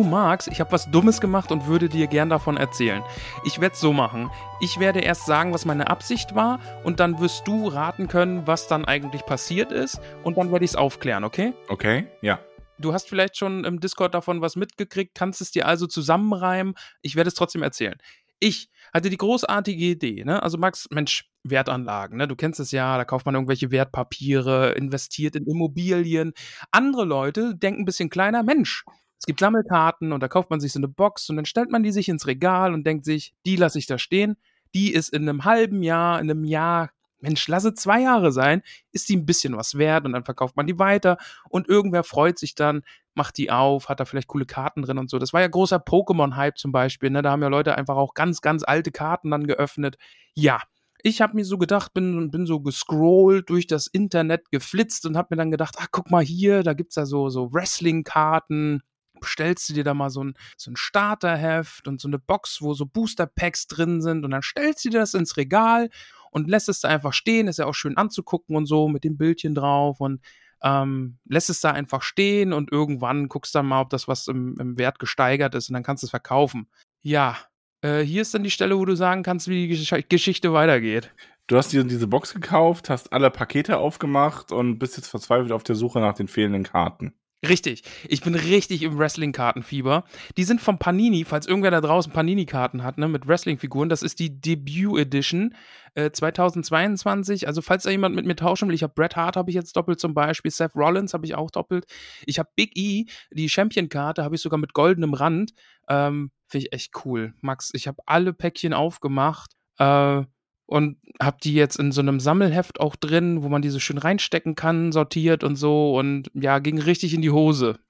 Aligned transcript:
Du 0.00 0.06
Max, 0.06 0.46
ich 0.46 0.60
habe 0.60 0.72
was 0.72 0.90
Dummes 0.90 1.20
gemacht 1.20 1.52
und 1.52 1.66
würde 1.66 1.90
dir 1.90 2.06
gern 2.06 2.30
davon 2.30 2.56
erzählen. 2.56 3.02
Ich 3.44 3.60
werde 3.60 3.74
es 3.74 3.80
so 3.80 3.92
machen. 3.92 4.30
Ich 4.62 4.80
werde 4.80 5.00
erst 5.00 5.26
sagen, 5.26 5.52
was 5.52 5.66
meine 5.66 5.88
Absicht 5.88 6.34
war 6.34 6.58
und 6.84 7.00
dann 7.00 7.20
wirst 7.20 7.46
du 7.46 7.68
raten 7.68 8.08
können, 8.08 8.46
was 8.46 8.66
dann 8.66 8.86
eigentlich 8.86 9.26
passiert 9.26 9.72
ist 9.72 10.00
und 10.24 10.38
dann 10.38 10.52
werde 10.52 10.64
ich 10.64 10.70
es 10.70 10.76
aufklären, 10.76 11.22
okay? 11.22 11.52
Okay, 11.68 12.06
ja. 12.22 12.38
Du 12.78 12.94
hast 12.94 13.10
vielleicht 13.10 13.36
schon 13.36 13.64
im 13.64 13.78
Discord 13.78 14.14
davon 14.14 14.40
was 14.40 14.56
mitgekriegt, 14.56 15.14
kannst 15.14 15.42
es 15.42 15.50
dir 15.50 15.66
also 15.66 15.86
zusammenreimen. 15.86 16.76
Ich 17.02 17.14
werde 17.14 17.28
es 17.28 17.34
trotzdem 17.34 17.62
erzählen. 17.62 17.98
Ich 18.38 18.70
hatte 18.94 19.10
die 19.10 19.18
großartige 19.18 19.84
Idee, 19.84 20.24
ne? 20.24 20.42
Also 20.42 20.56
Max, 20.56 20.88
Mensch, 20.90 21.28
Wertanlagen, 21.42 22.16
ne? 22.16 22.26
Du 22.26 22.36
kennst 22.36 22.58
es 22.58 22.70
ja, 22.70 22.96
da 22.96 23.04
kauft 23.04 23.26
man 23.26 23.34
irgendwelche 23.34 23.70
Wertpapiere, 23.70 24.70
investiert 24.70 25.36
in 25.36 25.44
Immobilien. 25.44 26.32
Andere 26.70 27.04
Leute 27.04 27.54
denken 27.54 27.82
ein 27.82 27.84
bisschen 27.84 28.08
kleiner, 28.08 28.42
Mensch, 28.42 28.82
es 29.20 29.26
gibt 29.26 29.40
Sammelkarten 29.40 30.12
und 30.12 30.22
da 30.22 30.28
kauft 30.28 30.48
man 30.48 30.60
sich 30.60 30.72
so 30.72 30.78
eine 30.78 30.88
Box 30.88 31.28
und 31.28 31.36
dann 31.36 31.44
stellt 31.44 31.70
man 31.70 31.82
die 31.82 31.92
sich 31.92 32.08
ins 32.08 32.26
Regal 32.26 32.72
und 32.72 32.86
denkt 32.86 33.04
sich, 33.04 33.34
die 33.44 33.56
lasse 33.56 33.78
ich 33.78 33.86
da 33.86 33.98
stehen. 33.98 34.38
Die 34.74 34.94
ist 34.94 35.10
in 35.10 35.28
einem 35.28 35.44
halben 35.44 35.82
Jahr, 35.82 36.18
in 36.20 36.30
einem 36.30 36.44
Jahr, 36.44 36.90
Mensch, 37.18 37.46
lasse 37.46 37.74
zwei 37.74 38.00
Jahre 38.00 38.32
sein, 38.32 38.62
ist 38.92 39.10
die 39.10 39.16
ein 39.16 39.26
bisschen 39.26 39.54
was 39.58 39.76
wert 39.76 40.06
und 40.06 40.14
dann 40.14 40.24
verkauft 40.24 40.56
man 40.56 40.66
die 40.66 40.78
weiter 40.78 41.18
und 41.50 41.68
irgendwer 41.68 42.02
freut 42.02 42.38
sich 42.38 42.54
dann, 42.54 42.80
macht 43.12 43.36
die 43.36 43.50
auf, 43.50 43.90
hat 43.90 44.00
da 44.00 44.06
vielleicht 44.06 44.28
coole 44.28 44.46
Karten 44.46 44.80
drin 44.80 44.96
und 44.96 45.10
so. 45.10 45.18
Das 45.18 45.34
war 45.34 45.42
ja 45.42 45.48
großer 45.48 45.76
Pokémon-Hype 45.76 46.56
zum 46.56 46.72
Beispiel, 46.72 47.10
ne? 47.10 47.20
Da 47.20 47.30
haben 47.30 47.42
ja 47.42 47.48
Leute 47.48 47.76
einfach 47.76 47.96
auch 47.96 48.14
ganz, 48.14 48.40
ganz 48.40 48.62
alte 48.62 48.90
Karten 48.90 49.30
dann 49.30 49.46
geöffnet. 49.46 49.98
Ja, 50.34 50.62
ich 51.02 51.20
habe 51.20 51.36
mir 51.36 51.44
so 51.44 51.58
gedacht, 51.58 51.92
bin, 51.92 52.30
bin 52.30 52.46
so 52.46 52.60
gescrollt 52.60 53.50
durch 53.50 53.66
das 53.66 53.86
Internet, 53.86 54.50
geflitzt 54.50 55.04
und 55.04 55.18
habe 55.18 55.28
mir 55.30 55.36
dann 55.36 55.50
gedacht, 55.50 55.74
ach, 55.78 55.88
guck 55.90 56.10
mal 56.10 56.24
hier, 56.24 56.62
da 56.62 56.72
gibt's 56.72 56.96
ja 56.96 57.04
so, 57.04 57.28
so 57.28 57.52
Wrestling-Karten, 57.52 58.82
bestellst 59.20 59.68
du 59.68 59.74
dir 59.74 59.84
da 59.84 59.94
mal 59.94 60.10
so 60.10 60.24
ein, 60.24 60.34
so 60.56 60.70
ein 60.70 60.76
Starterheft 60.76 61.86
und 61.88 62.00
so 62.00 62.08
eine 62.08 62.18
Box, 62.18 62.60
wo 62.60 62.74
so 62.74 62.86
Booster-Packs 62.86 63.66
drin 63.66 64.00
sind 64.00 64.24
und 64.24 64.30
dann 64.30 64.42
stellst 64.42 64.84
du 64.84 64.90
dir 64.90 65.00
das 65.00 65.14
ins 65.14 65.36
Regal 65.36 65.90
und 66.30 66.48
lässt 66.48 66.68
es 66.68 66.80
da 66.80 66.88
einfach 66.88 67.12
stehen, 67.12 67.48
ist 67.48 67.58
ja 67.58 67.66
auch 67.66 67.74
schön 67.74 67.96
anzugucken 67.96 68.56
und 68.56 68.66
so 68.66 68.88
mit 68.88 69.04
dem 69.04 69.16
Bildchen 69.16 69.54
drauf 69.54 70.00
und 70.00 70.20
ähm, 70.62 71.18
lässt 71.24 71.50
es 71.50 71.60
da 71.60 71.70
einfach 71.70 72.02
stehen 72.02 72.52
und 72.52 72.70
irgendwann 72.70 73.28
guckst 73.28 73.54
dann 73.54 73.66
mal, 73.66 73.80
ob 73.80 73.90
das 73.90 74.08
was 74.08 74.28
im, 74.28 74.56
im 74.58 74.76
Wert 74.76 74.98
gesteigert 74.98 75.54
ist 75.54 75.68
und 75.70 75.74
dann 75.74 75.82
kannst 75.82 76.02
du 76.02 76.06
es 76.06 76.10
verkaufen. 76.10 76.68
Ja, 77.02 77.36
äh, 77.82 78.00
hier 78.00 78.22
ist 78.22 78.34
dann 78.34 78.42
die 78.42 78.50
Stelle, 78.50 78.78
wo 78.78 78.84
du 78.84 78.94
sagen 78.94 79.22
kannst, 79.22 79.48
wie 79.48 79.66
die 79.66 79.68
Gesch 79.68 80.08
Geschichte 80.08 80.52
weitergeht. 80.52 81.12
Du 81.46 81.56
hast 81.56 81.72
dir 81.72 81.82
diese 81.82 82.06
Box 82.06 82.32
gekauft, 82.32 82.90
hast 82.90 83.12
alle 83.12 83.30
Pakete 83.30 83.78
aufgemacht 83.78 84.52
und 84.52 84.78
bist 84.78 84.96
jetzt 84.96 85.08
verzweifelt 85.08 85.50
auf 85.50 85.64
der 85.64 85.74
Suche 85.74 85.98
nach 85.98 86.14
den 86.14 86.28
fehlenden 86.28 86.62
Karten. 86.62 87.12
Richtig. 87.48 87.84
Ich 88.06 88.20
bin 88.20 88.34
richtig 88.34 88.82
im 88.82 88.98
Wrestling-Kartenfieber. 88.98 90.04
Die 90.36 90.44
sind 90.44 90.60
vom 90.60 90.78
Panini, 90.78 91.24
falls 91.24 91.46
irgendwer 91.46 91.70
da 91.70 91.80
draußen 91.80 92.12
Panini-Karten 92.12 92.82
hat, 92.82 92.98
ne, 92.98 93.08
mit 93.08 93.26
Wrestling-Figuren. 93.26 93.88
Das 93.88 94.02
ist 94.02 94.18
die 94.18 94.40
Debut 94.42 94.98
Edition 94.98 95.54
äh, 95.94 96.10
2022. 96.10 97.46
Also, 97.46 97.62
falls 97.62 97.84
da 97.84 97.90
jemand 97.90 98.14
mit 98.14 98.26
mir 98.26 98.36
tauschen 98.36 98.68
will, 98.68 98.74
ich 98.74 98.82
habe 98.82 98.92
Bret 98.94 99.16
Hart, 99.16 99.36
habe 99.36 99.50
ich 99.50 99.54
jetzt 99.54 99.74
doppelt 99.74 99.98
zum 100.00 100.12
Beispiel. 100.12 100.50
Seth 100.50 100.76
Rollins 100.76 101.14
habe 101.14 101.24
ich 101.24 101.34
auch 101.34 101.50
doppelt. 101.50 101.86
Ich 102.26 102.38
habe 102.38 102.50
Big 102.56 102.76
E, 102.76 103.06
die 103.30 103.48
Champion-Karte, 103.48 104.22
habe 104.22 104.34
ich 104.34 104.42
sogar 104.42 104.58
mit 104.58 104.74
goldenem 104.74 105.14
Rand. 105.14 105.52
Ähm, 105.88 106.32
Finde 106.46 106.66
ich 106.66 106.72
echt 106.74 106.92
cool. 107.06 107.32
Max, 107.40 107.70
ich 107.72 107.88
habe 107.88 108.02
alle 108.04 108.34
Päckchen 108.34 108.74
aufgemacht. 108.74 109.52
Äh, 109.78 110.24
und 110.70 110.98
habe 111.20 111.38
die 111.42 111.52
jetzt 111.52 111.80
in 111.80 111.90
so 111.90 112.00
einem 112.00 112.20
Sammelheft 112.20 112.80
auch 112.80 112.94
drin, 112.94 113.42
wo 113.42 113.48
man 113.48 113.60
die 113.60 113.70
so 113.70 113.80
schön 113.80 113.98
reinstecken 113.98 114.54
kann, 114.54 114.92
sortiert 114.92 115.42
und 115.42 115.56
so 115.56 115.98
und 115.98 116.30
ja, 116.32 116.60
ging 116.60 116.78
richtig 116.78 117.12
in 117.12 117.22
die 117.22 117.32
Hose. 117.32 117.80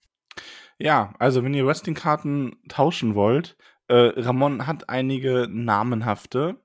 Ja, 0.79 1.13
also 1.19 1.45
wenn 1.45 1.53
ihr 1.53 1.67
Wrestling-Karten 1.67 2.57
tauschen 2.69 3.15
wollt, 3.15 3.59
äh, 3.89 4.13
Ramon 4.17 4.67
hat 4.67 4.89
einige 4.89 5.47
namenhafte. 5.51 6.57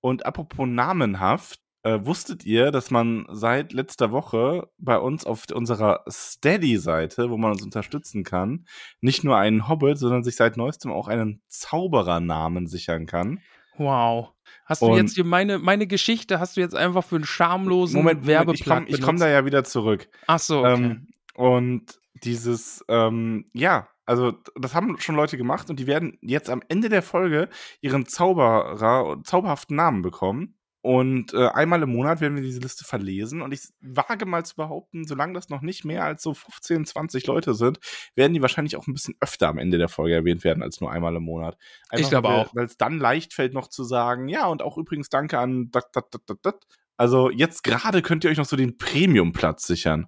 Und 0.00 0.26
apropos 0.26 0.68
namenhaft, 0.68 1.60
äh, 1.82 1.98
wusstet 2.02 2.44
ihr, 2.44 2.70
dass 2.70 2.90
man 2.90 3.26
seit 3.30 3.72
letzter 3.72 4.12
Woche 4.12 4.68
bei 4.76 4.98
uns 4.98 5.24
auf 5.24 5.46
unserer 5.50 6.04
Steady-Seite, 6.08 7.30
wo 7.30 7.38
man 7.38 7.52
uns 7.52 7.62
unterstützen 7.62 8.22
kann, 8.22 8.66
nicht 9.00 9.24
nur 9.24 9.38
einen 9.38 9.66
Hobbit, 9.66 9.96
sondern 9.96 10.24
sich 10.24 10.36
seit 10.36 10.58
neuestem 10.58 10.92
auch 10.92 11.08
einen 11.08 11.40
Zauberernamen 11.48 12.66
sichern 12.66 13.06
kann? 13.06 13.40
Wow. 13.78 14.34
Hast 14.68 14.82
du 14.82 14.94
jetzt 14.94 15.14
hier 15.14 15.24
meine, 15.24 15.58
meine 15.58 15.86
Geschichte, 15.86 16.40
hast 16.40 16.58
du 16.58 16.60
jetzt 16.60 16.74
einfach 16.74 17.02
für 17.02 17.16
einen 17.16 17.24
schamlosen 17.24 18.02
Moment, 18.02 18.26
Moment 18.26 18.52
ich 18.54 18.64
komme 18.64 18.86
komm 19.00 19.18
da 19.18 19.26
ja 19.26 19.46
wieder 19.46 19.64
zurück. 19.64 20.08
Ach 20.26 20.38
so, 20.38 20.58
okay. 20.60 20.74
Ähm, 20.74 21.06
und 21.34 21.98
dieses, 22.22 22.84
ähm, 22.88 23.46
ja, 23.54 23.88
also 24.04 24.32
das 24.56 24.74
haben 24.74 24.98
schon 24.98 25.14
Leute 25.16 25.38
gemacht 25.38 25.70
und 25.70 25.78
die 25.80 25.86
werden 25.86 26.18
jetzt 26.20 26.50
am 26.50 26.62
Ende 26.68 26.90
der 26.90 27.02
Folge 27.02 27.48
ihren 27.80 28.04
Zauberer, 28.04 29.22
zauberhaften 29.24 29.76
Namen 29.76 30.02
bekommen. 30.02 30.57
Und 30.88 31.34
äh, 31.34 31.48
einmal 31.48 31.82
im 31.82 31.90
Monat 31.90 32.22
werden 32.22 32.34
wir 32.34 32.42
diese 32.42 32.60
Liste 32.60 32.82
verlesen. 32.82 33.42
Und 33.42 33.52
ich 33.52 33.60
wage 33.82 34.24
mal 34.24 34.46
zu 34.46 34.56
behaupten, 34.56 35.06
solange 35.06 35.34
das 35.34 35.50
noch 35.50 35.60
nicht 35.60 35.84
mehr 35.84 36.02
als 36.02 36.22
so 36.22 36.32
15, 36.32 36.86
20 36.86 37.26
Leute 37.26 37.52
sind, 37.52 37.78
werden 38.14 38.32
die 38.32 38.40
wahrscheinlich 38.40 38.74
auch 38.74 38.86
ein 38.86 38.94
bisschen 38.94 39.14
öfter 39.20 39.48
am 39.48 39.58
Ende 39.58 39.76
der 39.76 39.90
Folge 39.90 40.14
erwähnt 40.14 40.44
werden 40.44 40.62
als 40.62 40.80
nur 40.80 40.90
einmal 40.90 41.14
im 41.14 41.24
Monat. 41.24 41.58
Einfach, 41.90 42.02
ich 42.02 42.08
glaube 42.08 42.30
auch. 42.30 42.54
Weil 42.54 42.64
es 42.64 42.78
dann 42.78 42.96
leicht 42.96 43.34
fällt, 43.34 43.52
noch 43.52 43.68
zu 43.68 43.84
sagen, 43.84 44.28
ja, 44.28 44.46
und 44.46 44.62
auch 44.62 44.78
übrigens 44.78 45.10
danke 45.10 45.38
an 45.38 45.70
dat, 45.70 45.88
dat, 45.92 46.06
dat, 46.10 46.38
dat. 46.40 46.64
Also 46.96 47.28
jetzt 47.28 47.64
gerade 47.64 48.00
könnt 48.00 48.24
ihr 48.24 48.30
euch 48.30 48.38
noch 48.38 48.46
so 48.46 48.56
den 48.56 48.78
Premium-Platz 48.78 49.66
sichern. 49.66 50.06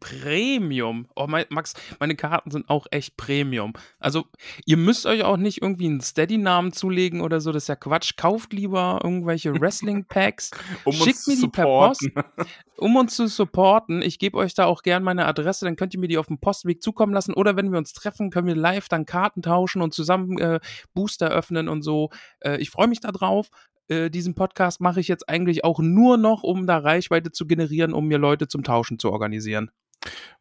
Premium. 0.00 1.08
Oh, 1.14 1.26
mein, 1.28 1.46
Max, 1.50 1.74
meine 1.98 2.16
Karten 2.16 2.50
sind 2.50 2.68
auch 2.68 2.86
echt 2.90 3.16
Premium. 3.16 3.72
Also, 3.98 4.24
ihr 4.64 4.76
müsst 4.76 5.06
euch 5.06 5.22
auch 5.22 5.36
nicht 5.36 5.62
irgendwie 5.62 5.86
einen 5.86 6.00
Steady-Namen 6.00 6.72
zulegen 6.72 7.20
oder 7.20 7.40
so. 7.40 7.52
Das 7.52 7.64
ist 7.64 7.68
ja 7.68 7.76
Quatsch. 7.76 8.16
Kauft 8.16 8.52
lieber 8.52 9.00
irgendwelche 9.02 9.52
Wrestling-Packs. 9.60 10.50
um 10.84 10.92
Schickt 10.92 11.26
mir 11.26 11.36
die 11.36 11.48
per 11.48 11.64
Post, 11.64 12.08
um 12.76 12.96
uns 12.96 13.16
zu 13.16 13.26
supporten. 13.26 14.02
Ich 14.02 14.18
gebe 14.18 14.38
euch 14.38 14.54
da 14.54 14.66
auch 14.66 14.82
gern 14.82 15.02
meine 15.02 15.26
Adresse. 15.26 15.64
Dann 15.64 15.76
könnt 15.76 15.94
ihr 15.94 16.00
mir 16.00 16.08
die 16.08 16.18
auf 16.18 16.26
dem 16.26 16.38
Postweg 16.38 16.82
zukommen 16.82 17.12
lassen. 17.12 17.34
Oder 17.34 17.56
wenn 17.56 17.70
wir 17.70 17.78
uns 17.78 17.92
treffen, 17.92 18.30
können 18.30 18.46
wir 18.46 18.56
live 18.56 18.88
dann 18.88 19.06
Karten 19.06 19.42
tauschen 19.42 19.82
und 19.82 19.94
zusammen 19.94 20.38
äh, 20.38 20.60
Booster 20.94 21.28
öffnen 21.28 21.68
und 21.68 21.82
so. 21.82 22.10
Äh, 22.40 22.58
ich 22.58 22.70
freue 22.70 22.88
mich 22.88 23.00
da 23.00 23.12
drauf. 23.12 23.50
Äh, 23.88 24.10
diesen 24.10 24.34
Podcast 24.34 24.80
mache 24.80 25.00
ich 25.00 25.08
jetzt 25.08 25.28
eigentlich 25.28 25.64
auch 25.64 25.78
nur 25.78 26.16
noch, 26.16 26.42
um 26.42 26.66
da 26.66 26.78
Reichweite 26.78 27.32
zu 27.32 27.46
generieren, 27.46 27.92
um 27.92 28.06
mir 28.06 28.18
Leute 28.18 28.48
zum 28.48 28.62
Tauschen 28.62 28.98
zu 28.98 29.12
organisieren. 29.12 29.70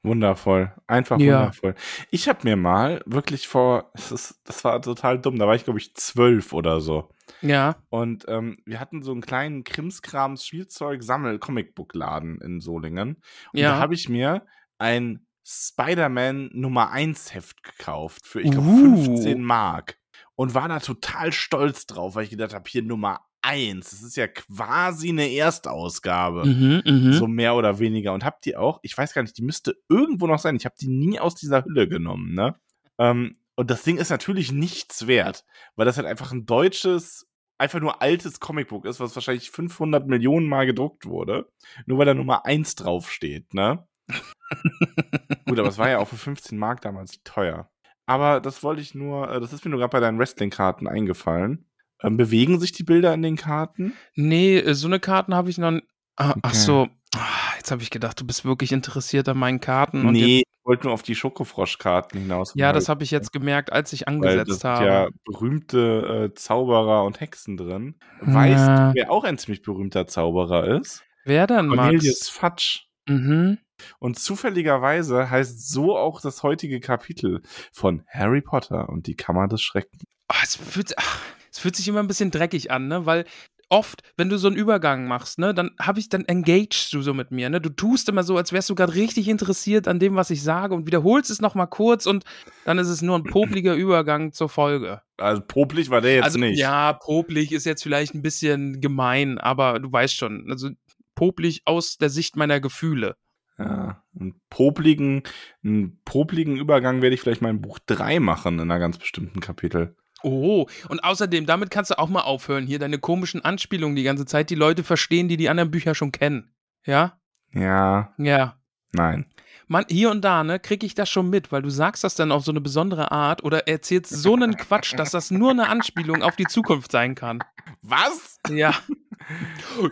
Wundervoll, 0.04 0.72
einfach 0.88 1.20
ja. 1.20 1.40
wundervoll. 1.40 1.76
Ich 2.12 2.30
habe 2.30 2.40
mir 2.44 2.56
mal 2.56 3.02
wirklich 3.06 3.48
vor, 3.48 3.92
das, 3.94 4.12
ist, 4.12 4.42
das 4.44 4.64
war 4.64 4.82
total 4.82 5.20
dumm, 5.20 5.40
da 5.40 5.48
war 5.48 5.56
ich 5.56 5.64
glaube 5.64 5.80
ich 5.80 5.96
zwölf 5.96 6.54
oder 6.54 6.82
so. 6.82 7.10
Ja. 7.42 7.78
Und 7.90 8.26
ähm, 8.28 8.58
wir 8.66 8.80
hatten 8.80 9.02
so 9.02 9.12
einen 9.12 9.22
kleinen 9.22 9.64
Krimskrams 9.64 10.46
Spielzeug-Sammel-Comicbook-Laden 10.46 12.40
in 12.42 12.60
Solingen. 12.60 13.16
Und 13.54 13.60
ja. 13.60 13.72
da 13.72 13.80
habe 13.80 13.96
ich 13.96 14.10
mir 14.10 14.46
ein 14.78 15.26
Spider-Man 15.44 16.50
Nummer 16.54 16.92
1 16.92 17.34
Heft 17.34 17.64
gekauft 17.64 18.26
für, 18.26 18.42
ich 18.42 18.52
glaube, 18.52 18.68
uh. 18.68 19.04
15 19.04 19.42
Mark. 19.44 19.98
Und 20.36 20.54
war 20.54 20.68
da 20.68 20.80
total 20.80 21.32
stolz 21.32 21.86
drauf, 21.86 22.16
weil 22.16 22.26
ich 22.26 22.30
gedacht 22.30 22.54
habe, 22.54 22.70
hier 22.70 22.84
Nummer 22.84 23.22
1. 23.46 23.90
Das 23.90 24.02
ist 24.02 24.18
ja 24.18 24.28
quasi 24.28 25.10
eine 25.10 25.28
Erstausgabe. 25.32 26.46
Mhm, 26.46 26.82
mh. 26.86 27.14
So 27.14 27.28
mehr 27.28 27.56
oder 27.56 27.80
weniger. 27.80 28.14
Und 28.14 28.26
habt 28.26 28.46
die 28.46 28.56
auch, 28.58 28.80
ich 28.84 28.98
weiß 28.98 29.14
gar 29.14 29.22
nicht, 29.22 29.38
die 29.38 29.44
müsste 29.44 29.76
irgendwo 29.90 30.28
noch 30.28 30.40
sein. 30.40 30.56
Ich 30.56 30.66
habe 30.66 30.76
die 30.80 30.88
nie 30.88 31.20
aus 31.20 31.36
dieser 31.36 31.64
Hülle 31.66 31.88
genommen, 31.88 32.34
ne? 32.34 32.56
Ähm, 32.98 33.38
Und 33.56 33.72
das 33.72 33.84
Ding 33.84 33.98
ist 33.98 34.10
natürlich 34.10 34.52
nichts 34.52 35.08
wert, 35.08 35.46
weil 35.76 35.86
das 35.86 35.98
halt 35.98 36.08
einfach 36.08 36.32
ein 36.32 36.46
deutsches, 36.46 37.28
einfach 37.58 37.80
nur 37.80 38.02
altes 38.02 38.40
Comicbook 38.40 38.86
ist, 38.86 39.00
was 39.00 39.16
wahrscheinlich 39.16 39.50
500 39.52 40.08
Millionen 40.08 40.48
Mal 40.48 40.66
gedruckt 40.66 41.06
wurde. 41.06 41.50
Nur 41.86 41.98
weil 41.98 42.06
da 42.06 42.14
Nummer 42.14 42.46
1 42.46 42.76
draufsteht, 42.76 43.54
ne? 43.54 43.88
Gut, 45.46 45.60
aber 45.60 45.70
es 45.70 45.78
war 45.78 45.90
ja 45.90 46.00
auch 46.00 46.08
für 46.08 46.18
15 46.18 46.58
Mark 46.58 46.82
damals 46.82 47.22
teuer. 47.24 47.70
Aber 48.08 48.40
das 48.40 48.62
wollte 48.64 48.82
ich 48.82 48.94
nur, 48.96 49.30
äh, 49.32 49.40
das 49.40 49.54
ist 49.54 49.64
mir 49.66 49.72
nur 49.72 49.80
gerade 49.80 49.92
bei 49.92 50.00
deinen 50.00 50.20
Wrestling-Karten 50.20 50.88
eingefallen. 50.88 51.66
Ähm, 52.04 52.18
bewegen 52.18 52.60
sich 52.60 52.72
die 52.74 52.84
Bilder 52.84 53.14
in 53.14 53.22
den 53.22 53.36
Karten? 53.38 53.94
Nee, 54.16 54.58
äh, 54.58 54.74
so 54.74 54.88
eine 54.88 55.00
Karten 55.00 55.34
habe 55.36 55.50
ich 55.50 55.58
noch. 55.58 55.80
Ah, 56.18 56.32
Okay. 56.32 56.40
Ach 56.44 56.54
so, 56.54 56.88
Ah, 57.18 57.54
jetzt 57.58 57.72
habe 57.72 57.82
ich 57.82 57.92
gedacht, 57.92 58.20
du 58.20 58.26
bist 58.28 58.44
wirklich 58.44 58.74
interessiert 58.74 59.30
an 59.30 59.38
meinen 59.38 59.62
Karten. 59.62 60.06
Und 60.06 60.14
nee, 60.14 60.40
ich 60.40 60.66
wollte 60.66 60.86
nur 60.86 60.94
auf 60.94 61.02
die 61.04 61.16
Schokofrosch-Karten 61.16 62.18
hinaus. 62.20 62.52
ja, 62.56 62.74
das 62.74 62.86
weil- 62.88 62.96
habe 62.96 63.04
ich 63.06 63.12
jetzt 63.12 63.32
gemerkt, 63.32 63.72
als 63.72 63.94
ich 63.94 64.08
angesetzt 64.10 64.50
das 64.52 64.60
sind 64.60 64.70
habe. 64.70 64.86
ja 64.86 65.08
berühmte 65.24 66.30
äh, 66.32 66.34
Zauberer 66.36 67.06
und 67.06 67.22
Hexen 67.22 67.56
drin. 67.56 67.96
Weißt 68.22 68.68
Ja. 68.68 68.90
du, 68.90 68.96
wer 68.96 69.12
auch 69.12 69.24
ein 69.24 69.38
ziemlich 69.38 69.62
berühmter 69.62 70.08
Zauberer 70.08 70.78
ist? 70.80 71.04
Wer 71.24 71.48
denn, 71.48 71.70
Cornelius 71.70 72.06
Max? 72.06 72.30
Fudge. 72.30 72.80
Mhm. 73.08 73.60
Und 74.00 74.20
zufälligerweise 74.20 75.30
heißt 75.30 75.70
so 75.72 75.98
auch 75.98 76.20
das 76.22 76.44
heutige 76.44 76.80
Kapitel 76.82 77.42
von 77.72 78.04
Harry 78.10 78.42
Potter 78.42 78.90
und 78.90 79.08
die 79.08 79.16
Kammer 79.16 79.48
des 79.48 79.62
Schreckens. 79.62 80.04
Ah, 80.28 80.36
es, 80.44 80.56
fühlt, 80.56 80.94
ach, 80.98 81.22
es 81.56 81.60
fühlt 81.60 81.76
sich 81.78 81.88
immer 81.88 82.02
ein 82.02 82.08
bisschen 82.08 82.32
dreckig 82.32 82.70
an, 82.70 82.90
ne? 82.90 83.06
Weil 83.06 83.24
oft, 83.70 84.04
wenn 84.18 84.28
du 84.28 84.38
so 84.38 84.48
einen 84.48 84.58
Übergang 84.58 85.08
machst, 85.08 85.40
ne, 85.40 85.54
dann 85.54 85.72
habe 85.80 86.00
ich, 86.00 86.10
dann 86.10 86.26
engagest 86.26 86.92
du 86.92 87.02
so 87.02 87.14
mit 87.14 87.32
mir, 87.32 87.50
ne? 87.50 87.62
Du 87.62 87.70
tust 87.70 88.10
immer 88.10 88.24
so, 88.24 88.36
als 88.36 88.52
wärst 88.52 88.70
du 88.70 88.76
gerade 88.76 88.94
richtig 88.94 89.30
interessiert 89.30 89.88
an 89.88 90.00
dem, 90.00 90.16
was 90.16 90.30
ich 90.32 90.44
sage 90.44 90.76
und 90.76 90.86
wiederholst 90.86 91.32
es 91.32 91.40
nochmal 91.40 91.68
kurz 91.68 92.08
und 92.08 92.26
dann 92.66 92.78
ist 92.78 92.90
es 92.90 93.02
nur 93.02 93.18
ein 93.18 93.24
popliger 93.24 93.74
Übergang 93.76 94.34
zur 94.34 94.50
Folge. 94.50 95.02
Also 95.16 95.42
popelig 95.42 95.90
war 95.90 96.02
der 96.02 96.16
jetzt 96.16 96.26
also, 96.26 96.40
nicht. 96.40 96.60
ja, 96.60 96.92
poplig 96.92 97.54
ist 97.54 97.66
jetzt 97.66 97.84
vielleicht 97.84 98.14
ein 98.14 98.22
bisschen 98.22 98.82
gemein, 98.82 99.38
aber 99.38 99.80
du 99.80 99.90
weißt 99.90 100.14
schon, 100.14 100.48
also 100.52 100.72
poplig 101.16 101.62
aus 101.64 101.98
der 101.98 102.10
Sicht 102.10 102.36
meiner 102.36 102.60
Gefühle. 102.60 103.16
Ja, 103.58 104.04
einen 104.20 104.42
popligen, 104.50 105.24
einen 105.64 106.02
popligen 106.04 106.58
Übergang 106.58 107.02
werde 107.02 107.14
ich 107.14 107.22
vielleicht 107.22 107.42
mal 107.42 107.52
in 107.52 107.62
Buch 107.62 107.80
3 107.86 108.20
machen, 108.20 108.56
in 108.56 108.70
einer 108.70 108.80
ganz 108.80 108.98
bestimmten 108.98 109.40
Kapitel. 109.40 109.96
Oh, 110.26 110.66
und 110.90 111.04
außerdem, 111.04 111.46
damit 111.46 111.70
kannst 111.70 111.92
du 111.92 112.00
auch 112.00 112.10
mal 112.10 112.22
aufhören, 112.22 112.66
hier 112.66 112.80
deine 112.80 112.98
komischen 112.98 113.46
Anspielungen 113.46 113.96
die 113.96 114.04
ganze 114.04 114.26
Zeit, 114.26 114.50
die 114.50 114.56
Leute 114.56 114.84
verstehen, 114.84 115.28
die 115.28 115.38
die 115.38 115.50
anderen 115.50 115.70
Bücher 115.70 115.94
schon 115.94 116.12
kennen. 116.12 116.52
Ja? 116.84 117.20
Ja, 117.54 118.14
Ja. 118.18 118.58
nein. 118.92 119.28
Man, 119.68 119.86
hier 119.90 120.12
und 120.12 120.22
da, 120.24 120.44
ne, 120.44 120.60
krieg 120.60 120.84
ich 120.84 120.94
das 120.94 121.10
schon 121.10 121.30
mit, 121.30 121.52
weil 121.52 121.64
du 121.64 121.70
sagst 121.70 122.04
das 122.04 122.14
dann 122.16 122.32
auf 122.32 122.44
so 122.46 122.52
eine 122.52 122.62
besondere 122.62 123.12
Art 123.12 123.44
oder 123.44 123.68
erzählst 123.68 124.12
so 124.12 124.34
einen 124.36 124.58
Quatsch, 124.58 124.94
dass 124.98 125.12
das 125.12 125.32
nur 125.32 125.52
eine 125.52 125.70
Anspielung 125.70 126.22
auf 126.22 126.36
die 126.36 126.46
Zukunft 126.46 126.92
sein 126.92 127.16
kann. 127.16 127.40
Was? 127.82 128.40
Ja. 128.50 128.74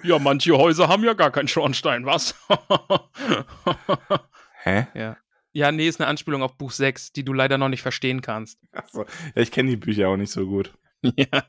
Ja, 0.03 0.19
manche 0.19 0.55
Häuser 0.55 0.89
haben 0.89 1.03
ja 1.03 1.13
gar 1.13 1.31
keinen 1.31 1.47
Schornstein, 1.47 2.05
was? 2.05 2.35
Hä? 4.63 4.85
ja. 4.93 5.17
Ja, 5.53 5.71
nee, 5.71 5.87
ist 5.87 6.01
eine 6.01 6.07
Anspielung 6.09 6.41
auf 6.41 6.57
Buch 6.57 6.71
6, 6.71 7.13
die 7.13 7.23
du 7.23 7.31
leider 7.31 7.57
noch 7.57 7.69
nicht 7.69 7.83
verstehen 7.83 8.21
kannst. 8.21 8.59
Achso. 8.71 9.05
Ja, 9.35 9.41
ich 9.41 9.51
kenne 9.51 9.69
die 9.69 9.77
Bücher 9.77 10.09
auch 10.09 10.17
nicht 10.17 10.31
so 10.31 10.45
gut. 10.45 10.73
Ja. 11.01 11.25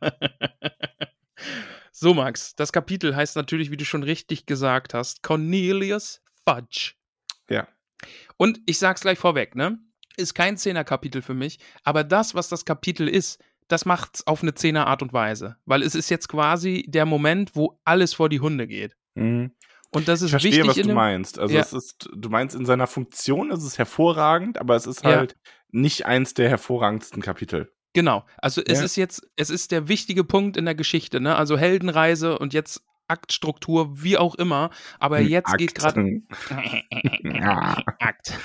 So, 1.96 2.12
Max, 2.12 2.56
das 2.56 2.72
Kapitel 2.72 3.14
heißt 3.14 3.36
natürlich, 3.36 3.70
wie 3.70 3.76
du 3.76 3.84
schon 3.84 4.02
richtig 4.02 4.46
gesagt 4.46 4.94
hast, 4.94 5.22
Cornelius 5.22 6.22
Fudge. 6.44 6.94
Ja. 7.48 7.68
Und 8.36 8.60
ich 8.66 8.80
sag's 8.80 9.02
gleich 9.02 9.18
vorweg, 9.18 9.54
ne? 9.54 9.78
Ist 10.16 10.34
kein 10.34 10.56
Zehner-Kapitel 10.56 11.22
für 11.22 11.34
mich, 11.34 11.60
aber 11.84 12.02
das, 12.02 12.34
was 12.34 12.48
das 12.48 12.64
Kapitel 12.64 13.08
ist, 13.08 13.40
das 13.68 13.86
macht's 13.86 14.26
auf 14.26 14.42
eine 14.42 14.54
Zehner 14.54 14.88
Art 14.88 15.02
und 15.02 15.12
Weise. 15.12 15.56
Weil 15.66 15.82
es 15.82 15.94
ist 15.94 16.10
jetzt 16.10 16.28
quasi 16.28 16.84
der 16.88 17.06
Moment, 17.06 17.54
wo 17.54 17.80
alles 17.84 18.12
vor 18.12 18.28
die 18.28 18.40
Hunde 18.40 18.66
geht. 18.66 18.96
Mhm. 19.14 19.52
Und 19.94 20.08
das 20.08 20.20
Ich 20.20 20.26
ist 20.26 20.30
verstehe, 20.30 20.50
wichtig 20.52 20.68
was 20.68 20.74
du 20.76 20.82
dem, 20.82 20.94
meinst. 20.94 21.38
Also 21.38 21.54
Ja. 21.54 21.60
es 21.60 21.72
ist, 21.72 22.08
du 22.14 22.28
meinst, 22.28 22.54
in 22.54 22.66
seiner 22.66 22.86
Funktion 22.86 23.50
ist 23.50 23.62
es 23.62 23.78
hervorragend, 23.78 24.58
aber 24.58 24.76
es 24.76 24.86
ist 24.86 25.04
Ja. 25.04 25.10
halt 25.16 25.36
nicht 25.70 26.04
eins 26.06 26.34
der 26.34 26.48
hervorragendsten 26.50 27.22
Kapitel. 27.22 27.70
Genau. 27.94 28.24
Also 28.38 28.60
es 28.66 28.78
Ja. 28.80 28.84
ist 28.84 28.96
jetzt, 28.96 29.26
es 29.36 29.50
ist 29.50 29.70
der 29.70 29.88
wichtige 29.88 30.24
Punkt 30.24 30.56
in 30.56 30.64
der 30.64 30.74
Geschichte, 30.74 31.20
ne? 31.20 31.36
Also 31.36 31.56
Heldenreise 31.56 32.38
und 32.38 32.52
jetzt 32.52 32.82
Aktstruktur, 33.06 34.02
wie 34.02 34.16
auch 34.18 34.34
immer. 34.34 34.70
Aber 34.98 35.20
jetzt 35.20 35.56
geht 35.58 35.70
Akt. 35.84 35.96
gerade. 35.96 36.22
Ja. 37.22 37.82
Akt. 38.00 38.38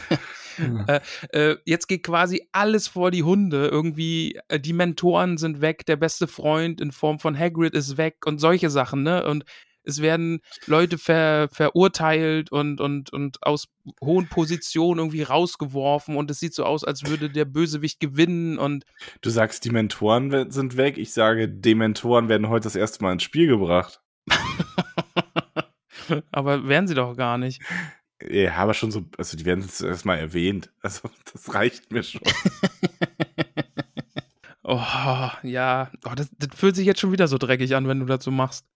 äh, 0.88 1.00
äh, 1.32 1.58
jetzt 1.66 1.88
geht 1.88 2.04
quasi 2.04 2.48
alles 2.52 2.88
vor 2.88 3.12
die 3.12 3.24
Hunde. 3.24 3.68
Irgendwie, 3.68 4.38
äh, 4.50 4.60
die 4.60 4.74
Mentoren 4.74 5.38
sind 5.38 5.62
weg, 5.62 5.86
der 5.86 5.96
beste 5.96 6.28
Freund 6.28 6.82
in 6.82 6.92
Form 6.92 7.20
von 7.20 7.38
Hagrid 7.38 7.74
ist 7.74 7.98
weg 7.98 8.18
und 8.26 8.40
solche 8.40 8.70
Sachen, 8.70 9.04
ne? 9.04 9.26
Und 9.26 9.46
es 9.84 10.02
werden 10.02 10.42
Leute 10.66 10.98
ver, 10.98 11.50
verurteilt 11.52 12.52
und, 12.52 12.82
und, 12.82 13.12
und 13.12 13.44
aus 13.44 13.68
hohen 14.02 14.28
Positionen 14.28 15.00
irgendwie 15.00 15.24
rausgeworfen 15.24 16.16
und 16.16 16.32
es 16.32 16.40
sieht 16.40 16.54
so 16.54 16.66
aus, 16.66 16.84
als 16.84 17.06
würde 17.06 17.30
der 17.30 17.46
Bösewicht 17.46 18.00
gewinnen 18.00 18.58
und 18.58 18.86
Du 19.22 19.30
sagst, 19.30 19.66
die 19.66 19.72
Mentoren 19.72 20.52
sind 20.52 20.78
weg. 20.78 20.98
Ich 20.98 21.14
sage, 21.14 21.50
Dementoren 21.50 22.30
werden 22.30 22.50
heute 22.50 22.64
das 22.64 22.76
erste 22.76 23.04
Mal 23.04 23.14
ins 23.14 23.24
Spiel 23.24 23.48
gebracht. 23.48 24.02
Aber 26.32 26.68
werden 26.68 26.88
sie 26.88 26.96
doch 26.96 27.16
gar 27.16 27.38
nicht. 27.38 27.62
Ja, 28.28 28.56
aber 28.56 28.74
schon 28.74 28.92
so, 28.92 29.06
also 29.18 29.38
die 29.38 29.46
werden 29.46 29.62
jetzt 29.62 29.82
erstmal 29.82 30.20
erwähnt. 30.20 30.72
Also 30.82 31.10
das 31.32 31.54
reicht 31.54 31.92
mir 31.92 32.04
schon. 32.04 32.22
Oh, 34.72 35.32
ja. 35.42 35.90
Oh, 36.06 36.12
das, 36.16 36.30
das 36.38 36.50
fühlt 36.56 36.76
sich 36.76 36.86
jetzt 36.86 37.00
schon 37.00 37.12
wieder 37.12 37.28
so 37.28 37.40
dreckig 37.40 37.76
an, 37.76 37.88
wenn 37.88 38.02
du 38.02 38.06
dazu 38.06 38.30
machst. 38.30 38.68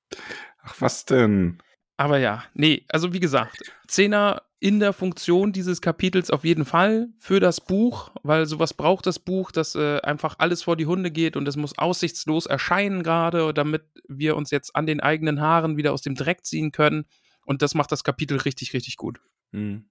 Ach, 0.63 0.75
was 0.79 1.05
denn? 1.05 1.61
Aber 1.97 2.17
ja, 2.17 2.43
nee, 2.53 2.85
also 2.89 3.13
wie 3.13 3.19
gesagt, 3.19 3.71
Zehner 3.87 4.41
in 4.59 4.79
der 4.79 4.93
Funktion 4.93 5.51
dieses 5.51 5.81
Kapitels 5.81 6.31
auf 6.31 6.45
jeden 6.45 6.65
Fall 6.65 7.09
für 7.17 7.39
das 7.39 7.59
Buch, 7.61 8.11
weil 8.23 8.45
sowas 8.45 8.73
braucht 8.73 9.05
das 9.05 9.19
Buch, 9.19 9.51
dass 9.51 9.75
äh, 9.75 9.99
einfach 10.01 10.35
alles 10.39 10.63
vor 10.63 10.77
die 10.77 10.85
Hunde 10.85 11.11
geht 11.11 11.35
und 11.35 11.47
es 11.47 11.57
muss 11.57 11.77
aussichtslos 11.77 12.45
erscheinen 12.45 13.03
gerade, 13.03 13.53
damit 13.53 13.83
wir 14.07 14.37
uns 14.37 14.51
jetzt 14.51 14.75
an 14.75 14.85
den 14.85 15.01
eigenen 15.01 15.41
Haaren 15.41 15.75
wieder 15.75 15.91
aus 15.91 16.01
dem 16.01 16.15
Dreck 16.15 16.45
ziehen 16.45 16.71
können. 16.71 17.05
Und 17.45 17.61
das 17.61 17.75
macht 17.75 17.91
das 17.91 18.05
Kapitel 18.05 18.37
richtig, 18.37 18.73
richtig 18.73 18.95
gut. 18.95 19.19
Hm. 19.51 19.89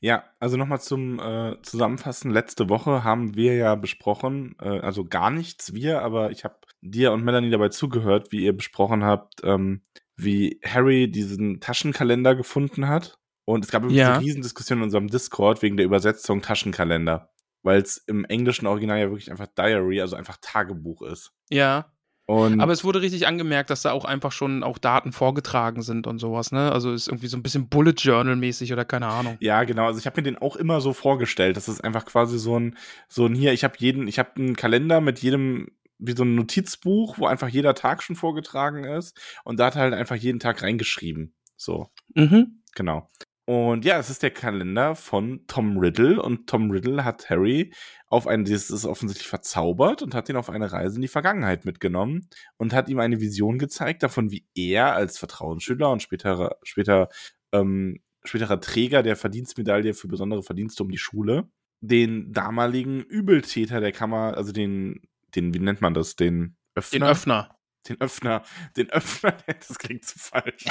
Ja, 0.00 0.24
also 0.38 0.56
nochmal 0.56 0.80
zum 0.80 1.18
äh, 1.18 1.56
Zusammenfassen. 1.62 2.30
Letzte 2.30 2.68
Woche 2.68 3.02
haben 3.02 3.34
wir 3.34 3.56
ja 3.56 3.74
besprochen, 3.74 4.54
äh, 4.60 4.80
also 4.80 5.04
gar 5.04 5.30
nichts 5.30 5.74
wir, 5.74 6.02
aber 6.02 6.30
ich 6.30 6.44
habe 6.44 6.56
dir 6.82 7.12
und 7.12 7.24
Melanie 7.24 7.50
dabei 7.50 7.70
zugehört, 7.70 8.30
wie 8.30 8.44
ihr 8.44 8.54
besprochen 8.54 9.04
habt, 9.04 9.40
ähm, 9.42 9.82
wie 10.16 10.60
Harry 10.64 11.10
diesen 11.10 11.60
Taschenkalender 11.60 12.34
gefunden 12.34 12.88
hat. 12.88 13.18
Und 13.44 13.64
es 13.64 13.70
gab 13.70 13.88
Ja. 13.90 14.14
eine 14.14 14.24
Riesendiskussion 14.24 14.78
in 14.78 14.84
unserem 14.84 15.08
Discord 15.08 15.60
wegen 15.62 15.76
der 15.76 15.84
Übersetzung 15.86 16.40
Taschenkalender, 16.40 17.30
weil 17.62 17.80
es 17.82 17.98
im 17.98 18.24
englischen 18.24 18.66
Original 18.66 18.98
ja 18.98 19.10
wirklich 19.10 19.30
einfach 19.30 19.48
Diary, 19.48 20.00
also 20.00 20.16
einfach 20.16 20.38
Tagebuch 20.40 21.02
ist. 21.02 21.32
Ja, 21.50 21.90
Und 22.26 22.60
aber 22.60 22.72
es 22.72 22.84
wurde 22.84 23.02
richtig 23.02 23.26
angemerkt, 23.26 23.68
dass 23.68 23.82
da 23.82 23.92
auch 23.92 24.06
einfach 24.06 24.32
schon 24.32 24.62
auch 24.62 24.78
Daten 24.78 25.12
vorgetragen 25.12 25.82
sind 25.82 26.06
und 26.06 26.18
sowas, 26.20 26.52
ne? 26.52 26.72
Also 26.72 26.90
ist 26.94 27.06
irgendwie 27.08 27.26
so 27.26 27.36
ein 27.36 27.42
bisschen 27.42 27.68
Bullet 27.68 27.92
Journal 27.98 28.34
mäßig 28.36 28.72
oder 28.72 28.86
keine 28.86 29.08
Ahnung. 29.08 29.36
Ja, 29.40 29.64
genau. 29.64 29.84
Also 29.84 29.98
ich 29.98 30.06
habe 30.06 30.18
mir 30.20 30.22
den 30.22 30.38
auch 30.38 30.56
immer 30.56 30.80
so 30.80 30.94
vorgestellt. 30.94 31.58
Das 31.58 31.68
ist 31.68 31.84
einfach 31.84 32.06
quasi 32.06 32.38
so 32.38 32.58
ein, 32.58 32.78
so 33.08 33.26
ein 33.26 33.34
hier, 33.34 33.52
ich 33.52 33.62
habe 33.62 33.74
jeden, 33.76 34.08
ich 34.08 34.18
habe 34.18 34.30
einen 34.36 34.56
Kalender 34.56 35.02
mit 35.02 35.18
jedem, 35.18 35.68
wie 36.06 36.16
so 36.16 36.24
ein 36.24 36.34
Notizbuch, 36.34 37.18
wo 37.18 37.26
einfach 37.26 37.48
jeder 37.48 37.74
Tag 37.74 38.02
schon 38.02 38.16
vorgetragen 38.16 38.84
ist. 38.84 39.18
Und 39.44 39.58
da 39.58 39.66
hat 39.66 39.76
er 39.76 39.82
halt 39.82 39.94
einfach 39.94 40.16
jeden 40.16 40.40
Tag 40.40 40.62
reingeschrieben. 40.62 41.34
So, 41.56 41.88
Mhm. 42.14 42.62
genau. 42.74 43.10
Und 43.46 43.84
ja, 43.84 43.98
es 43.98 44.08
ist 44.08 44.22
der 44.22 44.30
Kalender 44.30 44.94
von 44.94 45.44
Tom 45.48 45.76
Riddle 45.76 46.22
und 46.22 46.46
Tom 46.48 46.70
Riddle 46.70 47.04
hat 47.04 47.28
Harry 47.28 47.74
auf 48.06 48.26
eine, 48.26 48.44
das 48.44 48.70
ist 48.70 48.86
offensichtlich 48.86 49.28
verzaubert 49.28 50.00
und 50.00 50.14
hat 50.14 50.30
ihn 50.30 50.36
auf 50.36 50.48
eine 50.48 50.72
Reise 50.72 50.96
in 50.96 51.02
die 51.02 51.08
Vergangenheit 51.08 51.66
mitgenommen 51.66 52.28
und 52.56 52.72
hat 52.72 52.88
ihm 52.88 53.00
eine 53.00 53.20
Vision 53.20 53.58
gezeigt 53.58 54.02
davon, 54.02 54.30
wie 54.30 54.46
er 54.54 54.94
als 54.94 55.18
Vertrauensschüler 55.18 55.90
und 55.90 56.00
späterer, 56.00 56.56
später, 56.62 57.10
ähm, 57.52 58.00
späterer 58.24 58.60
Träger 58.62 59.02
der 59.02 59.16
Verdienstmedaille 59.16 59.92
für 59.92 60.08
besondere 60.08 60.42
Verdienste 60.42 60.82
um 60.82 60.88
die 60.90 60.96
Schule 60.98 61.48
den 61.82 62.32
damaligen 62.32 63.02
Übeltäter 63.02 63.78
der 63.80 63.92
Kammer, 63.92 64.38
also 64.38 64.52
den, 64.52 65.02
den, 65.36 65.52
wie 65.54 65.58
nennt 65.58 65.80
man 65.80 65.94
das, 65.94 66.16
den 66.16 66.56
Öffner? 66.74 66.98
Den 66.98 67.08
Öffner. 67.08 67.58
den 67.88 68.00
Öffner, 68.00 68.42
den 68.76 68.90
Öffner, 68.90 69.32
das 69.68 69.78
klingt 69.78 70.04
zu 70.04 70.18
falsch, 70.18 70.64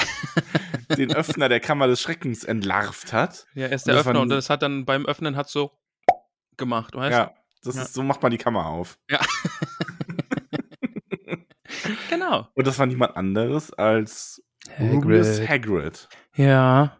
den 0.96 1.14
Öffner 1.14 1.48
der 1.48 1.60
Kammer 1.60 1.86
des 1.86 2.00
Schreckens 2.00 2.42
entlarvt 2.44 3.12
hat. 3.12 3.46
Ja, 3.54 3.66
er 3.66 3.72
ist 3.72 3.82
Und 3.82 3.88
der 3.88 3.94
das 3.96 4.06
Öffner 4.06 4.20
und 4.20 4.28
das 4.30 4.50
hat 4.50 4.62
dann 4.62 4.84
beim 4.84 5.06
Öffnen 5.06 5.36
hat 5.36 5.48
so 5.48 5.78
gemacht, 6.56 6.94
weißt 6.94 7.12
Ja, 7.12 7.34
das 7.62 7.76
Ja. 7.76 7.82
ist, 7.82 7.94
so 7.94 8.02
macht 8.02 8.22
man 8.22 8.30
die 8.32 8.38
Kammer 8.38 8.66
auf. 8.66 8.98
Ja. 9.10 9.20
Genau. 12.08 12.48
Und 12.54 12.66
das 12.66 12.78
war 12.78 12.86
niemand 12.86 13.16
anderes 13.16 13.72
als 13.72 14.42
Rubius 14.78 15.40
Hagrid. 15.46 16.08
Ja. 16.36 16.96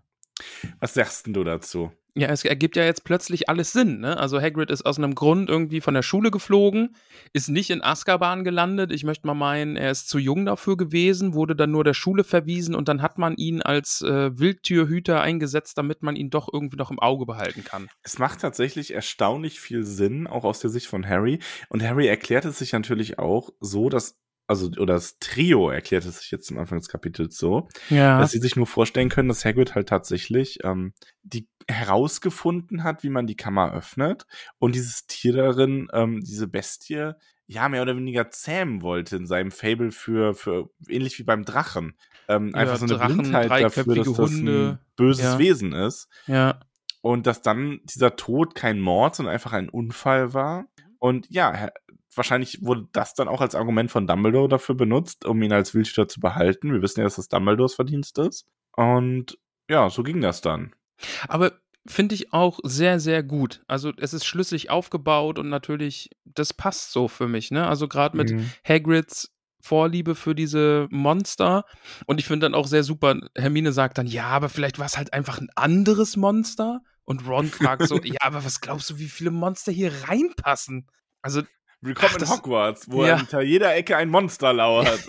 Was 0.81 0.95
sagst 0.95 1.27
denn 1.27 1.35
du 1.35 1.45
dazu? 1.45 1.93
Ja, 2.17 2.29
es 2.29 2.45
ergibt 2.45 2.77
ja 2.77 2.85
jetzt 2.85 3.03
plötzlich 3.03 3.49
alles 3.49 3.73
Sinn, 3.73 3.99
ne? 3.99 4.17
Also 4.17 4.41
Hagrid 4.41 4.71
ist 4.71 4.87
aus 4.87 4.99
einem 4.99 5.17
Grund 5.17 5.51
irgendwie 5.51 5.81
von 5.81 5.95
der 5.95 6.03
Schule 6.03 6.31
geflogen, 6.31 6.95
ist 7.33 7.49
nicht 7.49 7.71
in 7.71 7.83
Azkaban 7.83 8.45
gelandet. 8.45 8.93
Ich 8.93 9.03
möchte 9.03 9.27
mal 9.27 9.35
meinen, 9.35 9.75
er 9.77 9.91
ist 9.91 10.09
zu 10.09 10.19
jung 10.19 10.47
dafür 10.47 10.77
gewesen, 10.77 11.35
wurde 11.35 11.57
dann 11.57 11.73
nur 11.73 11.83
der 11.83 11.95
Schule 11.95 12.23
verwiesen 12.23 12.77
und 12.77 12.87
dann 12.89 13.03
hat 13.03 13.19
man 13.19 13.35
ihn 13.35 13.63
als 13.63 14.01
äh, 14.03 14.39
Wildtürhüter 14.39 15.21
eingesetzt, 15.23 15.77
damit 15.77 16.05
man 16.05 16.15
ihn 16.15 16.31
doch 16.31 16.49
irgendwie 16.53 16.77
noch 16.77 16.93
im 16.93 17.01
Auge 17.01 17.27
behalten 17.27 17.65
kann. 17.65 17.89
Es 18.05 18.21
macht 18.21 18.41
tatsächlich 18.41 18.95
erstaunlich 18.95 19.59
viel 19.59 19.83
Sinn, 19.83 20.29
auch 20.29 20.45
aus 20.45 20.61
der 20.61 20.71
Sicht 20.71 20.87
von 20.87 21.09
Harry. 21.09 21.41
Und 21.69 21.83
Harry 21.83 22.07
erklärt 22.07 22.45
es 22.45 22.61
sich 22.61 22.73
natürlich 22.73 23.19
auch 23.19 23.51
so, 23.59 23.89
dass 23.89 24.21
also 24.47 24.67
oder 24.79 24.93
das 24.95 25.19
Trio 25.21 25.71
erklärt 25.71 26.05
es 26.05 26.19
sich 26.19 26.31
jetzt 26.31 26.51
am 26.53 26.59
Anfang 26.59 26.79
des 26.79 26.89
Kapitels 26.89 27.39
so, 27.39 27.69
Ja. 27.89 28.21
dass 28.21 28.33
sie 28.33 28.41
sich 28.41 28.57
nur 28.57 28.67
vorstellen 28.67 29.09
können, 29.09 29.29
dass 29.29 29.45
Hagrid 29.45 29.75
halt 29.75 29.89
tatsächlich 29.89 30.59
ähm, 30.65 30.93
die 31.23 31.49
herausgefunden 31.69 32.83
hat, 32.85 33.03
wie 33.03 33.09
man 33.11 33.27
die 33.27 33.37
Kammer 33.37 33.73
öffnet 33.73 34.27
und 34.59 34.75
dieses 34.75 35.07
Tier 35.07 35.33
darin, 35.35 35.89
ähm, 35.93 36.21
diese 36.23 36.49
Bestie, 36.49 37.13
ja 37.47 37.69
mehr 37.69 37.83
oder 37.83 37.97
weniger 37.97 38.31
zähmen 38.31 38.81
wollte 38.83 39.17
in 39.17 39.27
seinem 39.27 39.51
Fable 39.51 39.91
für 39.93 40.35
für 40.35 40.71
ähnlich 40.89 41.19
wie 41.19 41.25
beim 41.25 41.45
Drachen. 41.45 41.95
Ähm, 42.29 42.53
Ja, 42.55 42.61
einfach 42.61 42.77
so 42.79 42.87
eine 42.87 42.95
Drachen, 42.95 43.19
Blindheit 43.19 43.51
dafür, 43.63 43.95
dass 43.95 44.13
das 44.13 44.31
ein 44.31 44.79
böses 44.97 45.25
ja. 45.25 45.39
Wesen 45.39 45.73
ist 45.73 46.09
Ja. 46.27 46.61
und 47.03 47.27
dass 47.27 47.43
dann 47.43 47.81
dieser 47.85 48.17
Tod 48.17 48.55
kein 48.55 48.81
Mord, 48.81 49.17
sondern 49.17 49.35
einfach 49.35 49.53
ein 49.53 49.69
Unfall 49.69 50.33
war. 50.33 50.65
Und 50.99 51.27
ja, 51.29 51.69
wahrscheinlich 52.15 52.65
wurde 52.65 52.89
das 52.93 53.13
dann 53.13 53.29
auch 53.29 53.43
als 53.43 53.55
Argument 53.55 53.91
von 53.91 54.07
Dumbledore 54.07 54.49
dafür 54.49 54.75
benutzt, 54.75 55.27
um 55.27 55.43
ihn 55.43 55.53
als 55.53 55.75
Wildschüter 55.75 56.09
zu 56.09 56.21
behalten. 56.21 56.73
Wir 56.73 56.81
wissen 56.81 57.01
ja, 57.01 57.05
dass 57.05 57.17
das 57.17 57.29
Dumbledores 57.29 57.75
Verdienst 57.75 58.19
ist. 58.19 58.47
Und 58.75 59.37
ja, 59.69 59.91
so 59.91 60.03
ging 60.03 60.23
das 60.23 60.41
dann. 60.41 60.75
Aber 61.29 61.53
finde 61.87 62.15
ich 62.15 62.33
auch 62.33 62.61
sehr, 62.63 62.99
sehr 63.01 63.23
gut. 63.23 63.63
Also 63.69 63.93
es 63.99 64.15
ist 64.15 64.25
schlüssig 64.25 64.71
aufgebaut 64.71 65.39
und 65.39 65.49
natürlich, 65.49 66.11
das 66.25 66.53
passt 66.55 66.93
so 66.93 67.09
für 67.09 67.29
mich, 67.29 67.51
ne? 67.51 67.67
Also 67.67 67.89
gerade 67.89 68.17
mit 68.17 68.31
Mhm. 68.33 68.51
Hagrids 68.67 69.31
Vorliebe 69.61 70.15
für 70.15 70.35
diese 70.35 70.87
Monster. 70.91 71.65
Und 72.07 72.21
ich 72.21 72.27
finde 72.27 72.45
dann 72.47 72.55
auch 72.55 72.67
sehr 72.67 72.85
super, 72.85 73.19
Hermine 73.35 73.73
sagt 73.73 73.97
dann, 73.97 74.07
ja, 74.07 74.27
aber 74.27 74.51
vielleicht 74.51 74.79
war 74.79 74.87
es 74.87 74.99
halt 74.99 75.13
einfach 75.15 75.41
ein 75.41 75.49
anderes 75.57 76.17
Monster. 76.17 76.81
Und 77.05 77.27
Ron 77.27 77.49
fragt 77.49 77.87
so, 77.87 77.99
ja, 78.05 78.19
aber 78.21 78.45
was 78.45 78.61
glaubst 78.61 78.91
du, 78.91 78.99
wie 78.99 79.09
viele 79.09 79.31
Monster 79.31 79.73
hier 79.73 79.93
reinpassen? 80.09 80.87
Also, 81.23 81.43
Willkommen 81.81 82.15
Ach, 82.17 82.23
in 82.23 82.29
Hogwarts, 82.31 82.91
wo 82.91 83.05
Ja. 83.05 83.19
hinter 83.19 83.43
jeder 83.43 83.75
Ecke 83.75 83.97
ein 83.97 84.09
Monster 84.09 84.55
lauert. 84.55 85.01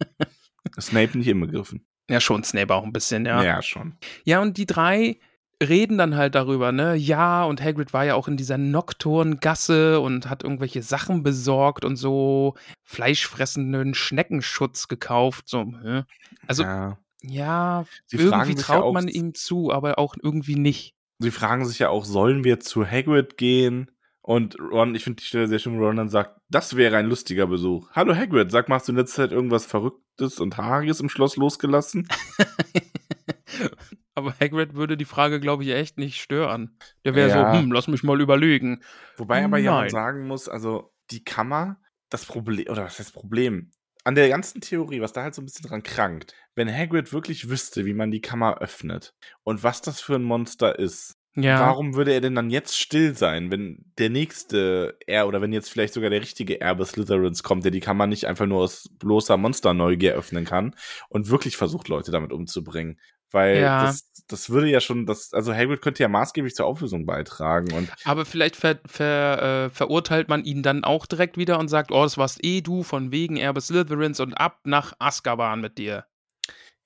Snape 0.80 1.18
nicht 1.18 1.26
inbegriffen. 1.26 1.84
Ja, 2.08 2.20
schon 2.20 2.44
Snape 2.44 2.74
auch 2.74 2.84
ein 2.84 2.92
bisschen, 2.92 3.26
ja. 3.26 3.42
Ja, 3.42 3.62
schon. 3.62 3.94
Ja, 4.24 4.40
und 4.40 4.56
die 4.56 4.66
drei 4.66 5.18
reden 5.62 5.98
dann 5.98 6.16
halt 6.16 6.34
darüber, 6.34 6.70
ne? 6.72 6.94
Ja, 6.94 7.44
und 7.44 7.62
Hagrid 7.62 7.92
war 7.92 8.04
ja 8.04 8.14
auch 8.14 8.28
in 8.28 8.36
dieser 8.36 8.58
Nocturngasse 8.58 10.00
und 10.00 10.28
hat 10.30 10.42
irgendwelche 10.44 10.82
Sachen 10.82 11.22
besorgt 11.22 11.84
und 11.84 11.96
so 11.96 12.54
fleischfressenden 12.84 13.94
Schneckenschutz 13.94 14.88
gekauft. 14.88 15.48
So? 15.48 15.72
Also, 16.46 16.62
ja, 16.62 16.98
ja. 17.22 17.84
Irgendwie 18.10 18.52
ja 18.52 18.58
traut 18.58 18.84
auch- 18.84 18.92
man 18.92 19.08
ihm 19.08 19.34
zu, 19.34 19.72
aber 19.72 19.98
auch 19.98 20.14
irgendwie 20.22 20.56
nicht. 20.56 20.94
Sie 21.20 21.30
fragen 21.32 21.64
sich 21.64 21.80
ja 21.80 21.88
auch, 21.88 22.04
sollen 22.04 22.44
wir 22.44 22.60
zu 22.60 22.86
Hagrid 22.86 23.36
gehen? 23.36 23.90
Und 24.28 24.58
Ron, 24.60 24.94
ich 24.94 25.04
finde 25.04 25.22
die 25.22 25.24
Stelle 25.24 25.48
sehr 25.48 25.58
schön, 25.58 25.78
wo 25.78 25.86
Ron 25.86 25.96
dann 25.96 26.10
sagt, 26.10 26.38
das 26.50 26.76
wäre 26.76 26.98
ein 26.98 27.06
lustiger 27.06 27.46
Besuch. 27.46 27.88
Hallo 27.92 28.14
Hagrid, 28.14 28.50
sag 28.50 28.68
mal, 28.68 28.74
hast 28.74 28.86
du 28.86 28.92
in 28.92 28.98
letzter 28.98 29.22
Zeit 29.22 29.32
irgendwas 29.32 29.64
Verrücktes 29.64 30.38
und 30.38 30.58
Haariges 30.58 31.00
im 31.00 31.08
Schloss 31.08 31.36
losgelassen? 31.36 32.06
aber 34.14 34.34
Hagrid 34.38 34.74
würde 34.74 34.98
die 34.98 35.06
Frage, 35.06 35.40
glaube 35.40 35.64
ich, 35.64 35.70
echt 35.70 35.96
nicht 35.96 36.20
stören. 36.20 36.76
Der 37.06 37.14
wäre 37.14 37.30
Ja. 37.30 37.54
so, 37.54 37.58
hm, 37.58 37.72
lass 37.72 37.88
mich 37.88 38.02
mal 38.02 38.20
überlegen. 38.20 38.82
Wobei 39.16 39.42
aber 39.42 39.56
ja 39.56 39.80
Nein. 39.80 39.88
sagen 39.88 40.26
muss, 40.26 40.46
also 40.46 40.92
die 41.10 41.24
Kammer, 41.24 41.80
das 42.10 42.26
Problem, 42.26 42.66
oder 42.68 42.84
was 42.84 42.98
heißt 42.98 43.14
Problem? 43.14 43.70
An 44.04 44.14
der 44.14 44.28
ganzen 44.28 44.60
Theorie, 44.60 45.00
was 45.00 45.14
da 45.14 45.22
halt 45.22 45.34
so 45.34 45.40
ein 45.40 45.46
bisschen 45.46 45.66
dran 45.66 45.82
krankt, 45.82 46.34
wenn 46.54 46.70
Hagrid 46.70 47.14
wirklich 47.14 47.48
wüsste, 47.48 47.86
wie 47.86 47.94
man 47.94 48.10
die 48.10 48.20
Kammer 48.20 48.58
öffnet 48.58 49.14
und 49.42 49.62
was 49.62 49.80
das 49.80 50.02
für 50.02 50.16
ein 50.16 50.22
Monster 50.22 50.78
ist, 50.78 51.17
Ja. 51.36 51.60
warum 51.60 51.94
würde 51.94 52.12
er 52.12 52.20
denn 52.20 52.34
dann 52.34 52.50
jetzt 52.50 52.76
still 52.78 53.16
sein, 53.16 53.50
wenn 53.50 53.84
der 53.98 54.10
nächste 54.10 54.96
er 55.06 55.28
oder 55.28 55.40
wenn 55.40 55.52
jetzt 55.52 55.70
vielleicht 55.70 55.94
sogar 55.94 56.10
der 56.10 56.20
richtige 56.20 56.60
Erbe 56.60 56.84
Slytherins 56.84 57.42
kommt, 57.42 57.64
der 57.64 57.70
die 57.70 57.80
Kammer 57.80 58.06
nicht 58.06 58.26
einfach 58.26 58.46
nur 58.46 58.62
aus 58.62 58.88
bloßer 58.98 59.36
Monsterneugier 59.36 60.14
öffnen 60.14 60.44
kann 60.44 60.74
und 61.08 61.30
wirklich 61.30 61.56
versucht, 61.56 61.88
Leute 61.88 62.10
damit 62.10 62.32
umzubringen? 62.32 62.98
Weil 63.30 63.60
Ja. 63.60 63.82
das, 63.82 64.10
das 64.26 64.48
würde 64.50 64.68
ja 64.68 64.80
schon, 64.80 65.04
das, 65.04 65.32
also 65.34 65.52
Hagrid 65.52 65.82
könnte 65.82 66.02
ja 66.02 66.08
maßgeblich 66.08 66.54
zur 66.54 66.66
Auflösung 66.66 67.04
beitragen 67.04 67.72
und 67.72 67.90
Aber 68.04 68.24
vielleicht 68.24 68.56
ver, 68.56 68.80
ver, 68.86 69.66
äh, 69.66 69.70
verurteilt 69.70 70.28
man 70.28 70.44
ihn 70.44 70.62
dann 70.62 70.82
auch 70.82 71.06
direkt 71.06 71.36
wieder 71.36 71.58
und 71.58 71.68
sagt, 71.68 71.92
oh, 71.92 72.02
das 72.02 72.16
warst 72.16 72.42
eh 72.42 72.62
du, 72.62 72.82
von 72.82 73.12
wegen 73.12 73.36
Erbe 73.36 73.60
Slytherins 73.60 74.20
und 74.20 74.34
ab 74.34 74.60
nach 74.64 74.94
Azkaban 74.98 75.60
mit 75.60 75.76
dir. 75.78 76.06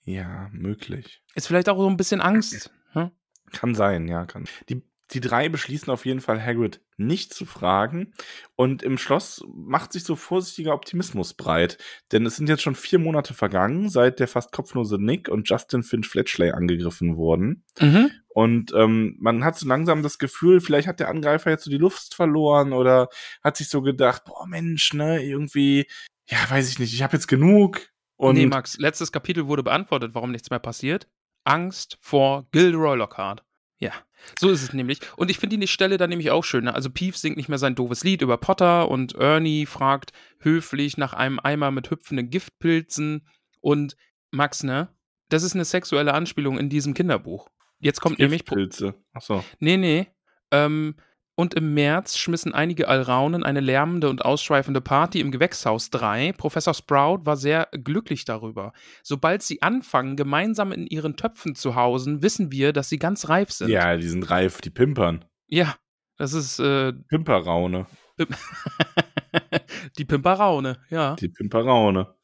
ja, 0.04 0.48
möglich. 0.52 1.22
Ist 1.34 1.46
vielleicht 1.46 1.68
auch 1.68 1.78
so 1.78 1.88
ein 1.88 1.96
bisschen 1.96 2.20
Angst. 2.20 2.70
Hm? 2.92 3.12
Kann 3.52 3.74
sein, 3.74 4.08
ja, 4.08 4.24
kann. 4.26 4.44
Die, 4.68 4.82
die 5.10 5.20
drei 5.20 5.48
beschließen 5.48 5.92
auf 5.92 6.06
jeden 6.06 6.20
Fall, 6.20 6.42
Hagrid 6.42 6.80
nicht 6.96 7.34
zu 7.34 7.44
fragen. 7.44 8.14
Und 8.56 8.82
im 8.82 8.98
Schloss 8.98 9.44
macht 9.52 9.92
sich 9.92 10.04
so 10.04 10.16
vorsichtiger 10.16 10.72
Optimismus 10.72 11.34
breit. 11.34 11.78
Denn 12.12 12.24
es 12.24 12.36
sind 12.36 12.48
jetzt 12.48 12.62
schon 12.62 12.74
vier 12.74 12.98
Monate 12.98 13.34
vergangen, 13.34 13.88
seit 13.88 14.20
der 14.20 14.28
fast 14.28 14.52
kopflose 14.52 14.98
Nick 14.98 15.28
und 15.28 15.48
Justin 15.48 15.82
Finch 15.82 16.08
Fletchley 16.08 16.50
angegriffen 16.52 17.16
wurden. 17.16 17.64
Mhm. 17.80 18.10
Und 18.28 18.72
ähm, 18.74 19.16
man 19.20 19.44
hat 19.44 19.58
so 19.58 19.66
langsam 19.68 20.02
das 20.02 20.18
Gefühl, 20.18 20.60
vielleicht 20.60 20.88
hat 20.88 21.00
der 21.00 21.08
Angreifer 21.08 21.50
jetzt 21.50 21.64
so 21.64 21.70
die 21.70 21.78
Luft 21.78 22.14
verloren 22.14 22.72
oder 22.72 23.08
hat 23.44 23.58
sich 23.58 23.68
so 23.68 23.82
gedacht, 23.82 24.24
boah 24.24 24.46
Mensch, 24.46 24.94
ne, 24.94 25.22
irgendwie, 25.22 25.86
ja, 26.26 26.38
weiß 26.48 26.70
ich 26.70 26.78
nicht, 26.78 26.94
ich 26.94 27.02
habe 27.02 27.14
jetzt 27.14 27.28
genug. 27.28 27.88
Und 28.16 28.36
nee, 28.36 28.46
Max, 28.46 28.78
letztes 28.78 29.12
Kapitel 29.12 29.48
wurde 29.48 29.62
beantwortet, 29.62 30.14
warum 30.14 30.30
nichts 30.30 30.48
mehr 30.48 30.60
passiert. 30.60 31.08
Angst 31.44 31.98
vor 32.00 32.46
Gilderoy 32.52 32.96
Lockhart. 32.96 33.44
Ja, 33.78 33.92
so 34.38 34.50
ist 34.50 34.62
es 34.62 34.72
nämlich. 34.72 35.00
Und 35.16 35.30
ich 35.30 35.38
finde 35.38 35.58
die 35.58 35.66
Stelle 35.66 35.96
dann 35.96 36.10
nämlich 36.10 36.30
auch 36.30 36.44
schön. 36.44 36.64
Ne? 36.64 36.74
Also 36.74 36.88
Peeves 36.88 37.20
singt 37.20 37.36
nicht 37.36 37.48
mehr 37.48 37.58
sein 37.58 37.74
doofes 37.74 38.04
Lied 38.04 38.22
über 38.22 38.38
Potter 38.38 38.88
und 38.88 39.14
Ernie 39.16 39.66
fragt 39.66 40.12
höflich 40.38 40.96
nach 40.96 41.14
einem 41.14 41.40
Eimer 41.40 41.70
mit 41.72 41.90
hüpfenden 41.90 42.30
Giftpilzen. 42.30 43.26
Und 43.60 43.96
Max, 44.30 44.62
ne? 44.62 44.88
Das 45.28 45.42
ist 45.42 45.54
eine 45.54 45.64
sexuelle 45.64 46.14
Anspielung 46.14 46.58
in 46.58 46.68
diesem 46.68 46.94
Kinderbuch. 46.94 47.48
Jetzt 47.80 48.00
kommt 48.00 48.20
nämlich 48.20 48.44
Pilze. 48.44 48.94
Achso. 49.12 49.44
Nee, 49.58 49.76
nee. 49.76 50.06
Ähm, 50.52 50.94
und 51.34 51.54
im 51.54 51.74
März 51.74 52.18
schmissen 52.18 52.52
einige 52.52 52.88
Alraunen 52.88 53.42
eine 53.42 53.60
lärmende 53.60 54.10
und 54.10 54.24
ausschweifende 54.24 54.80
Party 54.80 55.20
im 55.20 55.30
Gewächshaus 55.30 55.90
3. 55.90 56.32
Professor 56.32 56.74
Sprout 56.74 57.20
war 57.24 57.36
sehr 57.36 57.68
glücklich 57.72 58.24
darüber. 58.24 58.72
Sobald 59.02 59.42
sie 59.42 59.62
anfangen, 59.62 60.16
gemeinsam 60.16 60.72
in 60.72 60.86
ihren 60.86 61.16
Töpfen 61.16 61.54
zu 61.54 61.74
hausen, 61.74 62.22
wissen 62.22 62.52
wir, 62.52 62.72
dass 62.72 62.88
sie 62.88 62.98
ganz 62.98 63.28
reif 63.28 63.50
sind. 63.50 63.70
Ja, 63.70 63.96
die 63.96 64.08
sind 64.08 64.30
reif, 64.30 64.60
die 64.60 64.70
pimpern. 64.70 65.24
Ja, 65.46 65.74
das 66.18 66.34
ist 66.34 66.58
äh, 66.58 66.92
Pimperraune. 66.92 67.86
die 69.98 70.04
Pimperaune, 70.04 70.78
ja. 70.90 71.16
Die 71.16 71.28
Pimperaune. 71.28 72.14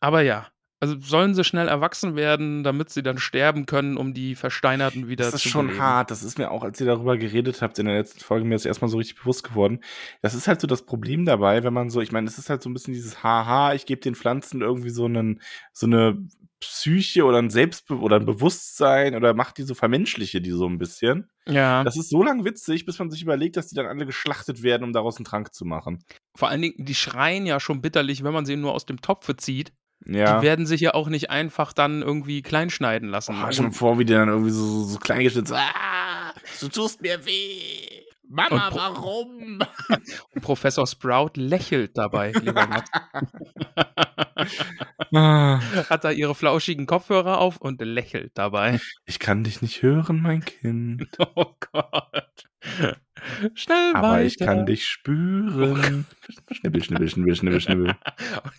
Aber 0.00 0.22
ja. 0.22 0.51
Also 0.82 0.96
sollen 0.98 1.32
sie 1.32 1.44
schnell 1.44 1.68
erwachsen 1.68 2.16
werden, 2.16 2.64
damit 2.64 2.90
sie 2.90 3.04
dann 3.04 3.16
sterben 3.18 3.66
können, 3.66 3.96
um 3.96 4.14
die 4.14 4.34
Versteinerten 4.34 5.06
wieder 5.06 5.26
Das 5.26 5.34
ist 5.34 5.42
zu 5.42 5.48
schon 5.48 5.66
beleben. 5.68 5.80
hart. 5.84 6.10
Das 6.10 6.24
ist 6.24 6.38
mir 6.38 6.50
auch, 6.50 6.64
als 6.64 6.80
ihr 6.80 6.86
darüber 6.86 7.16
geredet 7.16 7.62
habt 7.62 7.78
in 7.78 7.86
der 7.86 7.94
letzten 7.94 8.18
Folge, 8.18 8.44
mir 8.44 8.56
ist 8.56 8.66
erstmal 8.66 8.88
so 8.90 8.96
richtig 8.96 9.20
bewusst 9.20 9.44
geworden. 9.44 9.78
Das 10.22 10.34
ist 10.34 10.48
halt 10.48 10.60
so 10.60 10.66
das 10.66 10.84
Problem 10.84 11.24
dabei, 11.24 11.62
wenn 11.62 11.72
man 11.72 11.88
so, 11.88 12.00
ich 12.00 12.10
meine, 12.10 12.26
es 12.26 12.36
ist 12.36 12.50
halt 12.50 12.64
so 12.64 12.68
ein 12.68 12.72
bisschen 12.74 12.94
dieses 12.94 13.22
Haha, 13.22 13.74
ich 13.74 13.86
gebe 13.86 14.00
den 14.00 14.16
Pflanzen 14.16 14.60
irgendwie 14.60 14.90
so 14.90 15.04
einen, 15.04 15.40
so 15.72 15.86
eine 15.86 16.26
Psyche 16.58 17.26
oder 17.26 17.38
ein 17.38 17.50
Selbstbe 17.50 17.96
oder 18.00 18.16
ein 18.16 18.26
Bewusstsein 18.26 19.14
oder 19.14 19.34
macht 19.34 19.58
die 19.58 19.62
so 19.62 19.74
vermenschliche 19.74 20.40
die 20.40 20.50
so 20.50 20.66
ein 20.68 20.78
bisschen. 20.78 21.30
Ja. 21.46 21.84
Das 21.84 21.96
ist 21.96 22.10
so 22.10 22.24
lang 22.24 22.44
witzig, 22.44 22.86
bis 22.86 22.98
man 22.98 23.08
sich 23.08 23.22
überlegt, 23.22 23.56
dass 23.56 23.68
die 23.68 23.76
dann 23.76 23.86
alle 23.86 24.04
geschlachtet 24.04 24.64
werden, 24.64 24.82
um 24.82 24.92
daraus 24.92 25.16
einen 25.16 25.26
Trank 25.26 25.54
zu 25.54 25.64
machen. 25.64 26.04
Vor 26.36 26.48
allen 26.48 26.62
Dingen, 26.62 26.74
die 26.84 26.96
schreien 26.96 27.46
ja 27.46 27.60
schon 27.60 27.82
bitterlich, 27.82 28.24
wenn 28.24 28.32
man 28.32 28.46
sie 28.46 28.56
nur 28.56 28.72
aus 28.74 28.84
dem 28.84 29.00
Topfe 29.00 29.36
zieht. 29.36 29.72
Ja. 30.06 30.38
Die 30.38 30.46
werden 30.46 30.66
sich 30.66 30.80
ja 30.80 30.94
auch 30.94 31.08
nicht 31.08 31.30
einfach 31.30 31.72
dann 31.72 32.02
irgendwie 32.02 32.42
kleinschneiden 32.42 33.08
lassen. 33.08 33.34
Boah, 33.40 33.52
schon 33.52 33.72
vor, 33.72 33.98
wie 33.98 34.04
der 34.04 34.20
dann 34.20 34.28
irgendwie 34.28 34.50
so, 34.50 34.64
so, 34.64 34.84
so 34.84 34.98
klein 34.98 35.22
geschnitten 35.22 35.54
ah, 35.54 36.32
du 36.60 36.68
tust 36.68 37.00
mir 37.02 37.24
weh. 37.24 38.02
Mama, 38.28 38.68
Und 38.68 38.70
Pro- 38.72 38.78
warum? 38.78 39.58
Und 40.34 40.40
Professor 40.42 40.86
Sprout 40.86 41.32
lächelt 41.34 41.98
dabei, 41.98 42.32
lieber 42.32 42.66
Max. 42.66 42.90
Ah. 45.14 45.60
Hat 45.90 46.04
da 46.04 46.10
ihre 46.10 46.34
flauschigen 46.34 46.86
Kopfhörer 46.86 47.38
auf 47.38 47.58
und 47.58 47.80
lächelt 47.82 48.32
dabei. 48.34 48.80
Ich 49.04 49.18
kann 49.18 49.44
dich 49.44 49.60
nicht 49.60 49.82
hören, 49.82 50.20
mein 50.22 50.44
Kind. 50.44 51.06
Oh 51.34 51.54
Gott. 51.72 52.48
Schnell 53.54 53.92
Aber 53.94 54.10
weiter. 54.12 54.24
ich 54.24 54.38
kann 54.38 54.66
dich 54.66 54.86
spüren. 54.86 56.06
Schnibbel, 56.50 56.82
schnibbel, 56.82 57.08
schnibbel, 57.08 57.34
schnibbel, 57.36 57.60
schnibbel. 57.60 57.94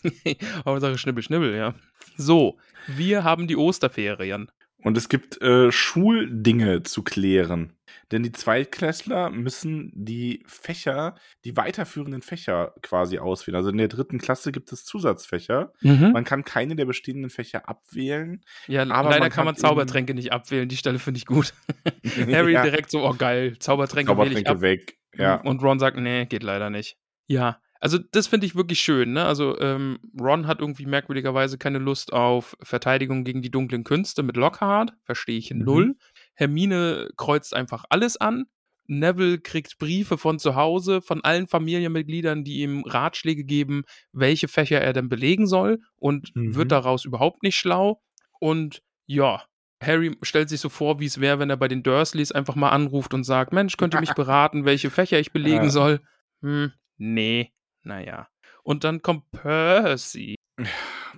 Okay, 0.04 0.38
Hauptsache 0.66 0.98
Schnibbel, 0.98 1.24
Schnibbel, 1.24 1.56
ja. 1.56 1.74
So, 2.18 2.58
wir 2.88 3.24
haben 3.24 3.48
die 3.48 3.58
Osterferien. 3.58 4.50
Und 4.84 4.98
es 4.98 5.10
gibt 5.10 5.42
äh, 5.42 5.72
Schuldinge 5.72 6.84
zu 6.84 7.04
klären. 7.04 7.78
Denn 8.12 8.22
die 8.24 8.32
Zweitklässler 8.32 9.30
müssen 9.30 9.92
die 9.96 10.44
Fächer, 10.46 11.16
die 11.46 11.56
weiterführenden 11.58 12.22
Fächer 12.22 12.74
quasi 12.82 13.18
auswählen. 13.18 13.56
Also 13.56 13.70
in 13.70 13.78
der 13.78 13.88
dritten 13.88 14.20
Klasse 14.20 14.52
gibt 14.52 14.72
es 14.72 14.86
Zusatzfächer. 14.86 15.74
Mhm. 15.82 16.12
Man 16.12 16.24
kann 16.24 16.44
keine 16.44 16.76
der 16.76 16.86
bestehenden 16.86 17.30
Fächer 17.30 17.68
abwählen. 17.68 18.42
Ja, 18.68 18.84
aber 18.84 19.10
leider 19.10 19.20
man 19.22 19.30
kann 19.32 19.46
man 19.46 19.56
Zaubertränke 19.56 20.14
nicht 20.14 20.32
abwählen. 20.32 20.68
Die 20.68 20.78
Stelle 20.78 21.00
finde 21.00 21.18
ich 21.18 21.26
gut. 21.26 21.54
Harry 22.32 22.54
Ja. 22.54 22.64
direkt 22.64 22.92
so, 22.92 23.04
oh 23.04 23.14
geil, 23.18 23.58
Zaubertränke 23.60 24.12
Zaubertränke 24.12 24.62
weg. 24.62 24.98
Ja. 25.16 25.36
Und 25.36 25.64
Ron 25.64 25.80
sagt, 25.80 25.98
nee, 25.98 26.26
geht 26.26 26.44
leider 26.44 26.70
nicht. 26.70 26.98
Ja, 27.28 27.62
also 27.84 27.98
das 27.98 28.28
finde 28.28 28.46
ich 28.46 28.56
wirklich 28.56 28.80
schön. 28.80 29.12
Ne? 29.12 29.26
Also 29.26 29.60
ähm, 29.60 30.00
Ron 30.18 30.48
hat 30.48 30.62
irgendwie 30.62 30.86
merkwürdigerweise 30.86 31.58
keine 31.58 31.80
Lust 31.80 32.14
auf 32.14 32.56
Verteidigung 32.62 33.26
gegen 33.26 33.42
die 33.42 33.52
dunklen 33.52 33.84
Künste 33.84 34.24
mit 34.24 34.38
Lockhart. 34.38 34.94
Verstehe 35.04 35.38
ich 35.38 35.52
Mhm. 35.52 35.64
null. 35.66 35.96
Hermine 36.34 37.10
kreuzt 37.18 37.54
einfach 37.54 37.84
alles 37.90 38.16
an. 38.16 38.46
Neville 38.88 39.40
kriegt 39.40 39.78
Briefe 39.80 40.18
von 40.18 40.40
zu 40.40 40.56
Hause, 40.56 41.02
von 41.02 41.26
allen 41.26 41.48
Familienmitgliedern, 41.50 42.46
die 42.46 42.62
ihm 42.62 42.84
Ratschläge 42.86 43.44
geben, 43.44 43.84
welche 44.14 44.48
Fächer 44.48 44.80
er 44.80 44.94
denn 44.94 45.10
belegen 45.10 45.46
soll 45.46 45.80
und 45.98 46.32
Mhm. 46.36 46.56
wird 46.56 46.72
daraus 46.72 47.04
überhaupt 47.04 47.44
nicht 47.44 47.56
schlau. 47.58 48.02
Und 48.40 48.82
ja, 49.06 49.44
Harry 49.82 50.16
stellt 50.22 50.48
sich 50.48 50.62
so 50.62 50.70
vor, 50.70 51.02
wie 51.02 51.06
es 51.06 51.20
wäre, 51.20 51.40
wenn 51.40 51.50
er 51.50 51.58
bei 51.58 51.68
den 51.68 51.84
Dursleys 51.84 52.32
einfach 52.32 52.56
mal 52.56 52.70
anruft 52.70 53.14
und 53.14 53.26
sagt, 53.26 53.52
Mensch, 53.52 53.76
könnt 53.76 53.94
ihr 53.94 54.00
mich 54.00 54.14
beraten, 54.16 54.64
welche 54.64 54.90
Fächer 54.90 55.20
ich 55.20 55.34
belegen 55.34 55.66
Ja. 55.66 55.70
soll? 55.70 56.00
Hm, 56.42 56.72
nee, 56.98 57.52
naja. 57.84 58.28
Und 58.64 58.84
dann 58.84 59.02
kommt 59.02 59.30
Percy. 59.32 60.36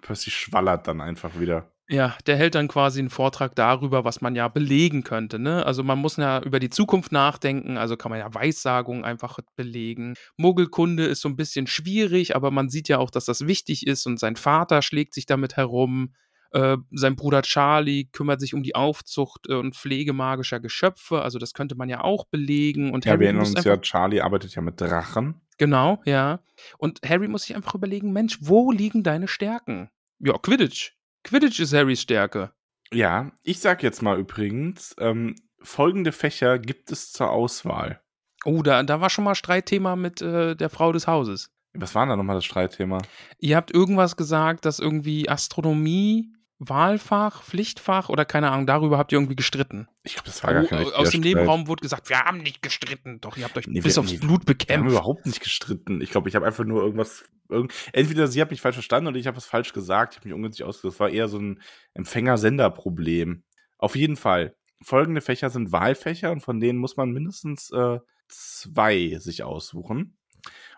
Percy 0.02 0.32
schwallert 0.32 0.88
dann 0.88 1.02
einfach 1.02 1.40
wieder. 1.40 1.72
Ja, 1.88 2.18
der 2.26 2.36
hält 2.36 2.56
dann 2.56 2.68
quasi 2.68 3.00
einen 3.00 3.12
Vortrag 3.12 3.54
darüber, 3.56 4.04
was 4.04 4.20
man 4.20 4.36
ja 4.36 4.48
belegen 4.48 5.04
könnte. 5.04 5.38
Ne? 5.38 5.64
Also 5.66 5.84
man 5.84 6.00
muss 6.00 6.18
ja 6.18 6.42
über 6.42 6.60
die 6.60 6.72
Zukunft 6.72 7.12
nachdenken, 7.12 7.78
also 7.78 7.96
kann 7.96 8.10
man 8.10 8.20
ja 8.20 8.34
Weissagungen 8.34 9.06
einfach 9.06 9.38
belegen. 9.56 10.16
Muggelkunde 10.36 11.06
ist 11.06 11.22
so 11.22 11.30
ein 11.30 11.36
bisschen 11.36 11.68
schwierig, 11.68 12.36
aber 12.36 12.50
man 12.50 12.70
sieht 12.70 12.88
ja 12.90 12.98
auch, 12.98 13.12
dass 13.12 13.26
das 13.26 13.46
wichtig 13.46 13.86
ist 13.86 14.08
und 14.08 14.20
sein 14.20 14.36
Vater 14.36 14.82
schlägt 14.82 15.14
sich 15.14 15.28
damit 15.28 15.58
herum. 15.58 16.16
Äh, 16.52 16.78
sein 16.92 17.16
Bruder 17.16 17.44
Charlie 17.44 18.06
kümmert 18.06 18.40
sich 18.40 18.56
um 18.56 18.64
die 18.64 18.74
Aufzucht 18.74 19.48
äh, 19.48 19.54
und 19.54 19.76
Pflege 19.76 20.14
magischer 20.14 20.60
Geschöpfe, 20.60 21.22
also 21.22 21.38
das 21.38 21.54
könnte 21.54 21.76
man 21.76 21.90
ja 21.90 22.02
auch 22.02 22.26
belegen. 22.26 22.94
Und 22.94 23.06
Ja, 23.06 23.12
Harry 23.12 23.20
wir 23.20 23.28
erinnern 23.28 23.46
uns 23.46 23.64
ja, 23.64 23.78
Charlie 23.78 24.22
arbeitet 24.22 24.56
ja 24.56 24.64
mit 24.64 24.82
Drachen. 24.82 25.42
Genau, 25.58 26.02
ja. 26.06 26.40
Und 26.78 27.00
Harry 27.06 27.28
muss 27.28 27.44
sich 27.44 27.56
einfach 27.56 27.76
überlegen, 27.76 28.12
Mensch, 28.12 28.40
wo 28.42 28.72
liegen 28.72 29.04
deine 29.04 29.28
Stärken? 29.28 29.90
Ja, 30.20 30.38
Quidditch. 30.38 30.94
Quidditch 31.24 31.60
ist 31.60 31.74
Harrys 31.74 32.02
Stärke. 32.02 32.52
Ja, 32.92 33.32
ich 33.44 33.60
sag 33.60 33.84
jetzt 33.84 34.02
mal 34.02 34.20
übrigens, 34.20 34.96
ähm, 35.00 35.36
folgende 35.60 36.12
Fächer 36.12 36.60
gibt 36.60 36.92
es 36.92 37.12
zur 37.12 37.32
Auswahl. 37.32 38.02
Oh, 38.46 38.62
da, 38.62 38.84
da 38.84 39.02
war 39.02 39.10
schon 39.10 39.24
mal 39.24 39.36
Streitthema 39.36 39.96
mit 39.96 40.22
äh, 40.22 40.56
der 40.56 40.70
Frau 40.70 40.92
des 40.92 41.08
Hauses. 41.08 41.52
Was 41.74 41.96
war 41.96 42.06
da 42.06 42.16
nochmal 42.16 42.36
das 42.36 42.46
Streitthema? 42.46 43.00
Ihr 43.40 43.58
habt 43.58 43.72
irgendwas 43.72 44.16
gesagt, 44.16 44.66
dass 44.66 44.80
irgendwie 44.80 45.28
Astronomie, 45.28 46.32
Wahlfach, 46.58 47.44
Pflichtfach 47.44 48.08
oder 48.10 48.24
keine 48.24 48.50
Ahnung, 48.52 48.66
darüber 48.66 48.98
habt 48.98 49.12
ihr 49.12 49.18
irgendwie 49.18 49.36
gestritten. 49.36 49.88
Ich 50.04 50.14
glaube, 50.14 50.28
das 50.28 50.42
war 50.44 50.54
gar 50.54 50.64
kein 50.64 50.78
richtiger 50.80 51.00
aus 51.00 51.10
dem. 51.10 51.22
Nebenraum 51.22 51.68
wurde 51.68 51.82
gesagt, 51.82 52.08
wir 52.10 52.20
haben 52.22 52.38
nicht 52.38 52.62
gestritten. 52.62 53.20
Doch, 53.20 53.36
ihr 53.36 53.44
habt 53.44 53.58
euch 53.58 53.68
Nee, 53.68 53.82
bis 53.82 53.96
wir- 53.98 54.02
aufs 54.02 54.12
nee, 54.14 54.18
Blut 54.20 54.30
Wir 54.30 54.36
haben 54.38 54.46
bekämpft. 54.46 54.90
überhaupt 54.92 55.26
nicht 55.26 55.42
gestritten. 55.42 56.00
Ich 56.02 56.12
glaube, 56.12 56.30
ich 56.30 56.36
habe 56.36 56.46
einfach 56.46 56.64
nur 56.64 56.82
irgendwas. 56.82 57.26
Irgend, 57.50 57.74
entweder 57.94 58.28
sie 58.28 58.42
hat 58.42 58.52
mich 58.52 58.62
falsch 58.62 58.76
verstanden 58.76 59.08
oder 59.10 59.18
ich 59.18 59.28
habe 59.28 59.38
was 59.38 59.46
falsch 59.46 59.74
gesagt. 59.74 60.14
Ich 60.14 60.20
habe 60.20 60.30
mich 60.30 60.36
ungünstig 60.36 60.66
ausgedrückt. 60.66 60.96
Das 60.96 61.00
war 61.00 61.10
eher 61.10 61.28
so 61.28 61.38
ein 61.40 61.62
Empfänger-Sender-Problem. 61.94 63.44
Auf 63.78 63.96
jeden 63.96 64.16
Fall. 64.16 64.56
Folgende 64.82 65.22
Fächer 65.22 65.50
sind 65.50 65.72
Wahlfächer 65.72 66.32
und 66.32 66.42
von 66.42 66.60
denen 66.60 66.80
muss 66.80 66.98
man 66.98 67.12
mindestens 67.12 67.72
äh, 67.72 68.00
zwei 68.28 69.18
sich 69.20 69.44
aussuchen. 69.44 70.18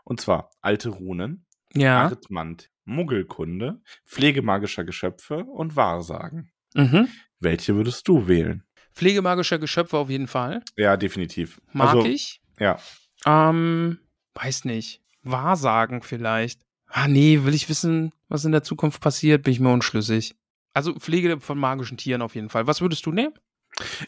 Und 0.03 0.21
zwar 0.21 0.49
alte 0.61 0.89
Runen, 0.89 1.45
Ja. 1.73 2.03
Arithmant, 2.03 2.69
Muggelkunde, 2.87 3.81
Pflege 4.05 4.41
magischer 4.41 4.83
Geschöpfe 4.85 5.43
und 5.43 5.75
Wahrsagen. 5.75 6.51
Mhm. 6.73 7.09
Welche 7.39 7.75
würdest 7.75 8.07
du 8.07 8.27
wählen? 8.27 8.63
Pflegemagischer 8.93 9.59
Geschöpfe 9.59 9.97
auf 9.97 10.09
jeden 10.09 10.27
Fall. 10.27 10.63
Ja, 10.75 10.97
definitiv. 10.97 11.61
Mag 11.71 11.89
also, 11.89 12.05
ich. 12.07 12.41
Ja. 12.59 12.79
Ähm, 13.25 13.99
weiß 14.33 14.65
nicht. 14.65 15.03
Wahrsagen 15.21 16.01
vielleicht. 16.01 16.61
Ah, 16.87 17.07
nee, 17.07 17.41
will 17.43 17.53
ich 17.53 17.69
wissen, 17.69 18.11
was 18.27 18.45
in 18.45 18.53
der 18.53 18.63
Zukunft 18.63 19.01
passiert, 19.01 19.43
bin 19.43 19.53
ich 19.53 19.59
mir 19.59 19.71
unschlüssig. 19.71 20.35
Also 20.73 20.95
Pflege 20.95 21.39
von 21.39 21.59
magischen 21.59 21.97
Tieren 21.97 22.21
auf 22.21 22.33
jeden 22.33 22.49
Fall. 22.49 22.65
Was 22.65 22.81
würdest 22.81 23.05
du 23.05 23.11
nehmen? 23.11 23.33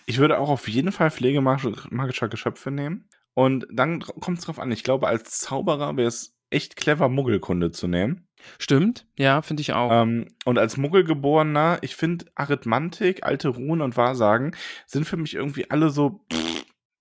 Ich 0.06 0.18
würde 0.18 0.40
auch 0.40 0.50
auf 0.50 0.68
jeden 0.68 0.92
Fall 0.92 1.12
Pflege 1.12 1.42
mag- 1.42 1.92
magischer 1.92 2.30
Geschöpfe 2.30 2.72
nehmen. 2.72 3.10
Und 3.36 3.68
dann 3.72 4.00
kommt 4.00 4.40
es 4.40 4.46
drauf 4.46 4.58
an. 4.58 4.72
Ich 4.72 4.84
glaube, 4.84 5.08
als 5.08 5.38
Zauberer 5.38 5.98
wäre 5.98 6.08
es 6.08 6.36
echt 6.50 6.76
clever, 6.76 7.10
Muggelkunde 7.10 7.72
zu 7.72 7.88
nehmen. 7.88 8.28
Stimmt, 8.58 9.06
ja, 9.18 9.42
finde 9.42 9.62
ich 9.62 9.74
auch. 9.74 9.92
Ähm, 9.92 10.28
und 10.46 10.58
als 10.58 10.78
Muggelgeborener, 10.78 11.80
ich 11.82 11.96
finde 11.96 12.26
Arithmantik, 12.36 13.24
alte 13.24 13.50
Runen 13.50 13.82
und 13.82 13.98
Wahrsagen 13.98 14.56
sind 14.86 15.06
für 15.06 15.18
mich 15.18 15.36
irgendwie 15.36 15.70
alle 15.70 15.90
so. 15.90 16.26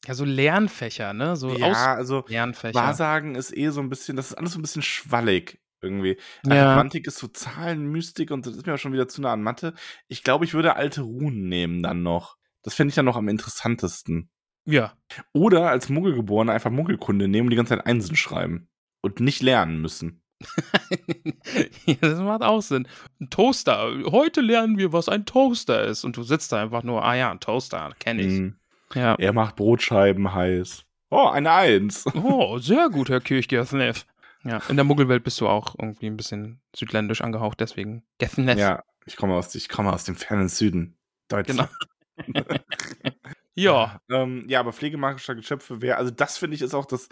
ja, 0.04 0.14
so 0.14 0.24
Lernfächer, 0.24 1.12
ne? 1.12 1.36
So 1.36 1.56
ja, 1.56 1.94
also 1.94 2.24
Lernfächer. 2.26 2.74
Wahrsagen 2.74 3.36
ist 3.36 3.56
eh 3.56 3.70
so 3.70 3.80
ein 3.80 3.88
bisschen, 3.88 4.16
das 4.16 4.30
ist 4.30 4.34
alles 4.34 4.52
so 4.52 4.58
ein 4.58 4.62
bisschen 4.62 4.82
schwallig 4.82 5.60
irgendwie. 5.80 6.18
Ja. 6.44 6.66
Arithmantik 6.66 7.06
ist 7.06 7.18
so 7.18 7.28
Zahlenmystik 7.28 8.30
und 8.30 8.46
das 8.46 8.56
ist 8.56 8.66
mir 8.66 8.74
auch 8.74 8.78
schon 8.78 8.92
wieder 8.92 9.08
zu 9.08 9.20
nah 9.20 9.32
an 9.32 9.42
Mathe. 9.42 9.74
Ich 10.08 10.24
glaube, 10.24 10.44
ich 10.44 10.54
würde 10.54 10.76
alte 10.76 11.02
Runen 11.02 11.48
nehmen 11.48 11.82
dann 11.82 12.02
noch. 12.02 12.36
Das 12.62 12.74
fände 12.74 12.90
ich 12.90 12.96
dann 12.96 13.04
noch 13.04 13.16
am 13.16 13.28
interessantesten. 13.28 14.30
Ja. 14.64 14.92
Oder 15.32 15.70
als 15.70 15.88
Muggelgeborener 15.88 16.52
einfach 16.52 16.70
Muggelkunde 16.70 17.28
nehmen 17.28 17.46
und 17.46 17.50
die 17.50 17.56
ganze 17.56 17.76
Zeit 17.76 17.86
Einsen 17.86 18.16
schreiben. 18.16 18.68
Und 19.00 19.20
nicht 19.20 19.42
lernen 19.42 19.80
müssen. 19.80 20.22
ja, 21.86 21.94
das 22.00 22.20
macht 22.20 22.42
auch 22.42 22.60
Sinn. 22.60 22.86
Ein 23.20 23.30
Toaster. 23.30 23.92
Heute 24.06 24.40
lernen 24.40 24.78
wir, 24.78 24.92
was 24.92 25.08
ein 25.08 25.26
Toaster 25.26 25.84
ist. 25.84 26.04
Und 26.04 26.16
du 26.16 26.22
sitzt 26.22 26.52
da 26.52 26.62
einfach 26.62 26.82
nur, 26.82 27.04
ah 27.04 27.14
ja, 27.14 27.30
ein 27.30 27.40
Toaster, 27.40 27.92
kenne 27.98 28.22
ich. 28.22 28.40
Mhm. 28.40 28.56
Ja. 28.94 29.14
Er 29.16 29.32
macht 29.32 29.56
Brotscheiben 29.56 30.32
heiß. 30.34 30.84
Oh, 31.10 31.26
eine 31.26 31.52
Eins. 31.52 32.04
Oh, 32.14 32.58
sehr 32.58 32.88
gut, 32.90 33.08
Herr 33.08 33.20
Kirchgethnev. 33.20 34.04
Ja, 34.44 34.60
in 34.68 34.76
der 34.76 34.84
Muggelwelt 34.84 35.24
bist 35.24 35.40
du 35.40 35.48
auch 35.48 35.74
irgendwie 35.78 36.06
ein 36.06 36.16
bisschen 36.16 36.60
südländisch 36.74 37.20
angehaucht, 37.22 37.60
deswegen 37.60 38.04
Gethnev. 38.18 38.58
Ja, 38.58 38.84
ich 39.04 39.16
komme 39.16 39.34
aus, 39.34 39.54
ich 39.54 39.68
komme 39.68 39.92
aus 39.92 40.04
dem 40.04 40.14
fernen 40.14 40.48
Süden. 40.48 40.96
Deutschland. 41.28 41.70
Genau. 42.24 42.42
Ja, 43.54 44.00
Ähm, 44.08 44.44
ja, 44.48 44.60
aber 44.60 44.72
pflegemagischer 44.72 45.34
Geschöpfe 45.34 45.82
wäre, 45.82 45.96
also 45.96 46.12
das 46.12 46.38
finde 46.38 46.54
ich 46.54 46.62
ist 46.62 46.74
auch 46.74 46.86
das 46.86 47.08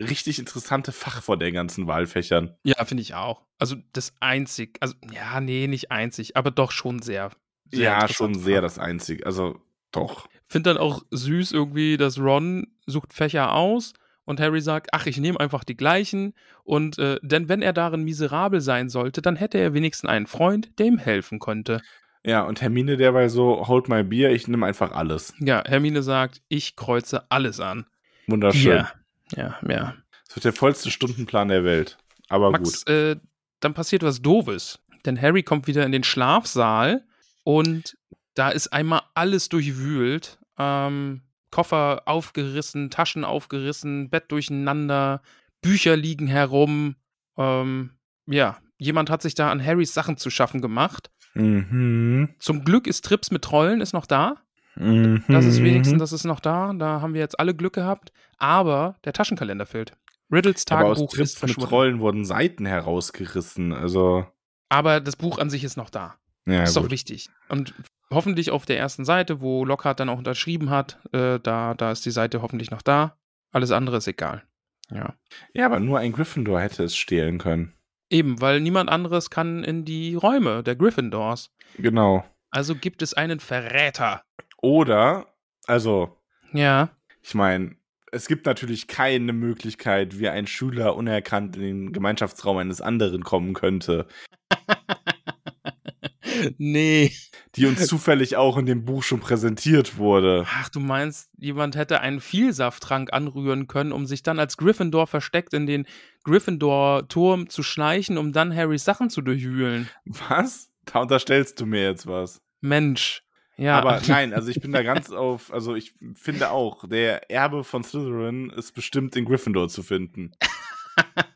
richtig 0.00 0.38
interessante 0.38 0.92
Fach 0.92 1.22
von 1.22 1.38
den 1.38 1.54
ganzen 1.54 1.86
Wahlfächern. 1.86 2.56
ja, 2.64 2.84
finde 2.84 3.02
ich 3.02 3.14
auch. 3.14 3.42
Also 3.58 3.76
das 3.92 4.12
einzig, 4.20 4.78
also 4.80 4.94
ja, 5.12 5.40
nee, 5.40 5.66
nicht 5.66 5.90
einzig, 5.90 6.36
aber 6.36 6.50
doch 6.50 6.72
schon 6.72 7.00
sehr. 7.00 7.30
sehr 7.70 7.82
ja, 7.82 8.08
schon 8.08 8.34
sehr 8.34 8.56
Fach. 8.56 8.62
das 8.62 8.78
Einzige. 8.78 9.26
Also 9.26 9.60
doch. 9.92 10.28
Finde 10.46 10.70
dann 10.70 10.78
auch 10.78 11.02
süß 11.10 11.52
irgendwie, 11.52 11.96
dass 11.96 12.18
Ron 12.18 12.66
sucht 12.86 13.12
Fächer 13.12 13.54
aus 13.54 13.94
und 14.24 14.40
Harry 14.40 14.60
sagt, 14.60 14.88
ach, 14.92 15.06
ich 15.06 15.18
nehme 15.18 15.38
einfach 15.40 15.64
die 15.64 15.76
gleichen. 15.76 16.34
Und 16.64 16.98
äh, 16.98 17.18
denn 17.22 17.48
wenn 17.48 17.62
er 17.62 17.72
darin 17.72 18.04
miserabel 18.04 18.60
sein 18.60 18.88
sollte, 18.88 19.22
dann 19.22 19.36
hätte 19.36 19.58
er 19.58 19.74
wenigstens 19.74 20.10
einen 20.10 20.26
Freund, 20.26 20.78
der 20.78 20.86
ihm 20.86 20.98
helfen 20.98 21.38
konnte. 21.38 21.80
Ja, 22.24 22.42
und 22.42 22.62
Hermine 22.62 22.96
derweil 22.96 23.28
so, 23.28 23.68
hold 23.68 23.88
my 23.88 24.02
beer, 24.02 24.32
ich 24.32 24.48
nehme 24.48 24.64
einfach 24.64 24.92
alles. 24.92 25.34
Ja, 25.40 25.62
Hermine 25.66 26.02
sagt, 26.02 26.40
ich 26.48 26.74
kreuze 26.74 27.30
alles 27.30 27.60
an. 27.60 27.86
Wunderschön. 28.26 28.76
Ja, 28.76 28.92
ja, 29.36 29.58
ja. 29.68 29.94
Das 30.26 30.36
wird 30.36 30.44
der 30.44 30.52
vollste 30.52 30.90
Stundenplan 30.90 31.48
der 31.48 31.64
Welt. 31.64 31.98
Aber 32.28 32.50
Max, 32.50 32.84
gut. 32.84 32.94
äh, 32.94 33.16
dann 33.60 33.74
passiert 33.74 34.02
was 34.02 34.22
Doofes. 34.22 34.80
Denn 35.04 35.20
Harry 35.20 35.42
kommt 35.42 35.66
wieder 35.66 35.84
in 35.84 35.92
den 35.92 36.04
Schlafsaal 36.04 37.04
und 37.44 37.96
da 38.34 38.48
ist 38.50 38.72
einmal 38.72 39.02
alles 39.14 39.48
durchwühlt. 39.48 40.38
Ähm, 40.58 41.22
Koffer 41.50 42.02
aufgerissen, 42.06 42.90
Taschen 42.90 43.24
aufgerissen, 43.24 44.10
Bett 44.10 44.24
durcheinander, 44.32 45.22
Bücher 45.62 45.96
liegen 45.96 46.26
herum. 46.26 46.96
Ähm, 47.36 47.90
ja, 48.26 48.58
jemand 48.78 49.10
hat 49.10 49.22
sich 49.22 49.34
da 49.34 49.50
an 49.50 49.64
Harrys 49.64 49.94
Sachen 49.94 50.16
zu 50.16 50.30
schaffen 50.30 50.60
gemacht. 50.60 51.10
Mhm. 51.34 52.34
Zum 52.38 52.64
Glück 52.64 52.86
ist 52.86 53.04
Trips 53.04 53.30
mit 53.30 53.42
Trollen 53.42 53.80
ist 53.80 53.92
noch 53.92 54.06
da. 54.06 54.36
Mhm. 54.76 55.22
Das 55.28 55.44
ist 55.44 55.62
wenigstens, 55.62 55.98
das 55.98 56.12
ist 56.12 56.24
noch 56.24 56.40
da. 56.40 56.72
Da 56.72 57.00
haben 57.00 57.14
wir 57.14 57.20
jetzt 57.20 57.38
alle 57.38 57.54
Glück 57.54 57.74
gehabt. 57.74 58.12
Aber 58.38 58.96
der 59.04 59.12
Taschenkalender 59.12 59.66
fehlt. 59.66 59.92
Riddles 60.32 60.64
Aber 60.70 60.86
aus 60.86 60.98
Tagebuch 60.98 61.16
ist 61.18 61.38
verschwunden. 61.38 61.68
Trollen 61.68 62.00
wurden 62.00 62.24
Seiten 62.24 62.66
herausgerissen. 62.66 63.72
Also, 63.72 64.26
Aber 64.68 65.00
das 65.00 65.16
Buch 65.16 65.38
an 65.38 65.50
sich 65.50 65.64
ist 65.64 65.76
noch 65.76 65.90
da. 65.90 66.16
ja, 66.46 66.62
ist 66.62 66.76
doch 66.76 66.82
gut. 66.82 66.90
wichtig. 66.90 67.28
Und 67.48 67.74
hoffentlich 68.10 68.50
auf 68.50 68.64
der 68.66 68.78
ersten 68.78 69.04
Seite, 69.04 69.40
wo 69.40 69.64
Lockhart 69.64 70.00
dann 70.00 70.08
auch 70.08 70.18
unterschrieben 70.18 70.70
hat, 70.70 70.98
äh, 71.12 71.38
da, 71.40 71.74
da 71.74 71.92
ist 71.92 72.04
die 72.06 72.10
Seite 72.10 72.42
hoffentlich 72.42 72.70
noch 72.70 72.82
da. 72.82 73.16
Alles 73.52 73.70
andere 73.70 73.98
ist 73.98 74.08
egal. 74.08 74.42
Ja. 74.90 75.14
Ja, 75.52 75.66
aber 75.66 75.80
nur 75.80 75.98
ein 75.98 76.12
Gryffindor 76.12 76.60
hätte 76.60 76.84
es 76.84 76.96
stehlen 76.96 77.38
können. 77.38 77.72
Eben, 78.10 78.40
weil 78.40 78.60
niemand 78.60 78.90
anderes 78.90 79.30
kann 79.30 79.64
in 79.64 79.84
die 79.84 80.14
Räume 80.14 80.62
der 80.62 80.76
Gryffindors. 80.76 81.50
Genau. 81.78 82.24
Also 82.50 82.74
gibt 82.74 83.02
es 83.02 83.14
einen 83.14 83.40
Verräter. 83.40 84.22
Oder, 84.62 85.26
also, 85.66 86.16
Ja. 86.52 86.90
ich 87.22 87.34
meine, 87.34 87.76
es 88.14 88.28
gibt 88.28 88.46
natürlich 88.46 88.86
keine 88.86 89.32
Möglichkeit, 89.32 90.18
wie 90.18 90.28
ein 90.28 90.46
Schüler 90.46 90.94
unerkannt 90.94 91.56
in 91.56 91.62
den 91.62 91.92
Gemeinschaftsraum 91.92 92.58
eines 92.58 92.80
anderen 92.80 93.24
kommen 93.24 93.54
könnte, 93.54 94.06
nee. 96.58 97.12
die 97.56 97.66
uns 97.66 97.86
zufällig 97.86 98.36
auch 98.36 98.56
in 98.56 98.66
dem 98.66 98.84
Buch 98.84 99.02
schon 99.02 99.20
präsentiert 99.20 99.98
wurde. 99.98 100.46
Ach, 100.48 100.68
du 100.68 100.78
meinst, 100.78 101.28
jemand 101.38 101.74
hätte 101.74 102.00
einen 102.00 102.20
Vielsafttrank 102.20 103.12
anrühren 103.12 103.66
können, 103.66 103.92
um 103.92 104.06
sich 104.06 104.22
dann 104.22 104.38
als 104.38 104.56
Gryffindor 104.56 105.08
versteckt 105.08 105.52
in 105.52 105.66
den 105.66 105.86
Gryffindor-Turm 106.22 107.48
zu 107.48 107.64
schleichen, 107.64 108.16
um 108.16 108.32
dann 108.32 108.54
Harrys 108.54 108.84
Sachen 108.84 109.10
zu 109.10 109.22
durchwühlen. 109.22 109.88
Was? 110.04 110.70
Da 110.84 111.00
unterstellst 111.00 111.60
du 111.60 111.66
mir 111.66 111.82
jetzt 111.82 112.06
was. 112.06 112.40
Mensch. 112.60 113.23
Ja. 113.56 113.78
Aber 113.78 114.00
nein, 114.08 114.32
also 114.32 114.48
ich 114.48 114.60
bin 114.60 114.72
da 114.72 114.82
ganz 114.82 115.10
auf, 115.10 115.52
also 115.52 115.74
ich 115.74 115.94
finde 116.14 116.50
auch, 116.50 116.88
der 116.88 117.30
Erbe 117.30 117.64
von 117.64 117.84
Slytherin 117.84 118.50
ist 118.50 118.72
bestimmt 118.72 119.16
in 119.16 119.24
Gryffindor 119.24 119.68
zu 119.68 119.82
finden. 119.82 120.32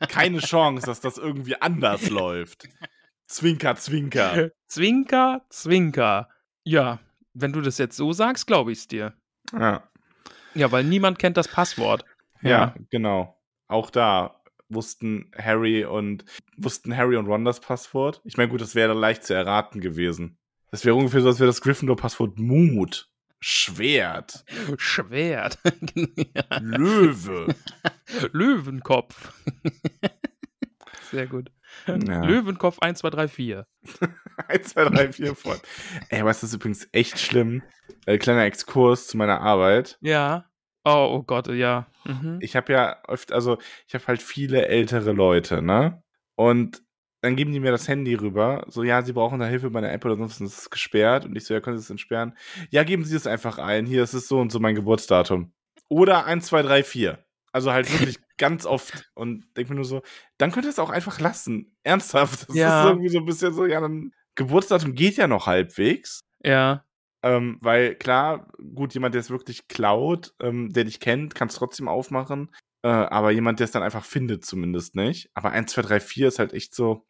Keine 0.09 0.39
Chance, 0.39 0.85
dass 0.85 1.01
das 1.01 1.17
irgendwie 1.17 1.61
anders 1.61 2.09
läuft. 2.09 2.67
Zwinker, 3.27 3.75
zwinker. 3.75 4.51
Zwinker, 4.67 5.45
Zwinker. 5.49 6.29
Ja, 6.63 6.99
wenn 7.33 7.53
du 7.53 7.61
das 7.61 7.77
jetzt 7.77 7.95
so 7.95 8.11
sagst, 8.13 8.47
glaube 8.47 8.71
ich 8.71 8.79
es 8.79 8.87
dir. 8.87 9.13
Ja. 9.53 9.83
Ja, 10.55 10.71
weil 10.71 10.83
niemand 10.83 11.19
kennt 11.19 11.37
das 11.37 11.47
Passwort. 11.47 12.05
Ja, 12.41 12.73
genau. 12.89 13.37
Auch 13.67 13.89
da 13.91 14.41
wussten 14.69 15.31
Harry 15.37 15.85
und 15.85 16.25
wussten 16.57 16.95
Harry 16.95 17.17
und 17.17 17.27
Ron 17.27 17.45
das 17.45 17.59
Passwort. 17.59 18.21
Ich 18.23 18.37
meine, 18.37 18.49
gut, 18.49 18.61
das 18.61 18.75
wäre 18.75 18.93
leicht 18.93 19.23
zu 19.23 19.33
erraten 19.33 19.81
gewesen. 19.81 20.37
Das 20.71 20.85
wäre 20.85 20.95
ungefähr 20.95 21.21
so, 21.21 21.29
als 21.29 21.39
wäre 21.39 21.47
das 21.47 21.61
Gryffindor-Passwort 21.61 22.37
Mut, 22.37 23.09
Schwert, 23.39 24.43
Schwert. 24.77 25.57
Löwe. 26.59 27.55
Löwenkopf. 28.33 29.33
Sehr 31.11 31.27
gut. 31.27 31.51
Ja. 31.87 32.23
Löwenkopf 32.23 32.79
1, 32.79 32.99
2, 32.99 33.09
3, 33.09 33.27
4. 33.29 33.67
1, 34.47 34.69
2, 34.69 34.85
3, 34.85 35.13
4 35.13 35.35
voll. 35.35 35.59
Ey, 36.09 36.25
was 36.25 36.43
ist 36.43 36.53
übrigens 36.53 36.87
echt 36.91 37.17
schlimm? 37.17 37.63
Äh, 38.05 38.17
kleiner 38.17 38.43
Exkurs 38.43 39.07
zu 39.07 39.17
meiner 39.17 39.41
Arbeit. 39.41 39.97
Ja. 40.01 40.45
Oh, 40.83 41.09
oh 41.11 41.23
Gott, 41.23 41.47
ja. 41.47 41.87
Mhm. 42.05 42.39
Ich 42.41 42.55
habe 42.55 42.73
ja 42.73 42.97
oft, 43.07 43.31
also 43.31 43.57
ich 43.87 43.93
habe 43.93 44.05
halt 44.07 44.21
viele 44.21 44.67
ältere 44.67 45.13
Leute, 45.13 45.61
ne? 45.61 46.03
Und 46.35 46.81
dann 47.21 47.35
geben 47.35 47.51
die 47.51 47.59
mir 47.59 47.71
das 47.71 47.87
Handy 47.87 48.15
rüber, 48.15 48.65
so, 48.69 48.83
ja, 48.83 49.01
sie 49.01 49.13
brauchen 49.13 49.39
da 49.39 49.45
Hilfe 49.45 49.69
bei 49.69 49.79
einer 49.79 49.91
App 49.91 50.05
oder 50.05 50.15
sonst, 50.15 50.39
ist 50.39 50.69
gesperrt. 50.71 51.25
Und 51.25 51.35
ich 51.35 51.45
so, 51.45 51.53
ja, 51.53 51.59
können 51.59 51.77
Sie 51.77 51.83
es 51.83 51.89
entsperren? 51.89 52.37
Ja, 52.69 52.83
geben 52.83 53.03
Sie 53.03 53.15
es 53.15 53.27
einfach 53.27 53.57
ein. 53.57 53.85
Hier, 53.85 54.03
es 54.03 54.13
ist 54.13 54.27
so 54.27 54.39
und 54.39 54.51
so 54.51 54.59
mein 54.59 54.75
Geburtsdatum. 54.75 55.51
Oder 55.89 56.25
1, 56.25 56.45
2, 56.45 56.61
3, 56.61 56.83
4. 56.83 57.25
Also 57.51 57.71
halt 57.73 57.91
wirklich 57.91 58.17
ganz 58.37 58.65
oft. 58.65 59.09
Und 59.15 59.45
denk 59.57 59.69
mir 59.69 59.75
nur 59.75 59.85
so, 59.85 60.01
dann 60.37 60.51
könnt 60.51 60.65
ihr 60.65 60.69
es 60.69 60.79
auch 60.79 60.91
einfach 60.91 61.19
lassen. 61.19 61.75
Ernsthaft. 61.83 62.47
Das 62.47 62.55
Ja. 62.55 62.83
ist 62.83 62.89
irgendwie 62.89 63.09
so 63.09 63.19
ein 63.19 63.25
bisschen 63.25 63.53
so, 63.53 63.65
ja, 63.65 63.81
dann 63.81 64.11
Geburtsdatum 64.35 64.93
geht 64.93 65.17
ja 65.17 65.27
noch 65.27 65.47
halbwegs. 65.47 66.21
Ja. 66.43 66.85
Ähm, 67.21 67.57
weil 67.59 67.95
klar, 67.95 68.47
gut, 68.75 68.93
jemand, 68.93 69.13
der 69.13 69.19
es 69.19 69.29
wirklich 69.29 69.67
klaut, 69.67 70.33
ähm, 70.39 70.69
der 70.69 70.85
dich 70.85 71.01
kennt, 71.01 71.35
kann 71.35 71.49
es 71.49 71.55
trotzdem 71.55 71.89
aufmachen. 71.89 72.49
Äh, 72.83 72.87
aber 72.87 73.31
jemand, 73.31 73.59
der 73.59 73.65
es 73.65 73.71
dann 73.71 73.83
einfach 73.83 74.05
findet, 74.05 74.45
zumindest 74.45 74.95
nicht. 74.95 75.29
Aber 75.33 75.51
1, 75.51 75.71
2, 75.71 75.81
3, 75.81 75.99
4 75.99 76.27
ist 76.29 76.39
halt 76.39 76.53
echt 76.53 76.73
so, 76.73 77.07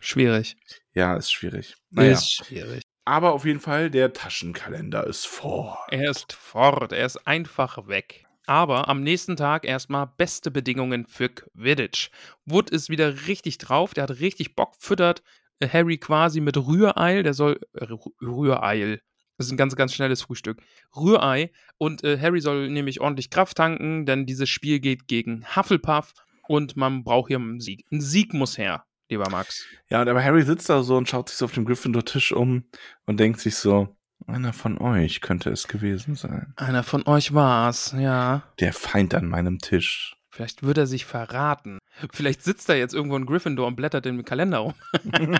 Schwierig. 0.00 0.56
ja, 0.94 1.14
ist 1.16 1.30
schwierig. 1.32 1.76
Naja. 1.90 2.12
Ist 2.12 2.32
schwierig. 2.32 2.82
Aber 3.04 3.32
auf 3.32 3.44
jeden 3.44 3.60
Fall, 3.60 3.90
der 3.90 4.12
Taschenkalender 4.12 5.06
ist 5.06 5.26
vor. 5.26 5.78
Er 5.90 6.10
ist 6.10 6.32
fort, 6.32 6.92
er 6.92 7.04
ist 7.06 7.26
einfach 7.26 7.86
weg. 7.88 8.24
Aber 8.46 8.88
am 8.88 9.02
nächsten 9.02 9.36
Tag 9.36 9.64
erstmal 9.64 10.06
beste 10.06 10.50
Bedingungen 10.50 11.06
für 11.06 11.28
Quidditch. 11.28 12.10
Wood 12.46 12.70
ist 12.70 12.88
wieder 12.88 13.26
richtig 13.26 13.58
drauf, 13.58 13.94
der 13.94 14.04
hat 14.04 14.20
richtig 14.20 14.54
Bock, 14.56 14.74
füttert 14.78 15.22
äh, 15.60 15.68
Harry 15.68 15.98
quasi 15.98 16.40
mit 16.40 16.56
Rührei, 16.56 17.22
der 17.22 17.34
soll 17.34 17.60
äh, 17.74 17.84
Rü- 17.84 18.12
Rührei. 18.22 19.00
Das 19.40 19.46
ist 19.46 19.52
ein 19.52 19.56
ganz, 19.56 19.74
ganz 19.74 19.94
schnelles 19.94 20.20
Frühstück. 20.20 20.60
Rührei. 20.94 21.50
Und 21.78 22.04
äh, 22.04 22.18
Harry 22.20 22.42
soll 22.42 22.68
nämlich 22.68 23.00
ordentlich 23.00 23.30
Kraft 23.30 23.56
tanken, 23.56 24.04
denn 24.04 24.26
dieses 24.26 24.50
Spiel 24.50 24.80
geht 24.80 25.08
gegen 25.08 25.46
Hufflepuff 25.56 26.12
und 26.46 26.76
man 26.76 27.04
braucht 27.04 27.28
hier 27.28 27.38
einen 27.38 27.58
Sieg. 27.58 27.86
Ein 27.90 28.02
Sieg 28.02 28.34
muss 28.34 28.58
her, 28.58 28.84
lieber 29.08 29.30
Max. 29.30 29.64
Ja, 29.88 30.02
und 30.02 30.08
aber 30.10 30.22
Harry 30.22 30.42
sitzt 30.42 30.68
da 30.68 30.82
so 30.82 30.94
und 30.98 31.08
schaut 31.08 31.30
sich 31.30 31.38
so 31.38 31.46
auf 31.46 31.52
dem 31.52 31.64
Gryffindor-Tisch 31.64 32.32
um 32.32 32.64
und 33.06 33.18
denkt 33.18 33.40
sich 33.40 33.56
so, 33.56 33.96
einer 34.26 34.52
von 34.52 34.76
euch 34.76 35.22
könnte 35.22 35.48
es 35.48 35.68
gewesen 35.68 36.16
sein. 36.16 36.52
Einer 36.56 36.82
von 36.82 37.06
euch 37.06 37.32
war's, 37.32 37.94
ja. 37.98 38.42
Der 38.58 38.74
Feind 38.74 39.14
an 39.14 39.26
meinem 39.26 39.58
Tisch. 39.58 40.19
Vielleicht 40.30 40.62
wird 40.62 40.78
er 40.78 40.86
sich 40.86 41.04
verraten. 41.04 41.78
Vielleicht 42.12 42.42
sitzt 42.42 42.68
er 42.68 42.76
jetzt 42.76 42.94
irgendwo 42.94 43.16
in 43.16 43.26
Gryffindor 43.26 43.66
und 43.66 43.74
blättert 43.74 44.06
im 44.06 44.24
Kalender 44.24 44.58
rum. 44.58 44.74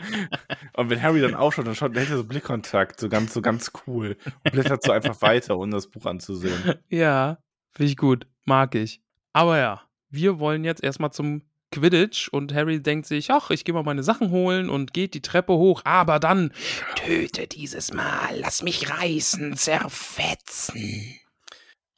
und 0.75 0.91
wenn 0.91 1.03
Harry 1.03 1.21
dann 1.21 1.35
aufschaut, 1.35 1.67
dann 1.67 1.77
schaut, 1.77 1.93
dann 1.95 1.99
hält 1.99 2.11
er 2.11 2.17
so 2.17 2.25
Blickkontakt, 2.25 2.99
so 2.99 3.09
ganz, 3.09 3.33
so 3.33 3.41
ganz 3.41 3.71
cool. 3.87 4.17
Und 4.45 4.53
blättert 4.53 4.83
so 4.83 4.91
einfach 4.91 5.23
weiter, 5.23 5.57
ohne 5.59 5.73
das 5.73 5.87
Buch 5.87 6.07
anzusehen. 6.07 6.75
Ja, 6.89 7.39
finde 7.73 7.91
ich 7.91 7.97
gut. 7.97 8.27
Mag 8.45 8.75
ich. 8.75 9.01
Aber 9.33 9.59
ja, 9.59 9.83
wir 10.09 10.41
wollen 10.41 10.65
jetzt 10.65 10.83
erstmal 10.83 11.13
zum 11.13 11.43
Quidditch 11.71 12.29
und 12.29 12.53
Harry 12.53 12.83
denkt 12.83 13.07
sich, 13.07 13.31
ach, 13.31 13.51
ich 13.51 13.65
gehe 13.65 13.73
mal 13.73 13.85
meine 13.85 14.03
Sachen 14.03 14.31
holen 14.31 14.69
und 14.69 14.93
geht 14.93 15.15
die 15.15 15.23
Treppe 15.23 15.53
hoch, 15.53 15.83
aber 15.85 16.19
dann 16.19 16.53
töte 16.97 17.47
dieses 17.47 17.93
Mal, 17.93 18.39
lass 18.41 18.63
mich 18.63 18.91
reißen, 18.91 19.57
zerfetzen. 19.57 21.15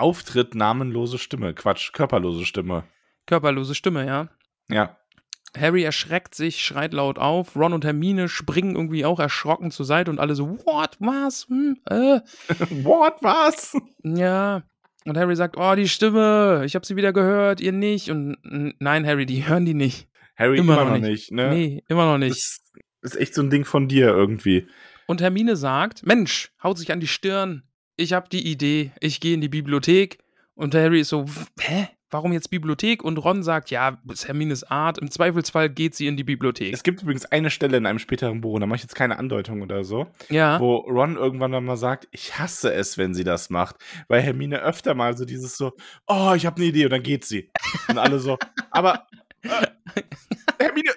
Auftritt 0.03 0.55
namenlose 0.55 1.19
Stimme. 1.19 1.55
Quatsch, 1.55 1.93
körperlose 1.93 2.45
Stimme. 2.45 2.85
Körperlose 3.27 3.75
Stimme, 3.75 4.07
ja. 4.07 4.29
Ja. 4.69 4.97
Harry 5.57 5.83
erschreckt 5.83 6.35
sich, 6.35 6.65
schreit 6.65 6.93
laut 6.95 7.19
auf. 7.19 7.57
Ron 7.57 7.73
und 7.73 7.85
Hermine 7.85 8.29
springen 8.29 8.75
irgendwie 8.75 9.05
auch 9.05 9.21
erschrocken 9.21 9.71
zur 9.71 9.87
Seite 9.87 10.11
und 10.11 10.19
alle 10.19 10.35
so, 10.35 10.59
what, 10.65 10.97
was, 10.99 11.47
hm, 11.49 11.79
äh. 11.89 12.21
What, 12.85 13.17
was? 13.21 13.77
Ja. 14.03 14.63
Und 15.05 15.19
Harry 15.19 15.37
sagt, 15.37 15.57
oh, 15.59 15.75
die 15.75 15.89
Stimme, 15.89 16.63
ich 16.65 16.75
habe 16.75 16.87
sie 16.87 16.97
wieder 16.97 17.13
gehört, 17.13 17.61
ihr 17.61 17.73
nicht. 17.73 18.11
Und 18.11 18.37
nein, 18.79 19.07
Harry, 19.07 19.27
die 19.27 19.47
hören 19.47 19.65
die 19.65 19.75
nicht. 19.75 20.09
Harry 20.37 20.59
Immer 20.59 20.75
immer, 20.75 20.85
noch 20.85 20.91
noch 20.93 20.99
nicht. 20.99 21.11
nicht, 21.11 21.33
ne? 21.33 21.51
Nee, 21.51 21.85
immer 21.89 22.07
noch 22.07 22.19
nicht. 22.19 22.31
Das 22.31 22.61
ist 23.03 23.17
echt 23.17 23.35
so 23.35 23.43
ein 23.43 23.51
Ding 23.51 23.65
von 23.65 23.89
dir 23.89 24.09
irgendwie. 24.09 24.67
Und 25.07 25.21
Hermine 25.21 25.57
sagt, 25.57 26.07
Mensch, 26.07 26.53
haut 26.63 26.79
sich 26.79 26.93
an 26.93 27.01
die 27.01 27.09
Stirn. 27.09 27.65
Ich 27.97 28.13
habe 28.13 28.29
die 28.31 28.51
Idee, 28.51 28.93
ich 29.01 29.21
gehe 29.21 29.35
in 29.35 29.41
die 29.41 29.49
Bibliothek. 29.49 30.19
Und 30.55 30.75
Harry 30.75 31.01
ist 31.01 31.09
so, 31.09 31.27
"W- 31.27 31.33
hä? 31.61 31.89
Warum 32.11 32.35
jetzt 32.35 32.51
Bibliothek? 32.51 33.03
Und 33.03 33.17
Ron 33.17 33.43
sagt, 33.43 33.71
ja, 33.71 33.99
das 34.05 34.21
ist 34.21 34.29
Hermines 34.29 34.65
Art. 34.65 34.99
Im 34.99 35.11
Zweifelsfall 35.11 35.71
geht 35.71 35.95
sie 35.95 36.07
in 36.07 36.19
die 36.19 36.25
Bibliothek. 36.25 36.75
Es 36.75 36.83
gibt 36.83 37.01
übrigens 37.01 37.25
eine 37.25 37.49
Stelle 37.49 37.79
in 37.79 37.87
einem 37.87 37.99
späteren 37.99 38.43
Buch, 38.43 38.53
und 38.53 38.61
da 38.61 38.67
mache 38.67 38.77
ich 38.77 38.83
jetzt 38.83 38.95
keine 38.95 39.19
Andeutung 39.19 39.63
oder 39.63 39.83
so, 39.83 40.07
ja. 40.29 40.61
wo 40.61 40.77
Ron 40.77 41.17
irgendwann 41.17 41.53
dann 41.53 41.65
mal 41.65 41.79
sagt, 41.79 42.09
ich 42.11 42.39
hasse 42.39 42.71
es, 42.75 42.99
wenn 42.99 43.15
sie 43.15 43.25
das 43.25 43.49
macht. 43.49 43.77
Weil 44.09 44.21
Hermine 44.21 44.61
öfter 44.61 44.93
mal 44.95 45.17
so 45.17 45.25
dieses 45.25 45.57
so, 45.57 45.73
oh, 46.07 46.35
ich 46.37 46.45
habe 46.45 46.57
eine 46.57 46.67
Idee 46.67 46.85
und 46.85 46.91
dann 46.91 47.03
geht 47.03 47.25
sie. 47.25 47.51
Und 47.89 47.97
alle 47.97 48.19
so, 48.19 48.37
aber 48.71 49.07
äh, 49.43 50.03
Hermine, 50.61 50.91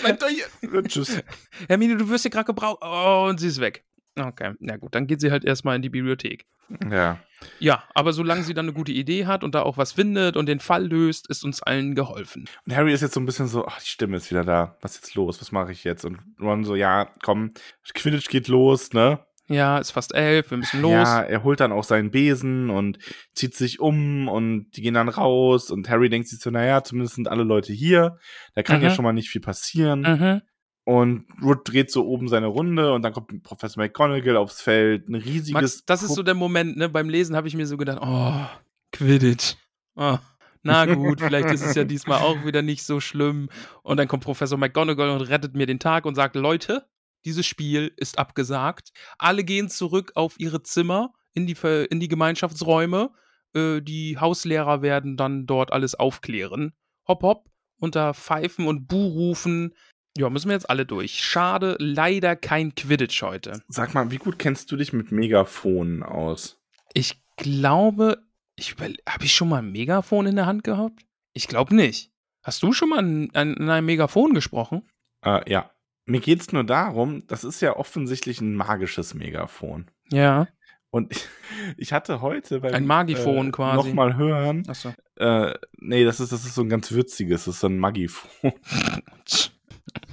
bleib 0.00 0.20
doch 0.20 0.28
hier. 0.28 0.82
Tschüss. 0.84 1.22
Hermine, 1.68 1.98
du 1.98 2.08
wirst 2.08 2.22
hier 2.22 2.30
gerade 2.30 2.46
gebraucht. 2.46 2.78
Oh, 2.80 3.26
und 3.28 3.38
sie 3.40 3.48
ist 3.48 3.60
weg. 3.60 3.84
Okay, 4.18 4.52
na 4.60 4.76
gut, 4.76 4.94
dann 4.94 5.06
geht 5.06 5.20
sie 5.20 5.30
halt 5.30 5.44
erstmal 5.44 5.76
in 5.76 5.82
die 5.82 5.88
Bibliothek. 5.90 6.44
Ja. 6.90 7.18
Ja, 7.58 7.82
aber 7.94 8.12
solange 8.12 8.42
sie 8.44 8.54
dann 8.54 8.66
eine 8.66 8.72
gute 8.72 8.92
Idee 8.92 9.26
hat 9.26 9.42
und 9.42 9.54
da 9.54 9.62
auch 9.62 9.76
was 9.76 9.92
findet 9.92 10.36
und 10.36 10.46
den 10.46 10.60
Fall 10.60 10.86
löst, 10.86 11.28
ist 11.28 11.44
uns 11.44 11.62
allen 11.62 11.94
geholfen. 11.94 12.48
Und 12.66 12.76
Harry 12.76 12.92
ist 12.92 13.00
jetzt 13.00 13.14
so 13.14 13.20
ein 13.20 13.26
bisschen 13.26 13.48
so, 13.48 13.66
ach, 13.66 13.80
die 13.80 13.88
Stimme 13.88 14.16
ist 14.16 14.30
wieder 14.30 14.44
da. 14.44 14.76
Was 14.80 14.94
ist 14.94 15.04
jetzt 15.04 15.14
los? 15.16 15.40
Was 15.40 15.50
mache 15.52 15.72
ich 15.72 15.82
jetzt? 15.84 16.04
Und 16.04 16.18
Ron 16.40 16.64
so, 16.64 16.76
ja, 16.76 17.08
komm, 17.22 17.52
Quidditch 17.94 18.28
geht 18.28 18.48
los, 18.48 18.92
ne? 18.92 19.18
Ja, 19.48 19.78
ist 19.78 19.90
fast 19.90 20.14
elf, 20.14 20.50
wir 20.52 20.58
müssen 20.58 20.80
los. 20.80 20.92
Ja, 20.92 21.20
er 21.20 21.42
holt 21.42 21.58
dann 21.60 21.72
auch 21.72 21.84
seinen 21.84 22.10
Besen 22.12 22.70
und 22.70 22.98
zieht 23.34 23.54
sich 23.54 23.80
um 23.80 24.28
und 24.28 24.70
die 24.76 24.82
gehen 24.82 24.94
dann 24.94 25.08
raus 25.08 25.70
und 25.70 25.90
Harry 25.90 26.08
denkt 26.08 26.28
sich 26.28 26.38
so, 26.38 26.50
naja, 26.50 26.84
zumindest 26.84 27.16
sind 27.16 27.28
alle 27.28 27.42
Leute 27.42 27.72
hier. 27.72 28.18
Da 28.54 28.62
kann 28.62 28.78
Mhm. 28.78 28.84
ja 28.84 28.90
schon 28.90 29.02
mal 29.04 29.12
nicht 29.12 29.28
viel 29.30 29.40
passieren. 29.40 30.02
Mhm. 30.02 30.42
Und 30.84 31.26
Root 31.40 31.68
dreht 31.68 31.92
so 31.92 32.06
oben 32.06 32.28
seine 32.28 32.48
Runde 32.48 32.92
und 32.92 33.02
dann 33.02 33.12
kommt 33.12 33.42
Professor 33.44 33.82
McGonagall 33.82 34.36
aufs 34.36 34.60
Feld. 34.60 35.08
Ein 35.08 35.14
riesiges. 35.14 35.52
Max, 35.52 35.84
das 35.86 36.02
ist 36.02 36.14
so 36.14 36.22
der 36.22 36.34
Moment, 36.34 36.76
ne? 36.76 36.88
Beim 36.88 37.08
Lesen 37.08 37.36
habe 37.36 37.46
ich 37.46 37.54
mir 37.54 37.66
so 37.66 37.76
gedacht, 37.76 38.00
oh, 38.02 38.46
Quidditch. 38.90 39.54
Oh, 39.94 40.18
na 40.62 40.86
gut, 40.86 41.20
vielleicht 41.20 41.50
ist 41.50 41.64
es 41.64 41.74
ja 41.74 41.84
diesmal 41.84 42.20
auch 42.20 42.44
wieder 42.44 42.62
nicht 42.62 42.84
so 42.84 43.00
schlimm. 43.00 43.48
Und 43.82 43.96
dann 43.96 44.08
kommt 44.08 44.24
Professor 44.24 44.58
McGonagall 44.58 45.10
und 45.10 45.22
rettet 45.22 45.54
mir 45.54 45.66
den 45.66 45.78
Tag 45.78 46.04
und 46.04 46.14
sagt, 46.14 46.36
Leute, 46.36 46.86
dieses 47.24 47.46
Spiel 47.46 47.92
ist 47.96 48.18
abgesagt. 48.18 48.92
Alle 49.18 49.44
gehen 49.44 49.68
zurück 49.68 50.12
auf 50.14 50.38
ihre 50.38 50.62
Zimmer 50.62 51.12
in 51.34 51.46
die, 51.46 51.56
in 51.90 52.00
die 52.00 52.08
Gemeinschaftsräume. 52.08 53.10
Äh, 53.54 53.80
die 53.80 54.18
Hauslehrer 54.18 54.82
werden 54.82 55.16
dann 55.16 55.46
dort 55.46 55.72
alles 55.72 55.94
aufklären. 55.94 56.72
Hopp, 57.08 57.22
hopp, 57.22 57.50
unter 57.78 58.14
Pfeifen 58.14 58.66
und 58.66 58.86
Buhrufen 58.86 59.74
Ja, 60.18 60.28
müssen 60.28 60.48
wir 60.48 60.54
jetzt 60.54 60.68
alle 60.68 60.84
durch. 60.84 61.22
Schade, 61.22 61.76
leider 61.78 62.36
kein 62.36 62.74
Quidditch 62.74 63.22
heute. 63.22 63.62
Sag 63.68 63.94
mal, 63.94 64.10
wie 64.10 64.18
gut 64.18 64.38
kennst 64.38 64.70
du 64.70 64.76
dich 64.76 64.92
mit 64.92 65.10
Megafonen 65.10 66.02
aus? 66.02 66.60
Ich 66.92 67.22
glaube, 67.36 68.22
ich 68.56 68.76
habe 69.08 69.24
ich 69.24 69.34
schon 69.34 69.48
mal 69.48 69.62
ein 69.62 69.72
Megafon 69.72 70.26
in 70.26 70.36
der 70.36 70.46
Hand 70.46 70.64
gehabt? 70.64 71.02
Ich 71.32 71.48
glaube 71.48 71.74
nicht. 71.74 72.10
Hast 72.42 72.62
du 72.62 72.72
schon 72.72 72.90
mal 72.90 72.98
in, 72.98 73.30
in 73.30 73.70
einem 73.70 73.86
Megafon 73.86 74.34
gesprochen? 74.34 74.82
Äh, 75.24 75.50
ja. 75.50 75.70
Mir 76.04 76.20
geht 76.20 76.40
es 76.40 76.52
nur 76.52 76.64
darum, 76.64 77.26
das 77.28 77.44
ist 77.44 77.62
ja 77.62 77.76
offensichtlich 77.76 78.40
ein 78.40 78.54
magisches 78.54 79.14
Megafon. 79.14 79.90
Ja. 80.10 80.48
Und 80.90 81.12
ich, 81.12 81.26
ich 81.78 81.92
hatte 81.92 82.20
heute 82.20 82.60
beim 82.60 82.74
Ein 82.74 82.86
Magifon 82.86 83.48
äh, 83.48 83.50
quasi. 83.52 83.88
nochmal 83.88 84.16
hören. 84.16 84.64
Achso. 84.68 84.92
Äh, 85.16 85.54
nee, 85.78 86.04
das 86.04 86.20
ist, 86.20 86.32
das 86.32 86.44
ist 86.44 86.54
so 86.54 86.62
ein 86.62 86.68
ganz 86.68 86.90
würziges, 86.92 87.44
das 87.44 87.54
ist 87.54 87.60
so 87.60 87.68
ein 87.68 87.78
Magifon. 87.78 88.52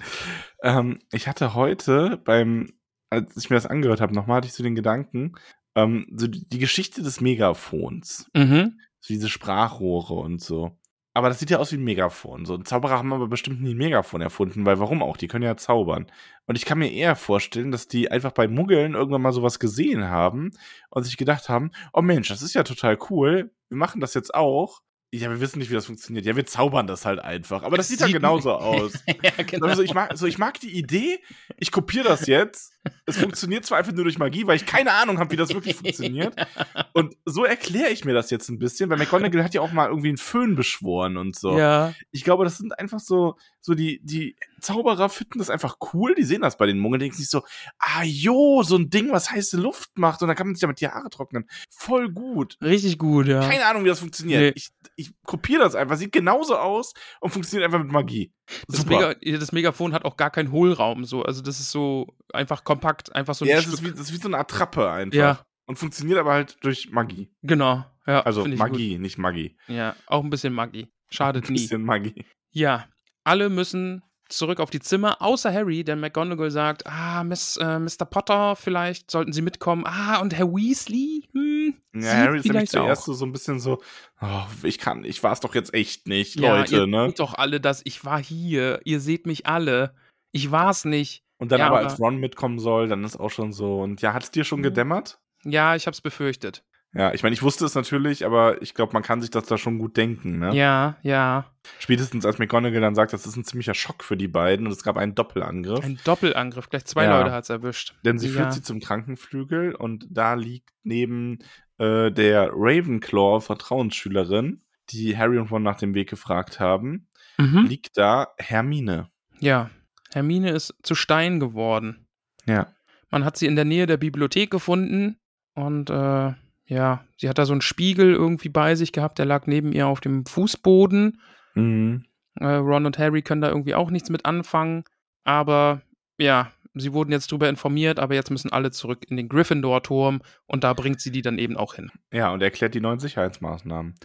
ähm, 0.64 1.00
ich 1.12 1.28
hatte 1.28 1.54
heute 1.54 2.18
beim, 2.24 2.72
als 3.10 3.36
ich 3.38 3.50
mir 3.50 3.56
das 3.56 3.66
angehört 3.66 4.02
habe, 4.02 4.14
nochmal 4.14 4.38
hatte 4.38 4.48
ich 4.48 4.54
so 4.54 4.64
den 4.64 4.76
Gedanken, 4.76 5.36
ähm, 5.76 6.08
so 6.16 6.28
die, 6.28 6.48
die 6.48 6.60
Geschichte 6.60 7.02
des 7.04 7.22
Megafons. 7.22 8.30
Mhm. 8.34 8.80
So 9.00 9.14
diese 9.14 9.30
Sprachrohre 9.30 10.16
und 10.16 10.42
so. 10.42 10.78
Aber 11.14 11.28
das 11.28 11.40
sieht 11.40 11.50
ja 11.50 11.58
aus 11.58 11.72
wie 11.72 11.78
ein 11.78 11.84
Megafon. 11.84 12.46
So 12.46 12.56
ein 12.56 12.66
Zauberer 12.66 12.98
haben 12.98 13.12
aber 13.12 13.28
bestimmt 13.28 13.62
nie 13.62 13.74
ein 13.74 13.78
Megafon 13.78 14.22
erfunden, 14.22 14.66
weil 14.66 14.80
warum 14.80 15.02
auch? 15.02 15.18
Die 15.18 15.28
können 15.28 15.44
ja 15.44 15.58
zaubern. 15.58 16.06
Und 16.46 16.56
ich 16.56 16.66
kann 16.66 16.80
mir 16.80 16.92
eher 16.92 17.16
vorstellen, 17.16 17.72
dass 17.72 17.88
die 17.88 18.12
einfach 18.12 18.32
bei 18.32 18.48
Muggeln 18.48 18.94
irgendwann 18.94 19.24
mal 19.24 19.34
sowas 19.34 19.60
gesehen 19.60 20.06
haben 20.06 20.52
und 20.90 21.04
sich 21.04 21.18
gedacht 21.18 21.50
haben, 21.50 21.72
oh 21.94 22.02
Mensch, 22.02 22.30
das 22.30 22.42
ist 22.42 22.54
ja 22.54 22.64
total 22.64 22.98
cool. 23.10 23.52
Wir 23.70 23.78
machen 23.78 24.02
das 24.02 24.14
jetzt 24.14 24.34
auch. 24.34 24.82
Ja, 25.12 25.30
wir 25.30 25.40
wissen 25.40 25.58
nicht, 25.60 25.72
wie 25.72 25.74
das 25.74 25.88
funktioniert. 25.88 26.26
Ja, 26.26 26.36
wir 26.36 26.46
zaubern 26.46 26.86
das 26.86 27.04
halt 27.06 27.20
einfach. 27.20 27.64
Aber 27.64 27.78
das, 27.78 27.88
Das 27.88 27.90
sieht 27.90 28.00
ja 28.02 28.06
sieht- 28.08 28.16
genauso 28.16 28.52
aus. 28.54 28.94
ja, 29.08 29.32
genau. 29.44 29.66
Also 29.68 29.82
ich 29.82 29.94
mag, 29.96 30.16
so, 30.16 30.28
ich 30.28 30.38
mag 30.38 30.60
die 30.60 30.72
Idee, 30.78 31.20
ich 31.58 31.72
kopiere 31.72 32.08
das 32.08 32.28
jetzt. 32.28 32.74
Es 33.06 33.18
funktioniert 33.18 33.66
zwar 33.66 33.80
einfach 33.80 33.92
nur 33.92 34.04
durch 34.04 34.18
Magie, 34.18 34.48
weil 34.48 34.56
ich 34.56 34.66
keine 34.66 34.94
Ahnung 34.94 35.20
habe, 35.20 35.32
wie 35.32 35.36
das 35.36 35.50
wirklich 35.50 35.76
funktioniert. 35.76 36.34
Und 36.94 37.16
so 37.26 37.44
erkläre 37.44 37.90
ich 37.90 38.06
mir 38.06 38.14
das 38.14 38.30
jetzt 38.30 38.50
ein 38.50 38.60
bisschen, 38.60 38.90
weil 38.90 38.98
McGonagall 38.98 39.44
hat 39.44 39.54
ja 39.54 39.62
auch 39.62 39.72
mal 39.72 39.90
irgendwie 39.90 40.10
einen 40.10 40.18
Föhn 40.18 40.56
beschworen 40.56 41.18
und 41.18 41.36
so. 41.36 41.58
Ja. 41.58 41.94
Ich 42.12 42.24
glaube, 42.24 42.44
das 42.44 42.58
sind 42.58 42.78
einfach 42.78 43.00
so, 43.00 43.36
so 43.62 43.74
die, 43.74 44.00
die 44.04 44.36
Zauberer 44.62 45.10
finden 45.10 45.40
das 45.40 45.50
einfach 45.50 45.78
cool, 45.94 46.16
die 46.16 46.24
sehen 46.24 46.42
das 46.42 46.58
bei 46.58 46.66
den 46.66 46.80
Mungeln, 46.80 47.00
denken 47.00 47.18
sich 47.18 47.30
so, 47.30 47.44
ah 47.80 48.04
jo, 48.04 48.64
so 48.64 48.76
ein 48.76 48.90
Ding, 48.90 49.12
was 49.12 49.32
heiße 49.32 49.58
Luft 49.58 49.98
macht 49.98 50.22
und 50.22 50.28
dann 50.28 50.38
kann 50.38 50.48
man 50.48 50.56
sich 50.56 50.62
damit 50.62 50.82
die 50.82 50.88
Haare 50.88 51.10
trocknen. 51.10 51.50
Voll 51.70 52.10
gut. 52.10 52.58
Richtig 52.62 52.98
gut, 52.98 53.28
ja. 53.28 53.42
Keine 53.42 53.66
Ahnung, 53.66 53.84
wie 53.84 53.90
das 53.90 54.00
funktioniert. 54.00 54.42
Nee. 54.42 54.52
Ich, 54.56 54.70
ich 54.96 55.12
kopiere 55.26 55.64
das 55.64 55.76
einfach, 55.76 55.98
sieht 55.98 56.12
genauso 56.12 56.58
aus 56.58 56.94
und 57.20 57.32
funktioniert 57.32 57.66
einfach 57.66 57.84
mit 57.84 57.92
Magie. 57.92 58.32
Das, 58.68 58.86
Mega, 58.86 59.14
das 59.14 59.52
Megafon 59.52 59.94
hat 59.94 60.06
auch 60.06 60.18
gar 60.18 60.32
keinen 60.32 60.52
Hohlraum, 60.52 61.06
so. 61.06 61.24
Also, 61.24 61.42
das 61.42 61.60
ist 61.60 61.72
so 61.72 62.16
einfach 62.34 62.64
kompakt, 62.64 63.16
einfach 63.16 63.36
so 63.36 63.46
ein 63.46 63.50
ja, 63.50 63.58
es 63.58 63.68
ist, 63.68 63.84
wie, 63.84 63.92
das 63.92 64.02
ist 64.02 64.14
wie 64.14 64.18
so 64.18 64.28
eine 64.28 64.38
Attrappe 64.38 64.90
einfach. 64.90 65.18
Ja. 65.18 65.46
Und 65.66 65.78
funktioniert 65.78 66.18
aber 66.18 66.34
halt 66.34 66.58
durch 66.62 66.90
Magie. 66.92 67.32
genau, 67.44 67.86
ja. 68.08 68.22
Also 68.22 68.44
Magie, 68.46 68.98
nicht 68.98 69.20
Magie. 69.20 69.50
Gut. 69.68 69.76
Ja, 69.76 69.96
auch 70.08 70.24
ein 70.24 70.32
bisschen 70.32 70.54
Magie. 70.54 70.88
Schadet 71.10 71.46
Ein 71.48 71.54
nie. 71.54 71.60
bisschen 71.60 71.84
Magie. 71.84 72.26
Ja, 72.52 72.88
alle 73.24 73.50
müssen 73.50 74.02
zurück 74.30 74.60
auf 74.60 74.70
die 74.70 74.80
Zimmer, 74.80 75.22
außer 75.22 75.52
Harry, 75.54 75.84
denn 75.84 76.00
McGonagall 76.00 76.52
sagt, 76.52 76.86
ah, 76.88 77.24
Miss, 77.24 77.58
äh, 77.58 77.80
Mr. 77.80 78.06
Potter, 78.10 78.56
vielleicht 78.56 79.10
sollten 79.12 79.34
Sie 79.34 79.42
mitkommen. 79.42 79.84
Ah, 79.86 80.20
und 80.22 80.34
Herr 80.38 80.48
Weasley? 80.54 81.28
Hm, 81.34 81.74
Ja, 81.96 82.14
Harry 82.14 82.38
ist 82.40 82.46
nämlich 82.46 82.46
vielleicht 82.46 82.72
zuerst 82.72 83.06
so, 83.06 83.14
so 83.14 83.26
ein 83.26 83.32
bisschen 83.32 83.60
so, 83.60 83.82
oh, 84.22 84.44
ich 84.64 84.78
kann, 84.78 85.04
ich 85.04 85.22
war 85.24 85.34
es 85.34 85.40
doch 85.40 85.56
jetzt 85.56 85.74
echt 85.74 86.08
nicht, 86.08 86.40
Ja, 86.40 86.58
Leute, 86.58 86.76
ihr 86.76 86.88
ne? 86.88 87.08
seht 87.08 87.20
doch 87.20 87.34
alle, 87.34 87.60
dass 87.60 87.82
ich 87.84 88.06
war 88.06 88.22
hier. 88.22 88.80
Ihr 88.86 89.00
seht 89.00 89.26
mich 89.26 89.48
alle. 89.48 89.94
Ich 90.32 90.52
war's 90.52 90.86
nicht. 90.86 91.24
Und 91.38 91.52
dann 91.52 91.60
Ja, 91.60 91.68
aber, 91.68 91.80
aber- 91.80 91.90
als 91.90 92.00
Ron 92.00 92.18
mitkommen 92.18 92.60
soll, 92.60 92.88
dann 92.88 93.04
ist 93.04 93.20
auch 93.20 93.32
schon 93.32 93.52
so. 93.54 93.82
Und 93.82 94.02
ja, 94.02 94.14
hat 94.14 94.24
es 94.24 94.32
dir 94.32 94.44
schon 94.44 94.60
Mhm. 94.60 94.64
gedämmert? 94.64 95.20
Ja, 95.44 95.76
ich 95.76 95.88
hab's 95.88 96.02
befürchtet. 96.02 96.64
Ja, 96.94 97.14
ich 97.14 97.22
meine, 97.22 97.34
ich 97.34 97.44
wusste 97.44 97.66
es 97.66 97.76
natürlich, 97.76 98.26
aber 98.26 98.62
ich 98.64 98.74
glaube, 98.74 98.94
man 98.94 99.04
kann 99.04 99.22
sich 99.22 99.30
das 99.30 99.46
da 99.46 99.60
schon 99.60 99.78
gut 99.78 99.96
denken, 99.96 100.40
ne? 100.40 100.56
Ja, 100.56 100.98
ja. 101.04 101.46
Spätestens 101.78 102.26
als 102.26 102.40
McGonagall 102.40 102.82
dann 102.82 102.96
sagt, 102.96 103.14
das 103.14 103.28
ist 103.28 103.36
ein 103.36 103.44
ziemlicher 103.44 103.76
Schock 103.76 104.04
für 104.04 104.18
die 104.18 104.28
beiden 104.28 104.66
und 104.66 104.72
es 104.74 104.82
gab 104.84 104.98
einen 104.98 105.14
Doppelangriff. 105.14 105.86
Ein 105.86 106.00
Doppelangriff. 106.04 106.70
Gleich 106.70 106.86
zwei 106.86 107.04
Ja. 107.04 107.20
Leute 107.20 107.32
hat's 107.32 107.50
erwischt. 107.50 107.94
denn 108.04 108.18
sie 108.18 108.28
ja. 108.30 108.34
führt 108.34 108.54
sie 108.54 108.64
zum 108.64 108.80
Krankenflügel 108.80 109.76
und 109.76 110.08
da 110.10 110.34
liegt 110.34 110.72
neben 110.84 111.40
äh, 111.78 112.12
der 112.12 112.50
Ravenclaw 112.54 113.40
Vertrauensschülerin, 113.42 114.64
die 114.90 115.16
Harry 115.16 115.38
und 115.38 115.52
Ron 115.52 115.62
nach 115.64 115.78
dem 115.78 115.94
Weg 115.94 116.10
gefragt 116.10 116.60
haben, 116.60 117.08
Mhm. 117.38 117.68
liegt 117.68 117.98
da 117.98 118.28
Hermine. 118.38 119.10
Ja. 119.40 119.70
Hermine 120.12 120.50
ist 120.52 120.74
zu 120.84 120.96
Stein 120.96 121.40
geworden. 121.40 122.08
Ja. 122.46 122.68
Man 123.12 123.24
hat 123.24 123.38
sie 123.38 123.46
in 123.46 123.56
der 123.56 123.64
Nähe 123.64 123.86
der 123.86 123.98
Bibliothek 123.98 124.50
gefunden 124.52 125.18
und 125.54 125.90
äh, 125.90 126.34
ja, 126.70 127.04
sie 127.18 127.28
hat 127.28 127.38
da 127.38 127.46
so 127.46 127.52
einen 127.54 127.62
Spiegel 127.62 128.14
irgendwie 128.14 128.50
bei 128.50 128.76
sich 128.76 128.92
gehabt, 128.92 129.18
der 129.18 129.26
lag 129.26 129.48
neben 129.48 129.72
ihr 129.74 129.88
auf 129.88 130.00
dem 130.02 130.26
Fußboden. 130.26 131.20
Mhm. 131.56 132.06
Äh, 132.40 132.46
Ron 132.48 132.86
und 132.86 132.98
Harry 133.00 133.22
können 133.24 133.42
da 133.42 133.50
irgendwie 133.50 133.76
auch 133.76 133.90
nichts 133.92 134.10
mit 134.10 134.26
anfangen, 134.26 134.84
aber 135.24 135.82
ja, 136.18 136.52
sie 136.76 136.94
wurden 136.94 137.12
jetzt 137.12 137.32
drüber 137.32 137.50
informiert, 137.50 138.00
aber 138.00 138.14
jetzt 138.14 138.30
müssen 138.30 138.52
alle 138.54 138.72
zurück 138.72 139.06
in 139.10 139.18
den 139.18 139.28
Gryffindor-Turm 139.28 140.22
und 140.46 140.64
da 140.64 140.74
bringt 140.74 141.02
sie 141.02 141.12
die 141.12 141.22
dann 141.24 141.40
eben 141.40 141.58
auch 141.58 141.74
hin. 141.74 141.92
Ja, 142.14 142.32
und 142.32 142.42
erklärt 142.42 142.76
die 142.76 142.82
neuen 142.82 143.00
Sicherheitsmaßnahmen. 143.00 143.96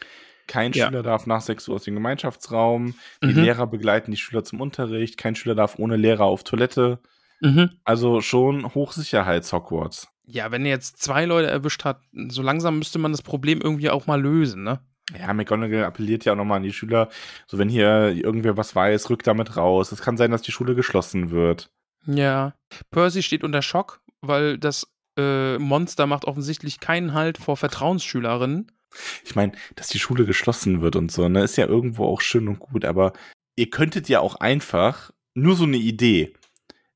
Kein 0.46 0.72
Ja. 0.72 0.86
Schüler 0.86 1.02
darf 1.02 1.26
nach 1.26 1.40
6 1.42 1.68
Uhr 1.68 1.76
aus 1.76 1.84
dem 1.84 1.94
Gemeinschaftsraum. 1.94 2.94
Die 3.22 3.28
Mhm. 3.28 3.42
Lehrer 3.42 3.66
begleiten 3.66 4.10
die 4.10 4.16
Schüler 4.16 4.42
zum 4.44 4.60
Unterricht. 4.60 5.16
Kein 5.18 5.34
Schüler 5.36 5.54
darf 5.54 5.78
ohne 5.78 5.96
Lehrer 5.96 6.24
auf 6.24 6.44
Toilette. 6.44 6.98
Mhm. 7.40 7.70
Also 7.84 8.20
schon 8.20 8.64
Hochsicherheits-Hogwarts. 8.74 10.08
Ja, 10.26 10.50
wenn 10.50 10.64
er 10.64 10.70
jetzt 10.70 11.02
zwei 11.02 11.24
Leute 11.26 11.48
erwischt 11.48 11.84
hat, 11.84 12.00
so 12.28 12.42
langsam 12.42 12.78
müsste 12.78 12.98
man 12.98 13.12
das 13.12 13.22
Problem 13.22 13.60
irgendwie 13.60 13.90
auch 13.90 14.06
mal 14.06 14.20
lösen, 14.20 14.62
ne? 14.62 14.80
Ja, 15.18 15.32
McGonagall 15.34 15.84
appelliert 15.84 16.24
ja 16.24 16.32
auch 16.32 16.36
nochmal 16.36 16.56
an 16.56 16.62
die 16.62 16.72
Schüler. 16.72 17.10
So, 17.46 17.58
wenn 17.58 17.68
hier 17.68 18.08
irgendwer 18.08 18.56
was 18.56 18.74
weiß, 18.74 19.10
rückt 19.10 19.26
damit 19.26 19.56
raus. 19.56 19.92
Es 19.92 20.00
kann 20.00 20.16
sein, 20.16 20.30
dass 20.30 20.40
die 20.40 20.52
Schule 20.52 20.74
geschlossen 20.74 21.30
wird. 21.30 21.70
Ja. 22.06 22.54
Percy 22.90 23.22
steht 23.22 23.44
unter 23.44 23.60
Schock, 23.60 24.00
weil 24.22 24.56
das 24.56 24.86
äh, 25.18 25.58
Monster 25.58 26.06
macht 26.06 26.24
offensichtlich 26.24 26.80
keinen 26.80 27.12
Halt 27.12 27.36
vor 27.36 27.56
Vertrauensschülerinnen. 27.56 28.72
Ich 29.24 29.34
meine, 29.34 29.52
dass 29.74 29.88
die 29.88 29.98
Schule 29.98 30.24
geschlossen 30.24 30.80
wird 30.80 30.96
und 30.96 31.10
so, 31.10 31.28
ne, 31.28 31.42
ist 31.42 31.56
ja 31.56 31.66
irgendwo 31.66 32.06
auch 32.06 32.20
schön 32.20 32.48
und 32.48 32.60
gut, 32.60 32.84
aber 32.84 33.12
ihr 33.56 33.68
könntet 33.68 34.08
ja 34.08 34.20
auch 34.20 34.36
einfach 34.36 35.10
nur 35.34 35.56
so 35.56 35.64
eine 35.64 35.76
Idee. 35.76 36.32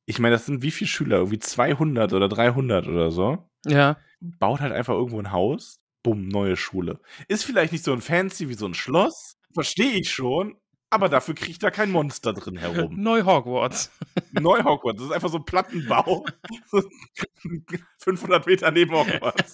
Ich 0.09 0.19
meine, 0.19 0.37
das 0.37 0.47
sind 0.47 0.63
wie 0.63 0.71
viele 0.71 0.89
Schüler? 0.89 1.19
Irgendwie 1.19 1.39
200 1.39 2.15
oder 2.15 2.31
300 2.31 2.89
oder 2.89 3.11
so. 3.11 3.47
Ja. 3.67 3.99
baut 4.21 4.61
halt 4.61 4.73
einfach 4.73 4.95
irgendwo 4.95 5.19
ein 5.19 5.33
Haus, 5.33 5.81
bumm, 6.03 6.29
neue 6.29 6.57
Schule. 6.57 6.99
Ist 7.29 7.45
vielleicht 7.45 7.73
nicht 7.73 7.85
so 7.85 7.93
ein 7.93 8.01
fancy 8.01 8.49
wie 8.49 8.55
so 8.55 8.65
ein 8.65 8.73
Schloss, 8.73 9.37
verstehe 9.53 9.99
ich 9.99 10.11
schon, 10.11 10.57
aber 10.89 11.11
dafür 11.11 11.35
kriegt 11.35 11.63
da 11.63 11.71
kein 11.71 11.91
Monster 11.91 12.33
drin 12.33 12.57
herum. 12.57 12.95
Neu 12.97 13.23
Hogwarts. 13.25 13.93
Neu 14.33 14.63
Hogwarts, 14.65 14.99
das 14.99 15.09
ist 15.09 15.15
einfach 15.15 15.29
so 15.29 15.39
ein 15.39 15.45
Plattenbau. 15.45 16.25
500 17.99 18.47
Meter 18.47 18.71
neben 18.71 18.93
Hogwarts. 18.93 19.53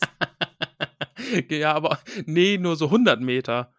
ja, 1.48 1.72
aber 1.72 1.98
nee, 2.26 2.58
nur 2.58 2.76
so 2.76 2.84
100 2.86 3.20
Meter. 3.20 3.72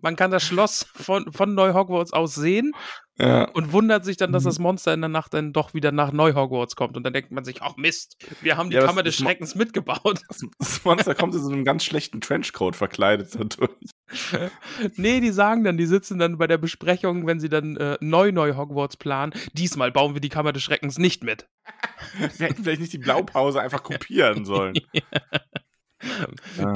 Man 0.00 0.16
kann 0.16 0.30
das 0.30 0.42
Schloss 0.42 0.86
von, 0.94 1.32
von 1.32 1.54
Neu-Hogwarts 1.54 2.12
aus 2.12 2.34
sehen 2.34 2.72
Ja. 3.18 3.44
und 3.50 3.72
wundert 3.72 4.04
sich 4.04 4.16
dann, 4.16 4.32
dass 4.32 4.42
Mhm. 4.44 4.48
das 4.48 4.58
Monster 4.58 4.92
in 4.94 5.00
der 5.00 5.08
Nacht 5.08 5.32
dann 5.34 5.52
doch 5.52 5.74
wieder 5.74 5.92
nach 5.92 6.12
Neu-Hogwarts 6.12 6.76
kommt. 6.76 6.96
Und 6.96 7.04
dann 7.04 7.12
denkt 7.12 7.30
man 7.30 7.44
sich, 7.44 7.62
ach 7.62 7.76
Mist, 7.76 8.16
wir 8.40 8.56
haben 8.56 8.70
die 8.70 8.76
Ja, 8.76 8.84
Kammer 8.86 9.02
des 9.02 9.16
das 9.16 9.24
Schreckens 9.24 9.54
mitgebaut. 9.54 10.20
Das, 10.58 10.84
Monster 10.84 11.14
kommt 11.14 11.34
in 11.34 11.42
so 11.42 11.50
einem 11.50 11.64
ganz 11.64 11.84
schlechten 11.84 12.20
Trenchcoat 12.20 12.76
verkleidet 12.76 13.34
dadurch. 13.34 13.70
nee, 14.96 15.20
die 15.20 15.30
sagen 15.30 15.64
dann, 15.64 15.76
die 15.76 15.86
sitzen 15.86 16.18
dann 16.18 16.38
bei 16.38 16.46
der 16.46 16.58
Besprechung, 16.58 17.26
wenn 17.26 17.40
sie 17.40 17.48
dann 17.48 17.76
äh, 17.76 17.96
neu-Neu-Hogwarts 18.00 18.96
planen, 18.96 19.32
diesmal 19.52 19.90
bauen 19.92 20.14
wir 20.14 20.20
die 20.20 20.28
Kammer 20.28 20.52
des 20.52 20.62
Schreckens 20.62 20.98
nicht 20.98 21.22
mit. 21.24 21.46
Wir 22.38 22.48
hätten 22.48 22.64
vielleicht 22.64 22.80
nicht 22.80 22.92
die 22.92 22.98
Blaupause 22.98 23.60
einfach 23.60 23.82
kopieren 23.84 24.44
sollen. 24.44 24.74
Ja. 24.92 25.02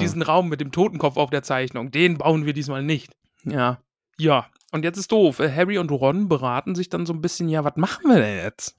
Diesen 0.01 0.23
Raum 0.23 0.49
mit 0.49 0.61
dem 0.61 0.73
Totenkopf 0.73 1.17
auf 1.17 1.31
der 1.31 1.43
Zeichnung, 1.43 1.91
den 1.91 2.19
bauen 2.19 2.47
wir 2.47 2.53
diesmal 2.53 2.83
nicht. 2.83 3.13
Ja. 3.45 3.81
Ja. 4.19 4.47
Und 4.73 4.85
jetzt 4.85 4.99
ist 4.99 5.13
doof. 5.13 5.39
Äh, 5.41 5.53
Harry 5.55 5.79
und 5.79 5.91
Ron 5.91 6.29
beraten 6.29 6.75
sich 6.75 6.89
dann 6.89 7.07
so 7.07 7.13
ein 7.13 7.21
bisschen, 7.21 7.49
ja, 7.49 7.65
was 7.65 7.77
machen 7.77 8.09
wir 8.09 8.17
denn 8.21 8.39
jetzt? 8.39 8.79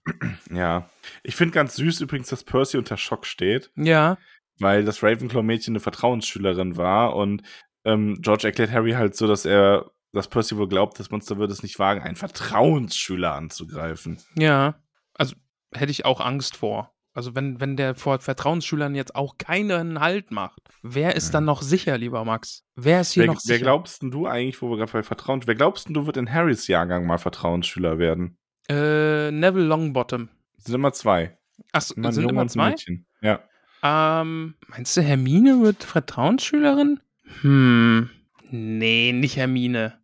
Ja. 0.52 0.90
Ich 1.24 1.36
finde 1.36 1.54
ganz 1.54 1.76
süß 1.76 2.02
übrigens, 2.02 2.28
dass 2.30 2.44
Percy 2.44 2.78
unter 2.78 2.98
Schock 2.98 3.26
steht. 3.26 3.72
Ja. 3.76 4.18
weil 4.60 4.84
das 4.84 5.04
Ravenclaw-Mädchen 5.04 5.74
eine 5.74 5.80
Vertrauensschülerin 5.80 6.78
war 6.78 7.16
und 7.16 7.44
ähm, 7.86 8.18
George 8.22 8.48
erklärt 8.48 8.72
Harry 8.72 8.94
halt 8.94 9.16
so, 9.16 9.28
dass 9.28 9.46
er, 9.46 9.92
dass 10.12 10.28
Percy 10.28 10.58
wohl 10.58 10.68
glaubt, 10.68 11.00
das 11.00 11.12
Monster 11.12 11.38
würde 11.38 11.54
es 11.54 11.64
nicht 11.64 11.78
wagen, 11.80 12.02
einen 12.02 12.16
Vertrauensschüler 12.16 13.34
anzugreifen. 13.36 14.18
Ja. 14.36 14.76
Also 15.14 15.36
hätte 15.74 15.92
ich 15.92 16.06
auch 16.06 16.20
Angst 16.20 16.58
vor. 16.58 16.94
Also 17.18 17.34
wenn, 17.34 17.60
wenn 17.60 17.78
der 17.78 17.96
vor 17.96 18.20
Vertrauensschülern 18.20 18.94
jetzt 18.94 19.16
auch 19.16 19.40
keinen 19.40 20.00
Halt 20.00 20.30
macht, 20.30 20.62
wer 20.84 21.16
ist 21.16 21.34
dann 21.34 21.46
noch 21.46 21.64
sicher, 21.64 21.98
lieber 21.98 22.24
Max? 22.24 22.64
Wer 22.76 23.02
ist 23.02 23.14
hier 23.14 23.24
Wer, 23.24 23.28
noch 23.34 23.42
wer 23.44 23.56
sicher? 23.56 23.58
glaubst 23.58 24.04
denn 24.04 24.12
du 24.12 24.28
eigentlich, 24.28 24.62
wo 24.62 24.70
wir 24.70 24.78
gerade 24.78 24.92
bei 24.92 25.02
Vertrauen, 25.02 25.42
wer 25.48 25.56
glaubst 25.56 25.88
denn 25.88 25.96
du 25.96 26.06
wird 26.06 26.16
in 26.16 26.32
Harrys 26.32 26.68
Jahrgang 26.68 27.08
mal 27.08 27.18
Vertrauensschüler 27.18 27.98
werden? 27.98 28.38
Äh, 28.70 29.32
Neville 29.32 29.66
Longbottom. 29.66 30.30
Sind 30.58 30.76
immer 30.76 30.94
zwei. 30.94 31.36
Achso, 31.72 31.96
sind 31.96 32.18
Junge 32.18 32.30
immer 32.30 32.48
zwei? 32.50 32.70
Mädchen. 32.70 33.08
Ja. 33.22 33.40
Ähm, 33.82 34.54
meinst 34.68 34.96
du, 34.96 35.02
Hermine 35.02 35.60
wird 35.64 35.84
Vertrauensschülerin? 35.84 37.00
Hm. 37.42 38.12
Nee, 38.52 39.12
nicht 39.12 39.38
Hermine. 39.38 39.98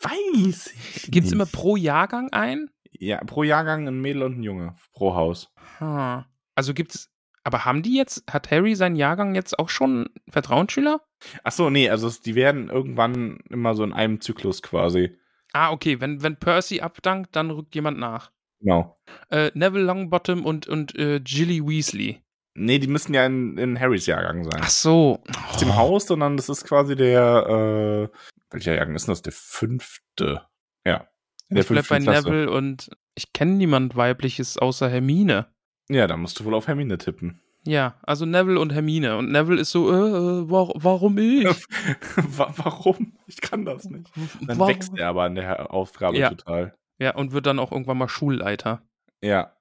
Weiß 0.00 0.72
ich. 0.74 1.02
Gibt's 1.04 1.30
nicht. 1.30 1.34
immer 1.34 1.46
pro 1.46 1.76
Jahrgang 1.76 2.32
ein? 2.32 2.68
Ja, 2.98 3.22
pro 3.22 3.44
Jahrgang 3.44 3.86
ein 3.86 4.00
Mädel 4.00 4.24
und 4.24 4.40
ein 4.40 4.42
Junge. 4.42 4.74
Pro 4.92 5.14
Haus. 5.14 5.52
Hm. 5.78 6.24
Also 6.58 6.74
gibt's. 6.74 7.08
Aber 7.44 7.64
haben 7.64 7.82
die 7.82 7.96
jetzt, 7.96 8.24
hat 8.28 8.50
Harry 8.50 8.74
seinen 8.74 8.96
Jahrgang 8.96 9.36
jetzt 9.36 9.58
auch 9.60 9.68
schon 9.68 10.10
Vertrauensschüler? 10.28 11.00
Ach 11.44 11.52
so, 11.52 11.70
nee, 11.70 11.88
also 11.88 12.08
es- 12.08 12.20
die 12.20 12.34
werden 12.34 12.68
irgendwann 12.68 13.38
immer 13.48 13.74
so 13.76 13.84
in 13.84 13.92
einem 13.92 14.20
Zyklus 14.20 14.60
quasi. 14.60 15.16
Ah, 15.52 15.70
okay. 15.70 16.00
Wenn, 16.00 16.20
wenn 16.22 16.36
Percy 16.36 16.80
abdankt, 16.80 17.36
dann 17.36 17.50
rückt 17.52 17.76
jemand 17.76 17.98
nach. 17.98 18.32
Genau. 18.60 18.98
Äh, 19.30 19.52
Neville 19.54 19.84
Longbottom 19.84 20.44
und, 20.44 20.66
und 20.66 20.96
äh, 20.98 21.20
Gilly 21.20 21.64
Weasley. 21.64 22.22
Nee, 22.54 22.80
die 22.80 22.88
müssen 22.88 23.14
ja 23.14 23.24
in, 23.24 23.56
in 23.56 23.78
Harrys 23.78 24.06
Jahrgang 24.06 24.42
sein. 24.42 24.60
Ach 24.60 24.68
so. 24.68 25.22
Nicht 25.52 25.62
im 25.62 25.76
Haus, 25.76 26.08
sondern 26.08 26.36
das 26.36 26.48
ist 26.48 26.64
quasi 26.64 26.96
der, 26.96 28.10
äh, 28.12 28.18
welcher 28.50 28.74
Jahrgang 28.74 28.96
ist 28.96 29.06
das? 29.08 29.22
Der 29.22 29.32
fünfte. 29.32 30.42
Ja. 30.84 31.06
Der 31.50 31.62
ich 31.62 31.68
bleib 31.68 31.86
bei 31.88 32.00
Klasse. 32.00 32.28
Neville 32.28 32.50
und 32.50 32.90
ich 33.14 33.32
kenne 33.32 33.52
niemand 33.52 33.94
weibliches 33.96 34.58
außer 34.58 34.90
Hermine. 34.90 35.46
Ja, 35.88 36.06
da 36.06 36.16
musst 36.16 36.38
du 36.40 36.44
wohl 36.44 36.54
auf 36.54 36.66
Hermine 36.68 36.98
tippen. 36.98 37.40
Ja, 37.66 37.94
also 38.02 38.24
Neville 38.24 38.60
und 38.60 38.72
Hermine. 38.72 39.16
Und 39.16 39.30
Neville 39.32 39.60
ist 39.60 39.70
so, 39.72 39.90
äh, 39.92 39.94
äh, 39.96 40.50
wa 40.50 40.70
warum 40.74 41.18
ich? 41.18 41.44
Wa- 42.38 42.52
Warum? 42.56 43.12
Ich 43.26 43.40
kann 43.40 43.64
das 43.64 43.84
nicht. 43.84 44.10
Dann 44.46 44.58
Warum? 44.58 44.72
wächst 44.74 44.92
er 44.96 45.08
aber 45.08 45.24
an 45.24 45.34
der 45.34 45.72
Aufgabe 45.72 46.16
Ja. 46.16 46.30
total. 46.30 46.74
Ja, 46.98 47.14
und 47.14 47.32
wird 47.32 47.46
dann 47.46 47.58
auch 47.58 47.72
irgendwann 47.72 47.98
mal 47.98 48.08
Schulleiter. 48.08 48.82
Ja. 49.22 49.52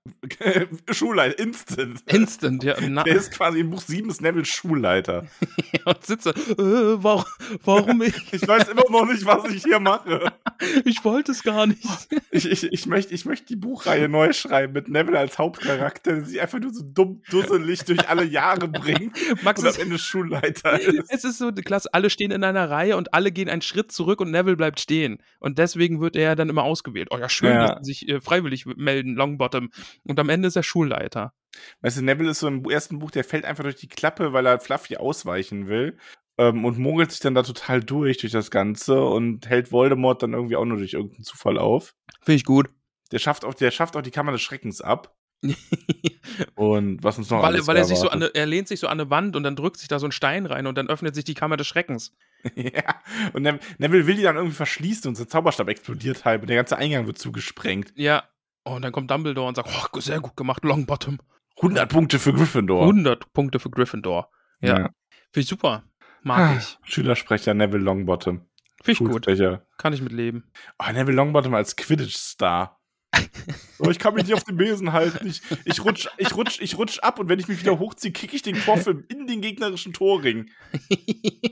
Schulleiter, 0.91 1.37
instant. 1.39 2.01
Instant, 2.07 2.63
ja. 2.63 2.75
Na, 2.81 3.03
Der 3.03 3.15
ist 3.15 3.31
quasi 3.31 3.59
in 3.59 3.69
Buch 3.69 3.81
7 3.81 4.09
ist 4.09 4.21
Neville 4.21 4.45
Schulleiter. 4.45 5.25
und 5.85 6.05
sitze, 6.05 6.29
äh, 6.31 6.33
warum, 6.57 7.25
warum 7.63 8.01
ich? 8.01 8.33
Ich 8.33 8.47
weiß 8.47 8.67
immer 8.69 8.83
noch 8.89 9.05
nicht, 9.05 9.25
was 9.25 9.49
ich 9.51 9.63
hier 9.63 9.79
mache. 9.79 10.31
Ich 10.85 11.05
wollte 11.05 11.33
es 11.33 11.43
gar 11.43 11.67
nicht. 11.67 11.85
Ich, 12.31 12.49
ich, 12.49 12.63
ich 12.63 12.87
möchte 12.87 13.13
ich 13.13 13.25
möcht 13.25 13.47
die 13.49 13.55
Buchreihe 13.55 14.09
neu 14.09 14.33
schreiben 14.33 14.73
mit 14.73 14.87
Neville 14.89 15.19
als 15.19 15.37
Hauptcharakter, 15.37 16.15
der 16.15 16.25
sich 16.25 16.41
einfach 16.41 16.59
nur 16.59 16.73
so 16.73 16.81
dumm, 16.83 17.21
dusselig 17.29 17.83
durch 17.85 18.09
alle 18.09 18.23
Jahre 18.23 18.67
bringt 18.67 19.15
Max 19.43 19.59
und 19.61 19.67
am 19.67 19.71
ist, 19.73 19.79
Ende 19.79 19.99
Schulleiter 19.99 20.79
ist. 20.81 21.11
es 21.11 21.23
ist 21.23 21.37
so 21.37 21.51
die 21.51 21.61
Klasse, 21.61 21.93
alle 21.93 22.09
stehen 22.09 22.31
in 22.31 22.43
einer 22.43 22.71
Reihe 22.71 22.97
und 22.97 23.13
alle 23.13 23.31
gehen 23.31 23.49
einen 23.49 23.61
Schritt 23.61 23.91
zurück 23.91 24.19
und 24.19 24.31
Neville 24.31 24.57
bleibt 24.57 24.79
stehen. 24.79 25.19
Und 25.39 25.59
deswegen 25.59 26.01
wird 26.01 26.15
er 26.15 26.35
dann 26.35 26.49
immer 26.49 26.63
ausgewählt. 26.63 27.09
Oh 27.11 27.19
ja, 27.19 27.29
schön, 27.29 27.51
Ja. 27.51 27.75
dass 27.75 27.85
sie 27.85 27.93
sich 27.93 28.09
äh, 28.09 28.19
freiwillig 28.19 28.65
melden, 28.65 29.13
Longbottom. 29.15 29.69
Und 30.03 30.19
am 30.19 30.29
Ende 30.29 30.47
ist 30.47 30.55
er 30.55 30.63
Schulleiter. 30.63 31.33
Weißt 31.81 31.97
du, 31.97 32.03
Neville 32.03 32.31
ist 32.31 32.39
so 32.39 32.47
im 32.47 32.65
ersten 32.65 32.99
Buch, 32.99 33.11
der 33.11 33.23
fällt 33.23 33.45
einfach 33.45 33.63
durch 33.63 33.77
die 33.77 33.87
Klappe, 33.87 34.33
weil 34.33 34.45
er 34.45 34.59
Fluffy 34.59 34.97
ausweichen 34.97 35.67
will. 35.67 35.97
Ähm, 36.37 36.65
und 36.65 36.77
mogelt 36.77 37.11
sich 37.11 37.19
dann 37.19 37.33
da 37.33 37.41
total 37.41 37.83
durch, 37.83 38.17
durch 38.17 38.31
das 38.31 38.51
Ganze 38.51 39.03
und 39.03 39.49
hält 39.49 39.71
Voldemort 39.71 40.21
dann 40.21 40.33
irgendwie 40.33 40.55
auch 40.55 40.65
nur 40.65 40.77
durch 40.77 40.93
irgendeinen 40.93 41.23
Zufall 41.23 41.57
auf. 41.57 41.95
Finde 42.21 42.35
ich 42.35 42.45
gut. 42.45 42.69
Der 43.11 43.19
schafft 43.19 43.43
auch, 43.43 43.53
der 43.53 43.71
schafft 43.71 43.95
auch 43.95 44.01
die 44.01 44.11
Kammer 44.11 44.31
des 44.31 44.41
Schreckens 44.41 44.81
ab. 44.81 45.15
Und 46.55 47.03
was 47.03 47.17
uns 47.17 47.29
noch 47.29 47.43
weil, 47.43 47.65
weil 47.67 47.77
er 47.77 47.85
sich 47.85 47.97
so 47.97 48.09
eine, 48.09 48.33
er 48.33 48.45
lehnt 48.45 48.67
sich 48.67 48.79
so 48.79 48.87
an 48.87 48.99
eine 48.99 49.09
Wand 49.09 49.35
und 49.35 49.43
dann 49.43 49.55
drückt 49.55 49.77
sich 49.77 49.87
da 49.87 49.99
so 49.99 50.07
ein 50.07 50.11
Stein 50.11 50.45
rein 50.47 50.65
und 50.65 50.77
dann 50.77 50.89
öffnet 50.89 51.13
sich 51.13 51.25
die 51.25 51.35
Kammer 51.35 51.57
des 51.57 51.67
Schreckens. 51.67 52.15
ja. 52.55 52.95
Und 53.33 53.43
Nev 53.43 53.59
Neville 53.77 54.07
will 54.07 54.15
die 54.15 54.23
dann 54.23 54.35
irgendwie 54.35 54.55
verschließen 54.55 55.07
und 55.07 55.15
sein 55.15 55.27
Zauberstab 55.27 55.69
explodiert 55.69 56.25
halb 56.25 56.41
und 56.41 56.47
der 56.47 56.57
ganze 56.57 56.77
Eingang 56.77 57.05
wird 57.05 57.19
zugesprengt. 57.19 57.93
Ja. 57.95 58.23
Oh, 58.67 58.75
und 58.75 58.81
dann 58.81 58.91
kommt 58.91 59.09
Dumbledore 59.09 59.47
und 59.47 59.55
sagt, 59.55 59.69
oh, 59.93 59.99
sehr 60.01 60.19
gut 60.19 60.35
gemacht, 60.35 60.63
Longbottom. 60.65 61.19
100 61.57 61.89
Punkte 61.89 62.19
für 62.19 62.33
Gryffindor. 62.33 62.81
100 62.81 63.31
Punkte 63.31 63.59
für 63.59 63.69
Gryffindor. 63.69 64.29
Ja. 64.59 64.67
Ja. 64.77 64.89
Finde 65.31 65.39
ich 65.39 65.47
super. 65.47 65.83
Mag 66.21 66.39
Ah, 66.39 66.57
ich. 66.57 66.77
Schülersprecher 66.83 67.53
Neville 67.53 67.83
Longbottom. 67.83 68.41
Finde 68.83 68.91
ich 68.91 69.09
gut. 69.09 69.61
Kann 69.77 69.93
ich 69.93 70.01
mit 70.01 70.11
leben. 70.11 70.51
Oh, 70.79 70.91
Neville 70.91 71.15
Longbottom 71.15 71.53
als 71.53 71.77
Quidditch-Star. 71.77 72.77
oh, 73.79 73.89
ich 73.89 73.99
kann 73.99 74.13
mich 74.13 74.25
nicht 74.25 74.33
auf 74.33 74.43
den 74.43 74.57
Besen 74.57 74.91
halten. 74.91 75.27
Ich, 75.27 75.41
ich, 75.63 75.85
rutsch, 75.85 76.09
ich, 76.17 76.35
rutsch, 76.35 76.59
ich 76.59 76.77
rutsch 76.77 76.99
ab 76.99 77.19
und 77.19 77.29
wenn 77.29 77.39
ich 77.39 77.47
mich 77.47 77.61
wieder 77.61 77.79
hochziehe, 77.79 78.11
kicke 78.11 78.35
ich 78.35 78.41
den 78.41 78.59
Kopf 78.59 78.85
in 78.87 79.27
den 79.27 79.41
gegnerischen 79.41 79.93
Torring. 79.93 80.49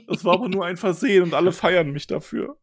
Das 0.06 0.22
war 0.24 0.34
aber 0.34 0.50
nur 0.50 0.66
ein 0.66 0.76
Versehen 0.76 1.22
und 1.22 1.34
alle 1.34 1.52
feiern 1.52 1.92
mich 1.92 2.06
dafür. 2.06 2.58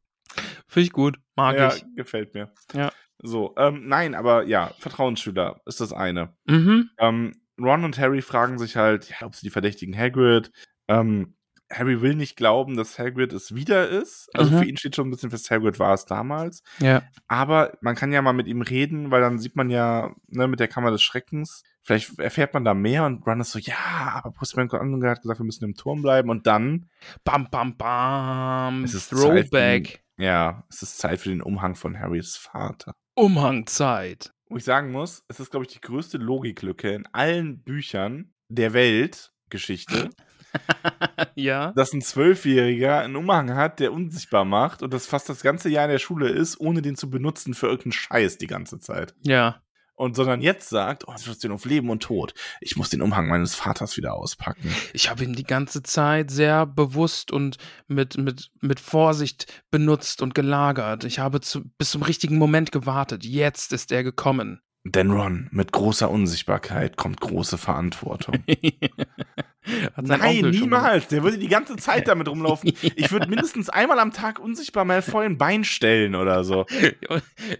Finde 0.67 0.85
ich 0.85 0.91
gut. 0.91 1.17
Mag 1.35 1.57
ja, 1.57 1.73
ich. 1.73 1.83
gefällt 1.95 2.35
mir. 2.35 2.53
Ja. 2.73 2.91
So, 3.21 3.53
ähm, 3.57 3.87
nein, 3.87 4.15
aber 4.15 4.43
ja, 4.45 4.71
Vertrauensschüler 4.79 5.61
ist 5.65 5.79
das 5.81 5.93
eine. 5.93 6.35
Mhm. 6.45 6.89
Ähm, 6.97 7.33
Ron 7.59 7.83
und 7.85 7.97
Harry 7.99 8.21
fragen 8.21 8.57
sich 8.57 8.75
halt, 8.75 9.09
ja, 9.09 9.27
ob 9.27 9.35
sie 9.35 9.45
die 9.45 9.51
verdächtigen 9.51 9.95
Hagrid. 9.97 10.51
Ähm, 10.87 11.35
Harry 11.71 12.01
will 12.01 12.13
nicht 12.15 12.35
glauben, 12.35 12.75
dass 12.75 12.99
Hagrid 12.99 13.31
es 13.33 13.55
wieder 13.55 13.87
ist. 13.89 14.29
Also 14.33 14.51
Mhm. 14.51 14.59
für 14.59 14.65
ihn 14.65 14.77
steht 14.77 14.95
schon 14.95 15.07
ein 15.07 15.11
bisschen 15.11 15.31
fest, 15.31 15.49
Hagrid 15.49 15.79
war 15.79 15.93
es 15.93 16.05
damals. 16.05 16.61
Ja. 16.79 17.01
Aber 17.27 17.77
man 17.81 17.95
kann 17.95 18.11
ja 18.11 18.21
mal 18.21 18.33
mit 18.33 18.47
ihm 18.47 18.61
reden, 18.61 19.09
weil 19.11 19.21
dann 19.21 19.39
sieht 19.39 19.55
man 19.55 19.69
ja, 19.69 20.13
ne, 20.27 20.47
mit 20.47 20.59
der 20.59 20.67
Kammer 20.67 20.91
des 20.91 21.01
Schreckens, 21.01 21.63
vielleicht 21.81 22.19
erfährt 22.19 22.53
man 22.53 22.63
da 22.65 22.73
mehr 22.73 23.05
und 23.05 23.25
Ron 23.25 23.39
ist 23.39 23.51
so, 23.51 23.59
ja, 23.59 23.75
aber 24.13 24.31
Postman 24.31 24.69
hat 24.71 24.81
gesagt, 25.21 25.39
wir 25.39 25.45
müssen 25.45 25.63
im 25.65 25.73
Turm 25.75 26.01
bleiben 26.01 26.29
und 26.29 26.45
dann, 26.47 26.89
Bam, 27.23 27.47
bam, 27.49 27.75
bam. 27.77 28.83
Es 28.83 28.93
ist 28.93 29.09
Throwback. 29.09 30.03
ja, 30.17 30.63
es 30.69 30.83
ist 30.83 30.97
Zeit 30.99 31.21
für 31.21 31.29
den 31.29 31.41
Umhang 31.41 31.75
von 31.75 31.97
Harrys 31.97 32.35
Vater. 32.35 32.93
Umhangzeit. 33.15 34.33
Wo 34.49 34.57
ich 34.57 34.63
sagen 34.63 34.91
muss, 34.91 35.23
es 35.27 35.39
ist, 35.39 35.51
glaube 35.51 35.65
ich, 35.65 35.73
die 35.73 35.81
größte 35.81 36.17
Logiklücke 36.17 36.93
in 36.93 37.07
allen 37.11 37.63
Büchern 37.63 38.33
der 38.49 38.73
Weltgeschichte, 38.73 40.09
ja. 41.35 41.71
dass 41.73 41.93
ein 41.93 42.01
Zwölfjähriger 42.01 42.99
einen 42.99 43.15
Umhang 43.15 43.55
hat, 43.55 43.79
der 43.79 43.93
unsichtbar 43.93 44.45
macht 44.45 44.83
und 44.83 44.93
das 44.93 45.07
fast 45.07 45.29
das 45.29 45.41
ganze 45.41 45.69
Jahr 45.69 45.85
in 45.85 45.91
der 45.91 45.99
Schule 45.99 46.29
ist, 46.29 46.59
ohne 46.59 46.81
den 46.81 46.95
zu 46.95 47.09
benutzen 47.09 47.53
für 47.53 47.67
irgendeinen 47.67 47.93
Scheiß 47.93 48.37
die 48.37 48.47
ganze 48.47 48.79
Zeit. 48.79 49.15
Ja. 49.21 49.61
Und 49.95 50.15
sondern 50.15 50.41
jetzt 50.41 50.69
sagt, 50.69 51.07
oh, 51.07 51.15
Situation 51.15 51.51
auf 51.51 51.65
Leben 51.65 51.89
und 51.89 52.01
Tod. 52.01 52.33
Ich 52.61 52.75
muss 52.75 52.89
den 52.89 53.01
Umhang 53.01 53.27
meines 53.27 53.53
Vaters 53.53 53.95
wieder 53.95 54.15
auspacken. 54.15 54.73
Ich 54.91 55.09
habe 55.09 55.23
ihn 55.23 55.33
die 55.33 55.43
ganze 55.43 55.83
Zeit 55.83 56.31
sehr 56.31 56.65
bewusst 56.65 57.31
und 57.31 57.57
mit, 57.87 58.17
mit, 58.17 58.51
mit 58.61 58.79
Vorsicht 58.79 59.63
benutzt 59.69 60.21
und 60.21 60.33
gelagert. 60.33 61.03
Ich 61.03 61.19
habe 61.19 61.41
zu, 61.41 61.63
bis 61.77 61.91
zum 61.91 62.01
richtigen 62.01 62.37
Moment 62.37 62.71
gewartet. 62.71 63.23
Jetzt 63.23 63.71
ist 63.71 63.91
er 63.91 64.03
gekommen. 64.03 64.61
Denn 64.85 65.11
Ron, 65.11 65.47
mit 65.51 65.71
großer 65.71 66.11
Unsichtbarkeit 66.11 66.97
kommt 66.97 67.21
große 67.21 67.57
Verantwortung. 67.57 68.43
Nein, 69.95 70.49
niemals. 70.49 71.07
Der 71.07 71.23
würde 71.23 71.37
die 71.37 71.47
ganze 71.47 71.75
Zeit 71.77 72.09
damit 72.09 72.27
rumlaufen. 72.27 72.73
Ich 72.95 73.09
würde 73.09 73.29
mindestens 73.29 73.69
einmal 73.69 73.99
am 73.99 74.11
Tag 74.11 74.39
unsichtbar 74.39 74.83
mal 74.83 75.01
vor 75.01 75.21
ein 75.21 75.37
Bein 75.37 75.63
stellen 75.63 76.15
oder 76.15 76.43
so. 76.43 76.65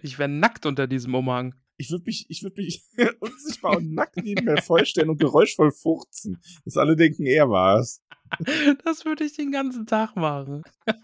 Ich 0.02 0.18
wäre 0.18 0.28
nackt 0.28 0.66
unter 0.66 0.86
diesem 0.86 1.14
Umhang. 1.14 1.54
Ich 1.76 1.90
würde 1.90 2.04
mich, 2.06 2.26
ich 2.28 2.42
würde 2.42 2.62
mich 2.62 2.82
unsichtbar 3.20 3.76
und 3.76 3.94
nackt 3.94 4.16
neben 4.16 4.44
mir 4.44 4.62
vorstellen 4.62 5.10
und 5.10 5.18
geräuschvoll 5.18 5.72
furzen. 5.72 6.40
Dass 6.64 6.76
alle 6.76 6.96
denken, 6.96 7.26
er 7.26 7.48
war's. 7.50 8.00
Das 8.84 9.04
würde 9.04 9.24
ich 9.24 9.34
den 9.34 9.52
ganzen 9.52 9.86
Tag 9.86 10.16
machen. 10.16 10.62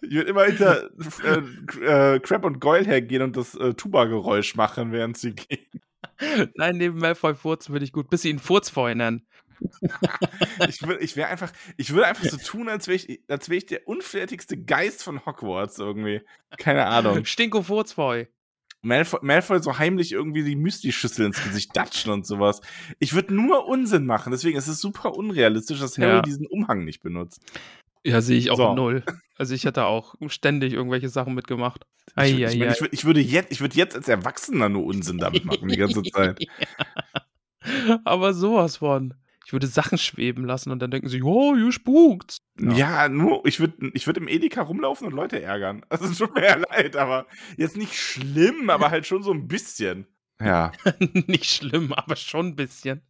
Ich 0.00 0.10
würde 0.10 0.30
immer 0.30 0.44
hinter 0.44 0.90
äh, 1.24 2.14
äh, 2.14 2.20
Crab 2.20 2.44
und 2.44 2.58
Goyle 2.58 2.84
hergehen 2.84 3.22
und 3.22 3.36
das 3.36 3.54
äh, 3.54 3.74
Tuba-Geräusch 3.74 4.56
machen, 4.56 4.90
während 4.90 5.16
sie 5.16 5.34
gehen. 5.34 5.64
Nein, 6.56 6.78
neben 6.78 6.98
Malfoy 6.98 7.34
furzen 7.36 7.72
würde 7.72 7.84
ich 7.84 7.92
gut, 7.92 8.10
bis 8.10 8.22
sie 8.22 8.30
ihn 8.30 8.40
Furzfeu 8.40 8.94
nennen. 8.94 9.24
Ich, 10.68 10.82
würd, 10.82 11.00
ich 11.00 11.16
wäre 11.16 11.28
einfach, 11.28 11.52
ich 11.76 11.92
würde 11.92 12.06
einfach 12.06 12.24
so 12.24 12.36
tun, 12.36 12.68
als 12.68 12.88
wäre 12.88 12.96
ich, 12.96 13.22
als 13.28 13.48
wär 13.48 13.58
ich 13.58 13.66
der 13.66 13.86
unfertigste 13.86 14.56
Geist 14.56 15.02
von 15.02 15.24
Hogwarts 15.24 15.78
irgendwie. 15.78 16.22
Keine 16.58 16.86
Ahnung. 16.86 17.24
Stinko 17.24 17.62
Furzfeu. 17.62 18.26
Malfoy, 18.82 19.20
Malfoy 19.22 19.62
so 19.62 19.78
heimlich 19.78 20.12
irgendwie 20.12 20.42
die 20.44 20.56
Müsli-Schüssel 20.56 21.26
ins 21.26 21.42
Gesicht 21.42 21.76
datschen 21.76 22.12
und 22.12 22.26
sowas. 22.26 22.60
Ich 22.98 23.14
würde 23.14 23.32
nur 23.34 23.66
Unsinn 23.68 24.06
machen, 24.06 24.32
deswegen 24.32 24.58
ist 24.58 24.66
es 24.68 24.80
super 24.80 25.14
unrealistisch, 25.14 25.78
dass 25.80 25.96
Harry 25.98 26.16
Ja. 26.16 26.22
diesen 26.22 26.46
Umhang 26.46 26.84
nicht 26.84 27.00
benutzt. 27.02 27.40
Ja, 28.04 28.20
sehe 28.20 28.36
ich 28.36 28.50
auch 28.50 28.56
So. 28.56 28.74
null. 28.74 29.04
Also 29.38 29.54
ich 29.54 29.64
hätte 29.64 29.84
auch 29.86 30.16
ständig 30.26 30.72
irgendwelche 30.72 31.08
Sachen 31.08 31.34
mitgemacht. 31.34 31.86
Ich, 32.20 32.32
ich, 32.40 32.58
mein, 32.58 32.70
ich, 32.72 32.78
würd- 32.80 32.88
ich, 32.90 33.04
würde 33.04 33.20
jetzt, 33.20 33.52
ich 33.52 33.60
würde 33.60 33.76
jetzt 33.76 33.94
als 33.94 34.08
Erwachsener 34.08 34.68
nur 34.68 34.84
Unsinn 34.84 35.18
damit 35.18 35.44
machen, 35.44 35.68
die 35.68 35.76
ganze 35.76 36.02
Zeit. 36.12 36.44
Aber 38.04 38.34
sowas 38.34 38.78
von. 38.78 39.14
Ich 39.52 39.54
würde 39.54 39.66
Sachen 39.66 39.98
schweben 39.98 40.46
lassen 40.46 40.70
und 40.70 40.78
dann 40.78 40.90
denken 40.90 41.10
sie, 41.10 41.22
oh, 41.22 41.54
ihr 41.54 41.72
spukt. 41.72 42.38
Ja, 42.58 43.10
nur, 43.10 43.44
ich 43.44 43.60
würde 43.60 43.90
ich 43.92 44.06
würd 44.06 44.16
im 44.16 44.26
Edeka 44.26 44.62
rumlaufen 44.62 45.06
und 45.06 45.12
Leute 45.12 45.42
ärgern. 45.42 45.84
Also 45.90 46.06
es 46.06 46.16
tut 46.16 46.34
mir 46.34 46.46
ja 46.46 46.56
leid, 46.56 46.96
aber 46.96 47.26
jetzt 47.58 47.76
nicht 47.76 47.92
schlimm, 47.92 48.70
aber 48.70 48.90
halt 48.90 49.06
schon 49.06 49.22
so 49.22 49.30
ein 49.30 49.48
bisschen. 49.48 50.06
Ja. 50.40 50.72
Nicht 51.26 51.44
schlimm, 51.44 51.92
aber 51.92 52.16
schon 52.16 52.46
ein 52.46 52.56
bisschen. 52.56 53.02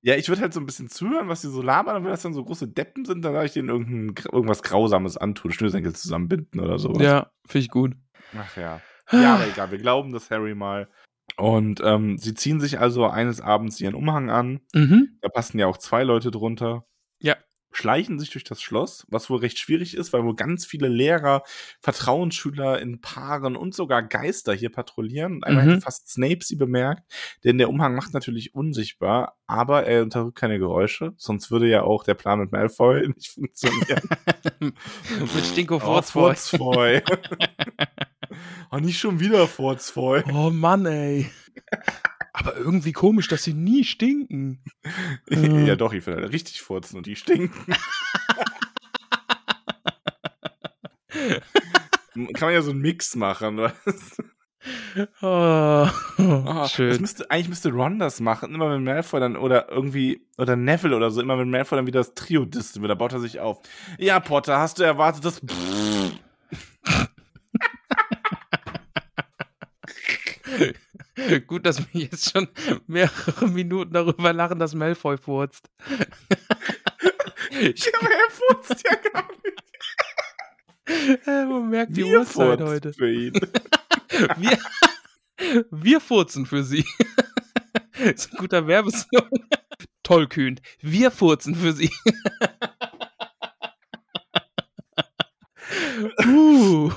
Ja, 0.00 0.14
ich 0.14 0.30
würde 0.30 0.40
halt 0.40 0.54
so 0.54 0.60
ein 0.60 0.66
bisschen 0.66 0.88
zuhören, 0.88 1.28
was 1.28 1.42
die 1.42 1.48
so 1.48 1.60
labern, 1.60 1.96
und 1.96 2.04
wenn 2.04 2.10
das 2.10 2.22
dann 2.22 2.32
so 2.32 2.42
große 2.42 2.68
Deppen 2.68 3.04
sind, 3.04 3.22
dann 3.22 3.34
darf 3.34 3.44
ich 3.44 3.52
denen 3.52 3.68
irgendein, 3.68 4.24
irgendwas 4.32 4.62
Grausames 4.62 5.18
antun, 5.18 5.52
Schnürsenkel 5.52 5.94
zusammenbinden 5.94 6.58
oder 6.58 6.78
sowas. 6.78 7.02
Ja, 7.02 7.30
finde 7.46 7.64
ich 7.64 7.70
gut. 7.70 7.92
Ach 8.34 8.56
ja. 8.56 8.80
Ja, 9.12 9.34
aber 9.34 9.46
egal, 9.46 9.70
wir 9.70 9.78
glauben 9.78 10.10
das 10.10 10.30
Harry 10.30 10.54
mal. 10.54 10.88
Und 11.36 11.80
ähm, 11.84 12.16
sie 12.18 12.34
ziehen 12.34 12.60
sich 12.60 12.78
also 12.78 13.06
eines 13.06 13.40
Abends 13.40 13.80
ihren 13.80 13.94
Umhang 13.94 14.30
an. 14.30 14.60
Mhm. 14.72 15.18
Da 15.20 15.28
passen 15.28 15.58
ja 15.58 15.66
auch 15.66 15.78
zwei 15.78 16.04
Leute 16.04 16.30
drunter. 16.30 16.84
Ja. 17.20 17.36
Schleichen 17.76 18.20
sich 18.20 18.30
durch 18.30 18.44
das 18.44 18.62
Schloss, 18.62 19.04
was 19.08 19.28
wohl 19.30 19.40
recht 19.40 19.58
schwierig 19.58 19.96
ist, 19.96 20.12
weil 20.12 20.22
wohl 20.22 20.36
ganz 20.36 20.64
viele 20.64 20.86
Lehrer, 20.86 21.42
Vertrauensschüler 21.80 22.80
in 22.80 23.00
Paaren 23.00 23.56
und 23.56 23.74
sogar 23.74 24.00
Geister 24.04 24.54
hier 24.54 24.70
patrouillieren. 24.70 25.34
Und 25.34 25.44
einmal 25.44 25.64
Mhm. 25.64 25.68
hätte 25.70 25.80
fast 25.80 26.08
Snape 26.08 26.38
sie 26.44 26.54
bemerkt, 26.54 27.02
denn 27.42 27.58
der 27.58 27.68
Umhang 27.68 27.96
macht 27.96 28.14
natürlich 28.14 28.54
unsichtbar, 28.54 29.36
aber 29.48 29.86
er 29.86 30.04
unterdrückt 30.04 30.38
keine 30.38 30.60
Geräusche, 30.60 31.14
sonst 31.16 31.50
würde 31.50 31.66
ja 31.68 31.82
auch 31.82 32.04
der 32.04 32.14
Plan 32.14 32.38
mit 32.38 32.52
Malfoy 32.52 33.08
nicht 33.16 33.32
funktionieren. 33.32 34.08
Mit 35.34 35.44
Stinko 35.44 35.76
Oh, 35.76 35.80
Furzboy. 35.80 36.34
Furzboy. 36.36 37.02
Oh, 38.70 38.76
nicht 38.80 38.98
schon 38.98 39.20
wieder 39.20 39.46
Furzboy. 39.48 40.22
Oh 40.32 40.50
Mann, 40.50 40.86
ey. 40.86 41.30
Aber 42.32 42.56
irgendwie 42.56 42.92
komisch, 42.92 43.28
dass 43.28 43.44
sie 43.44 43.54
nie 43.54 43.84
stinken. 43.84 44.62
Äh. 45.30 45.64
ja, 45.66 45.76
doch, 45.76 45.92
ich 45.94 46.06
will 46.06 46.14
halt 46.16 46.32
richtig 46.32 46.60
furzen 46.60 46.98
und 46.98 47.06
die 47.06 47.16
stinken. 47.16 47.74
Kann 51.08 52.34
man 52.40 52.52
ja 52.52 52.62
so 52.62 52.70
einen 52.70 52.80
Mix 52.80 53.16
machen. 53.16 53.56
weißt? 53.56 54.22
Oh, 55.20 55.88
Das 56.18 56.72
schön. 56.72 57.00
müsste, 57.00 57.30
eigentlich 57.30 57.48
müsste 57.48 57.70
Ron 57.72 57.98
das 57.98 58.20
machen, 58.20 58.54
immer 58.54 58.70
wenn 58.70 58.84
Malfoy 58.84 59.20
dann, 59.20 59.36
oder 59.36 59.68
irgendwie, 59.70 60.26
oder 60.38 60.56
Neville 60.56 60.96
oder 60.96 61.10
so, 61.10 61.20
immer 61.20 61.38
wenn 61.38 61.50
Malfoy 61.50 61.76
dann 61.76 61.86
wieder 61.86 62.00
das 62.00 62.14
Trio 62.14 62.44
disst, 62.44 62.78
da 62.82 62.94
baut 62.94 63.12
er 63.12 63.20
sich 63.20 63.40
auf. 63.40 63.58
Ja, 63.98 64.20
Potter, 64.20 64.58
hast 64.58 64.78
du 64.78 64.82
erwartet, 64.84 65.24
dass. 65.24 65.40
Gut, 71.54 71.66
dass 71.66 71.78
wir 71.78 72.00
jetzt 72.00 72.32
schon 72.32 72.48
mehrere 72.88 73.46
Minuten 73.46 73.92
darüber 73.92 74.32
lachen, 74.32 74.58
dass 74.58 74.74
Malfoy 74.74 75.16
furzt. 75.16 75.70
Ich, 77.50 77.94
Aber 77.94 78.10
er 78.10 78.30
furzt 78.30 78.82
ja 78.84 78.96
gar 79.12 79.28
nicht. 80.88 81.26
man 81.26 81.70
merkt 81.70 81.96
die 81.96 82.04
Wir 82.04 82.18
Uhrzeit 82.18 82.60
heute. 82.60 82.92
Für 82.92 83.12
ihn. 83.12 83.32
Wir, 84.38 84.58
wir 85.70 86.00
furzen 86.00 86.46
für 86.46 86.64
sie. 86.64 86.84
ist 87.98 88.32
ein 88.32 88.38
guter 88.38 88.66
Werbeslogan. 88.66 89.46
Tollkühn. 90.02 90.58
Wir 90.80 91.12
furzen 91.12 91.54
für 91.54 91.72
sie. 91.74 91.92
uh. 96.26 96.90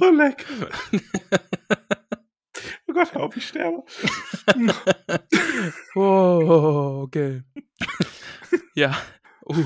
Oh, 0.00 0.10
leck. 0.10 0.44
Hör 3.12 3.22
auf, 3.22 3.36
ich 3.36 3.48
sterbe. 3.48 3.82
Oh, 5.94 7.02
okay. 7.04 7.42
ja. 8.74 8.96
Uh. 9.46 9.64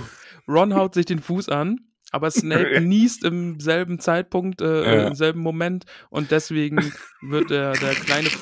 Ron 0.49 0.74
haut 0.74 0.95
sich 0.95 1.07
den 1.07 1.18
Fuß 1.20 1.49
an, 1.49 1.80
aber 2.12 2.30
Snape 2.30 2.80
niest 2.80 3.24
im 3.24 3.59
selben 3.61 3.99
Zeitpunkt, 3.99 4.61
äh, 4.61 4.84
Ja. 5.03 5.07
im 5.09 5.14
selben 5.14 5.41
Moment 5.41 5.84
und 6.11 6.30
deswegen 6.30 6.93
wird 7.22 7.51
der, 7.51 7.72
der 7.72 7.95
kleine. 7.95 8.28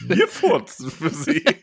Wir 0.00 0.26
furzen 0.26 0.90
für 0.90 1.10
sie. 1.10 1.44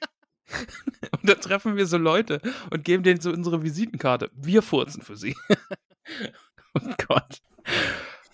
Und 1.22 1.30
da 1.30 1.36
treffen 1.36 1.76
wir 1.76 1.86
so 1.88 1.98
Leute 1.98 2.40
und 2.70 2.86
geben 2.86 3.04
denen 3.04 3.20
so 3.20 3.32
unsere 3.32 3.62
Visitenkarte. 3.64 4.30
Wir 4.36 4.62
furzen 4.62 5.02
für 5.02 5.18
sie. 5.18 5.36
oh 6.76 6.94
Gott. 7.08 7.42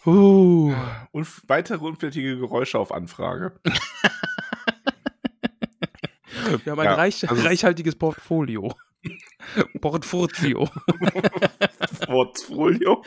Uh. 0.06 0.74
Und 1.12 1.28
weitere 1.48 1.78
unfertige 1.86 2.38
Geräusche 2.38 2.80
auf 2.80 2.92
Anfrage. 2.92 3.60
Wir 6.64 6.72
haben 6.72 6.80
ein 6.80 6.86
Ja, 6.86 6.96
reich, 6.96 7.28
also- 7.30 7.44
reichhaltiges 7.44 7.96
Portfolio. 7.96 8.74
Portfolio. 9.82 10.70
Portfolio. 12.06 13.04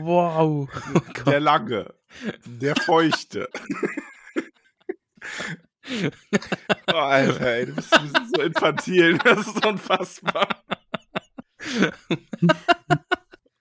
Wow. 0.00 0.68
Oh. 0.68 0.68
Der 1.26 1.40
lange. 1.40 1.94
Der 2.44 2.76
feuchte. 2.76 3.48
oh, 6.92 6.96
Alter, 6.96 7.46
ey, 7.46 7.66
du 7.66 7.74
bist, 7.74 7.92
du 7.92 8.00
bist 8.00 8.36
so 8.36 8.42
infantil. 8.42 9.18
Das 9.18 9.46
ist 9.46 9.64
unfassbar. 9.64 10.48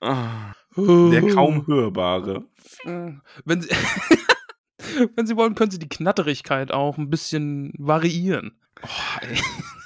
Ah, 0.05 0.51
Der 0.75 1.21
kaum 1.33 1.67
hörbare. 1.67 2.43
Wenn 2.83 3.61
Sie, 3.61 3.69
wenn 5.15 5.27
Sie 5.27 5.35
wollen, 5.35 5.55
können 5.55 5.71
Sie 5.71 5.79
die 5.79 5.89
Knatterigkeit 5.89 6.71
auch 6.71 6.97
ein 6.97 7.09
bisschen 7.09 7.73
variieren. 7.77 8.59
Oh, 8.81 9.27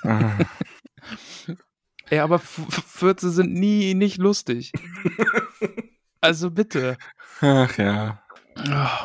ey. 0.06 0.46
Ey, 2.10 2.20
aber 2.20 2.40
Fürze 2.40 3.32
sind 3.32 3.54
nie 3.54 3.94
nicht 3.94 4.18
lustig. 4.18 4.72
Also 6.20 6.50
bitte. 6.50 6.98
Ach 7.42 7.78
ja. 7.78 8.24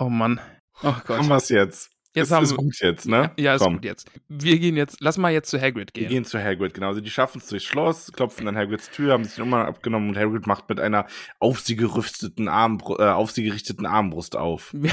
Oh 0.01 0.09
Mann. 0.09 0.41
Oh 0.83 0.95
Gott. 1.07 1.19
Haben 1.19 1.29
wir 1.29 1.37
es 1.37 1.51
jetzt. 1.51 1.91
Jetzt 2.15 2.27
ist, 2.27 2.33
haben 2.33 2.45
ist 2.45 2.57
gut 2.57 2.79
jetzt, 2.81 3.07
ne? 3.09 3.31
Ja, 3.39 3.55
ist 3.55 3.63
Komm. 3.63 3.75
gut 3.77 3.85
jetzt. 3.87 4.11
Wir 4.29 4.59
gehen 4.59 4.77
jetzt, 4.77 4.99
lass 5.01 5.17
mal 5.17 5.33
jetzt 5.33 5.49
zu 5.49 5.59
Hagrid 5.61 5.93
Wir 5.95 6.03
gehen. 6.03 6.11
gehen 6.11 6.25
zu 6.27 6.39
Hagrid, 6.43 6.75
genau. 6.75 6.89
Also 6.89 7.01
die 7.01 7.11
schaffen 7.11 7.39
es 7.41 7.47
durchs 7.49 7.65
Schloss, 7.65 8.13
klopfen 8.13 8.47
an 8.49 8.57
Hagrids 8.57 8.91
Tür, 8.91 9.15
haben 9.15 9.25
sich 9.25 9.39
Nummer 9.39 9.65
abgenommen 9.67 10.11
und 10.11 10.17
Hagrid 10.19 10.47
macht 10.47 10.69
mit 10.69 10.79
einer 10.79 11.07
auf 11.39 11.61
sie 11.61 11.75
gerüsteten 11.77 12.49
Armbru 12.49 12.97
äh, 12.99 13.05
auf 13.09 13.31
sie 13.31 13.43
gerichteten 13.45 13.87
Armbrust 13.87 14.37
auf. 14.37 14.75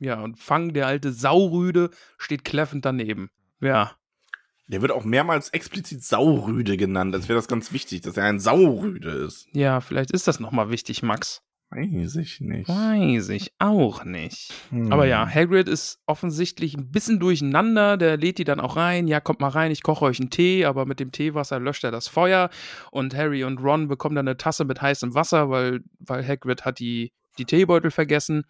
Ja, 0.00 0.20
und 0.20 0.38
Fang, 0.38 0.74
der 0.74 0.86
alte 0.88 1.12
Saurüde, 1.12 1.88
steht 2.18 2.44
kläffend 2.44 2.84
daneben. 2.84 3.30
Ja. 3.60 3.92
Der 4.66 4.82
wird 4.82 4.90
auch 4.92 5.04
mehrmals 5.04 5.50
explizit 5.50 6.02
Saurüde 6.02 6.76
genannt, 6.76 7.14
als 7.14 7.28
wäre 7.28 7.38
das 7.38 7.48
ganz 7.48 7.72
wichtig, 7.72 8.00
dass 8.02 8.16
er 8.16 8.24
ein 8.24 8.40
Saurüde 8.40 9.10
ist. 9.10 9.46
Ja, 9.52 9.80
vielleicht 9.80 10.10
ist 10.10 10.26
das 10.26 10.40
nochmal 10.40 10.70
wichtig, 10.70 11.02
Max. 11.02 11.42
Weiß 11.74 12.16
ich 12.16 12.40
nicht. 12.40 12.68
Weiß 12.68 13.28
ich 13.30 13.52
auch 13.58 14.04
nicht. 14.04 14.52
Hm. 14.70 14.92
Aber 14.92 15.06
ja, 15.06 15.28
Hagrid 15.28 15.68
ist 15.68 16.00
offensichtlich 16.06 16.76
ein 16.76 16.90
bisschen 16.90 17.18
durcheinander. 17.18 17.96
Der 17.96 18.16
lädt 18.16 18.38
die 18.38 18.44
dann 18.44 18.60
auch 18.60 18.76
rein. 18.76 19.08
Ja, 19.08 19.20
kommt 19.20 19.40
mal 19.40 19.48
rein, 19.48 19.70
ich 19.72 19.82
koche 19.82 20.04
euch 20.04 20.20
einen 20.20 20.30
Tee. 20.30 20.64
Aber 20.66 20.86
mit 20.86 21.00
dem 21.00 21.10
Teewasser 21.12 21.58
löscht 21.60 21.84
er 21.84 21.90
das 21.90 22.06
Feuer. 22.08 22.50
Und 22.90 23.14
Harry 23.16 23.44
und 23.44 23.58
Ron 23.58 23.88
bekommen 23.88 24.14
dann 24.16 24.28
eine 24.28 24.36
Tasse 24.36 24.64
mit 24.64 24.80
heißem 24.80 25.14
Wasser, 25.14 25.50
weil, 25.50 25.80
weil 25.98 26.26
Hagrid 26.26 26.64
hat 26.64 26.78
die, 26.78 27.12
die 27.38 27.44
Teebeutel 27.44 27.90
vergessen. 27.90 28.44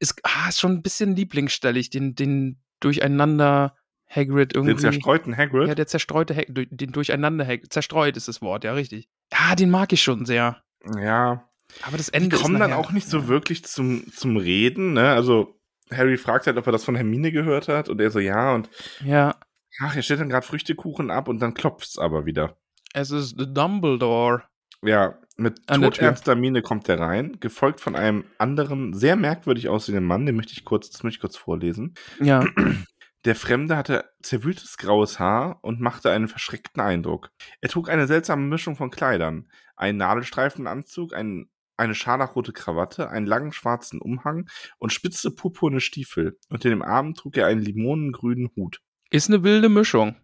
Ist, 0.00 0.20
ah, 0.24 0.48
ist 0.48 0.60
schon 0.60 0.72
ein 0.72 0.82
bisschen 0.82 1.16
lieblingsstellig, 1.16 1.88
den, 1.90 2.14
den 2.14 2.60
durcheinander 2.80 3.74
Hagrid 4.08 4.54
irgendwie. 4.54 4.74
Den 4.74 4.80
zerstreuten 4.80 5.36
Hagrid? 5.36 5.68
Ja, 5.68 5.74
der 5.74 5.86
zerstreute, 5.86 6.36
Hag 6.36 6.46
du- 6.50 6.66
den 6.66 6.92
durcheinander 6.92 7.46
Hag 7.46 7.72
zerstreut 7.72 8.16
ist 8.18 8.28
das 8.28 8.42
Wort, 8.42 8.64
ja, 8.64 8.74
richtig. 8.74 9.08
Ja, 9.32 9.54
den 9.54 9.70
mag 9.70 9.92
ich 9.94 10.02
schon 10.02 10.26
sehr. 10.26 10.62
ja. 10.98 11.48
Aber 11.82 11.96
das 11.96 12.06
Die 12.06 12.14
Ende 12.14 12.36
kommen 12.36 12.56
ist 12.56 12.60
dann 12.60 12.72
auch 12.72 12.92
nicht 12.92 13.08
so 13.08 13.28
wirklich 13.28 13.64
zum, 13.64 14.12
zum 14.12 14.36
Reden, 14.36 14.92
ne? 14.92 15.10
Also 15.10 15.58
Harry 15.90 16.16
fragt 16.16 16.46
halt, 16.46 16.56
ob 16.56 16.66
er 16.66 16.72
das 16.72 16.84
von 16.84 16.94
Hermine 16.94 17.32
gehört 17.32 17.68
hat 17.68 17.88
und 17.88 18.00
er 18.00 18.10
so, 18.10 18.18
ja, 18.18 18.54
und 18.54 18.70
Ja, 19.04 19.34
ach, 19.80 19.96
er 19.96 20.02
stellt 20.02 20.20
dann 20.20 20.28
gerade 20.28 20.46
Früchtekuchen 20.46 21.10
ab 21.10 21.28
und 21.28 21.40
dann 21.40 21.54
klopft's 21.54 21.98
aber 21.98 22.26
wieder. 22.26 22.56
es 22.94 23.10
ist 23.10 23.34
Dumbledore. 23.36 24.44
Ja, 24.84 25.18
mit 25.36 25.66
todernster 25.66 26.34
Miene 26.34 26.60
kommt 26.62 26.88
er 26.88 26.98
rein, 27.00 27.38
gefolgt 27.40 27.80
von 27.80 27.94
einem 27.96 28.24
anderen, 28.38 28.92
sehr 28.92 29.16
merkwürdig 29.16 29.68
aussehenden 29.68 30.04
Mann, 30.04 30.26
den 30.26 30.36
möchte 30.36 30.52
ich 30.52 30.64
kurz, 30.64 30.90
das 30.90 31.02
möchte 31.02 31.16
ich 31.16 31.20
kurz 31.20 31.36
vorlesen. 31.36 31.94
Ja. 32.20 32.44
Der 33.24 33.36
Fremde 33.36 33.76
hatte 33.76 34.04
zerwühltes 34.20 34.76
graues 34.78 35.20
Haar 35.20 35.60
und 35.62 35.80
machte 35.80 36.10
einen 36.10 36.26
verschreckten 36.26 36.82
Eindruck. 36.82 37.30
Er 37.60 37.68
trug 37.68 37.88
eine 37.88 38.08
seltsame 38.08 38.42
Mischung 38.42 38.74
von 38.74 38.90
Kleidern. 38.90 39.48
Einen 39.76 39.98
Nadelstreifenanzug, 39.98 41.14
ein, 41.14 41.48
eine 41.76 41.94
scharlachrote 41.94 42.52
Krawatte, 42.52 43.10
einen 43.10 43.26
langen 43.26 43.52
schwarzen 43.52 44.00
Umhang 44.00 44.48
und 44.78 44.92
spitze 44.92 45.30
purpurne 45.30 45.80
Stiefel. 45.80 46.38
Unter 46.48 46.68
dem 46.68 46.82
Arm 46.82 47.14
trug 47.14 47.36
er 47.36 47.46
einen 47.46 47.62
limonengrünen 47.62 48.50
Hut. 48.56 48.80
Ist 49.10 49.28
eine 49.28 49.42
wilde 49.42 49.68
Mischung. 49.68 50.16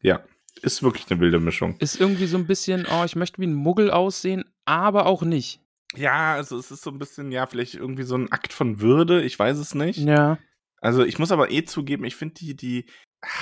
Ja, 0.00 0.22
ist 0.60 0.82
wirklich 0.82 1.10
eine 1.10 1.20
wilde 1.20 1.40
Mischung. 1.40 1.76
Ist 1.78 2.00
irgendwie 2.00 2.26
so 2.26 2.36
ein 2.36 2.46
bisschen, 2.46 2.86
oh, 2.90 3.04
ich 3.04 3.16
möchte 3.16 3.40
wie 3.40 3.46
ein 3.46 3.54
Muggel 3.54 3.90
aussehen, 3.90 4.44
aber 4.64 5.06
auch 5.06 5.22
nicht. 5.22 5.60
Ja, 5.94 6.34
also 6.34 6.58
es 6.58 6.70
ist 6.70 6.82
so 6.82 6.90
ein 6.90 6.98
bisschen, 6.98 7.32
ja, 7.32 7.46
vielleicht 7.46 7.74
irgendwie 7.74 8.04
so 8.04 8.16
ein 8.16 8.30
Akt 8.32 8.52
von 8.52 8.80
Würde, 8.80 9.22
ich 9.22 9.38
weiß 9.38 9.58
es 9.58 9.74
nicht. 9.74 9.98
Ja. 9.98 10.38
Also 10.80 11.04
ich 11.04 11.18
muss 11.18 11.32
aber 11.32 11.50
eh 11.50 11.64
zugeben, 11.64 12.04
ich 12.04 12.16
finde 12.16 12.34
die, 12.34 12.56
die, 12.56 12.86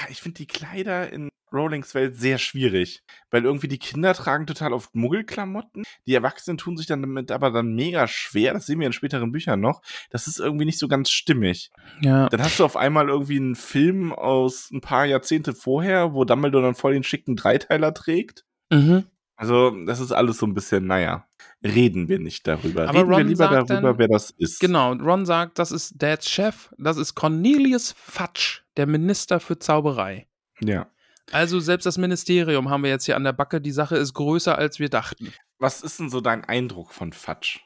ich 0.08 0.20
finde 0.20 0.38
die 0.38 0.46
Kleider 0.46 1.10
in 1.12 1.30
Rowlings 1.52 1.94
Welt 1.94 2.16
sehr 2.16 2.38
schwierig. 2.38 3.02
Weil 3.30 3.44
irgendwie 3.44 3.68
die 3.68 3.78
Kinder 3.78 4.14
tragen 4.14 4.46
total 4.46 4.72
oft 4.72 4.94
Muggelklamotten. 4.94 5.84
Die 6.06 6.14
Erwachsenen 6.14 6.58
tun 6.58 6.76
sich 6.76 6.86
dann 6.86 7.02
damit 7.02 7.30
aber 7.32 7.50
dann 7.50 7.74
mega 7.74 8.06
schwer. 8.08 8.52
Das 8.54 8.66
sehen 8.66 8.80
wir 8.80 8.86
in 8.86 8.92
späteren 8.92 9.32
Büchern 9.32 9.60
noch. 9.60 9.82
Das 10.10 10.26
ist 10.26 10.38
irgendwie 10.38 10.64
nicht 10.64 10.78
so 10.78 10.88
ganz 10.88 11.10
stimmig. 11.10 11.70
Ja. 12.00 12.28
Dann 12.28 12.42
hast 12.42 12.58
du 12.58 12.64
auf 12.64 12.76
einmal 12.76 13.08
irgendwie 13.08 13.36
einen 13.36 13.56
Film 13.56 14.12
aus 14.12 14.70
ein 14.70 14.80
paar 14.80 15.06
Jahrzehnte 15.06 15.54
vorher, 15.54 16.14
wo 16.14 16.24
Dumbledore 16.24 16.64
dann 16.64 16.74
voll 16.74 16.92
den 16.92 17.04
schicken 17.04 17.36
Dreiteiler 17.36 17.94
trägt. 17.94 18.44
Mhm. 18.70 19.04
Also, 19.40 19.70
das 19.86 20.00
ist 20.00 20.12
alles 20.12 20.36
so 20.36 20.46
ein 20.46 20.52
bisschen, 20.52 20.86
naja, 20.86 21.26
reden 21.64 22.08
wir 22.10 22.18
nicht 22.18 22.46
darüber. 22.46 22.88
Aber 22.88 22.98
reden 22.98 23.08
wir 23.08 23.16
Ron 23.16 23.26
lieber 23.28 23.36
sagt 23.48 23.70
darüber, 23.70 23.88
dann- 23.88 23.98
wer 23.98 24.08
das 24.08 24.30
ist. 24.32 24.60
Genau, 24.60 24.92
Ron 24.92 25.24
sagt, 25.24 25.58
das 25.58 25.72
ist 25.72 25.94
Dads 25.96 26.28
Chef, 26.28 26.68
das 26.76 26.98
ist 26.98 27.14
Cornelius 27.14 27.92
Fudge, 27.92 28.60
der 28.76 28.86
Minister 28.86 29.40
für 29.40 29.58
Zauberei. 29.58 30.26
Ja. 30.60 30.88
Also 31.32 31.58
selbst 31.58 31.86
das 31.86 31.96
Ministerium 31.96 32.68
haben 32.68 32.82
wir 32.82 32.90
jetzt 32.90 33.06
hier 33.06 33.16
an 33.16 33.24
der 33.24 33.32
Backe. 33.32 33.62
Die 33.62 33.70
Sache 33.70 33.96
ist 33.96 34.12
größer, 34.12 34.58
als 34.58 34.78
wir 34.78 34.90
dachten. 34.90 35.32
Was 35.58 35.80
ist 35.80 35.98
denn 36.00 36.10
so 36.10 36.20
dein 36.20 36.44
Eindruck 36.44 36.92
von 36.92 37.14
Fatsch? 37.14 37.60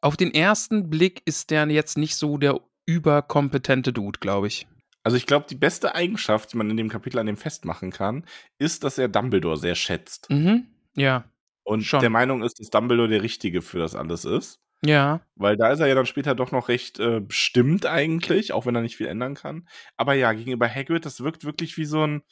Auf 0.00 0.16
den 0.16 0.32
ersten 0.32 0.88
Blick 0.88 1.20
ist 1.24 1.50
der 1.50 1.66
jetzt 1.68 1.98
nicht 1.98 2.14
so 2.14 2.38
der 2.38 2.60
überkompetente 2.84 3.92
Dude, 3.92 4.20
glaube 4.20 4.46
ich. 4.46 4.68
Also 5.02 5.16
ich 5.16 5.26
glaube, 5.26 5.46
die 5.48 5.54
beste 5.54 5.94
Eigenschaft, 5.94 6.52
die 6.52 6.56
man 6.56 6.68
in 6.68 6.76
dem 6.76 6.88
Kapitel 6.88 7.18
an 7.18 7.26
dem 7.26 7.36
festmachen 7.36 7.90
kann, 7.92 8.24
ist, 8.58 8.84
dass 8.84 8.98
er 8.98 9.08
Dumbledore 9.08 9.56
sehr 9.56 9.74
schätzt. 9.74 10.28
Mhm. 10.30 10.66
Ja. 10.96 11.24
Und 11.64 11.82
schon. 11.82 12.00
der 12.00 12.10
Meinung 12.10 12.42
ist, 12.42 12.60
dass 12.60 12.70
Dumbledore 12.70 13.08
der 13.08 13.22
Richtige 13.22 13.62
für 13.62 13.78
das 13.78 13.94
alles 13.94 14.24
ist. 14.24 14.60
Ja. 14.84 15.20
Weil 15.34 15.56
da 15.56 15.70
ist 15.70 15.80
er 15.80 15.86
ja 15.86 15.94
dann 15.94 16.06
später 16.06 16.34
doch 16.34 16.52
noch 16.52 16.68
recht 16.68 17.00
äh, 17.00 17.20
bestimmt 17.20 17.86
eigentlich, 17.86 18.52
auch 18.52 18.66
wenn 18.66 18.74
er 18.74 18.82
nicht 18.82 18.96
viel 18.96 19.06
ändern 19.06 19.34
kann. 19.34 19.68
Aber 19.96 20.14
ja, 20.14 20.32
gegenüber 20.32 20.68
Hagrid, 20.68 21.06
das 21.06 21.22
wirkt 21.22 21.44
wirklich 21.44 21.76
wie 21.76 21.86
so 21.86 22.06
ein, 22.06 22.22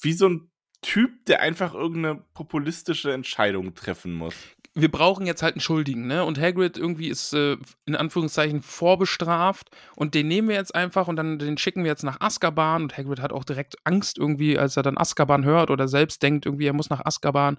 wie 0.00 0.12
so 0.12 0.28
ein 0.28 0.50
Typ, 0.82 1.24
der 1.26 1.40
einfach 1.40 1.74
irgendeine 1.74 2.24
populistische 2.34 3.12
Entscheidung 3.12 3.74
treffen 3.74 4.12
muss. 4.12 4.34
Wir 4.74 4.90
brauchen 4.90 5.26
jetzt 5.26 5.42
halt 5.42 5.54
einen 5.54 5.60
Schuldigen, 5.60 6.06
ne? 6.06 6.24
Und 6.24 6.40
Hagrid 6.40 6.78
irgendwie 6.78 7.08
ist 7.08 7.34
äh, 7.34 7.58
in 7.84 7.94
Anführungszeichen 7.94 8.62
vorbestraft 8.62 9.70
und 9.96 10.14
den 10.14 10.28
nehmen 10.28 10.48
wir 10.48 10.56
jetzt 10.56 10.74
einfach 10.74 11.08
und 11.08 11.16
dann 11.16 11.38
den 11.38 11.58
schicken 11.58 11.84
wir 11.84 11.90
jetzt 11.90 12.04
nach 12.04 12.20
Azkaban 12.20 12.84
und 12.84 12.96
Hagrid 12.96 13.20
hat 13.20 13.32
auch 13.32 13.44
direkt 13.44 13.76
Angst 13.84 14.16
irgendwie, 14.16 14.58
als 14.58 14.76
er 14.76 14.82
dann 14.82 14.96
Azkaban 14.96 15.44
hört 15.44 15.70
oder 15.70 15.88
selbst 15.88 16.22
denkt 16.22 16.46
irgendwie, 16.46 16.66
er 16.66 16.72
muss 16.72 16.88
nach 16.88 17.04
Azkaban. 17.04 17.58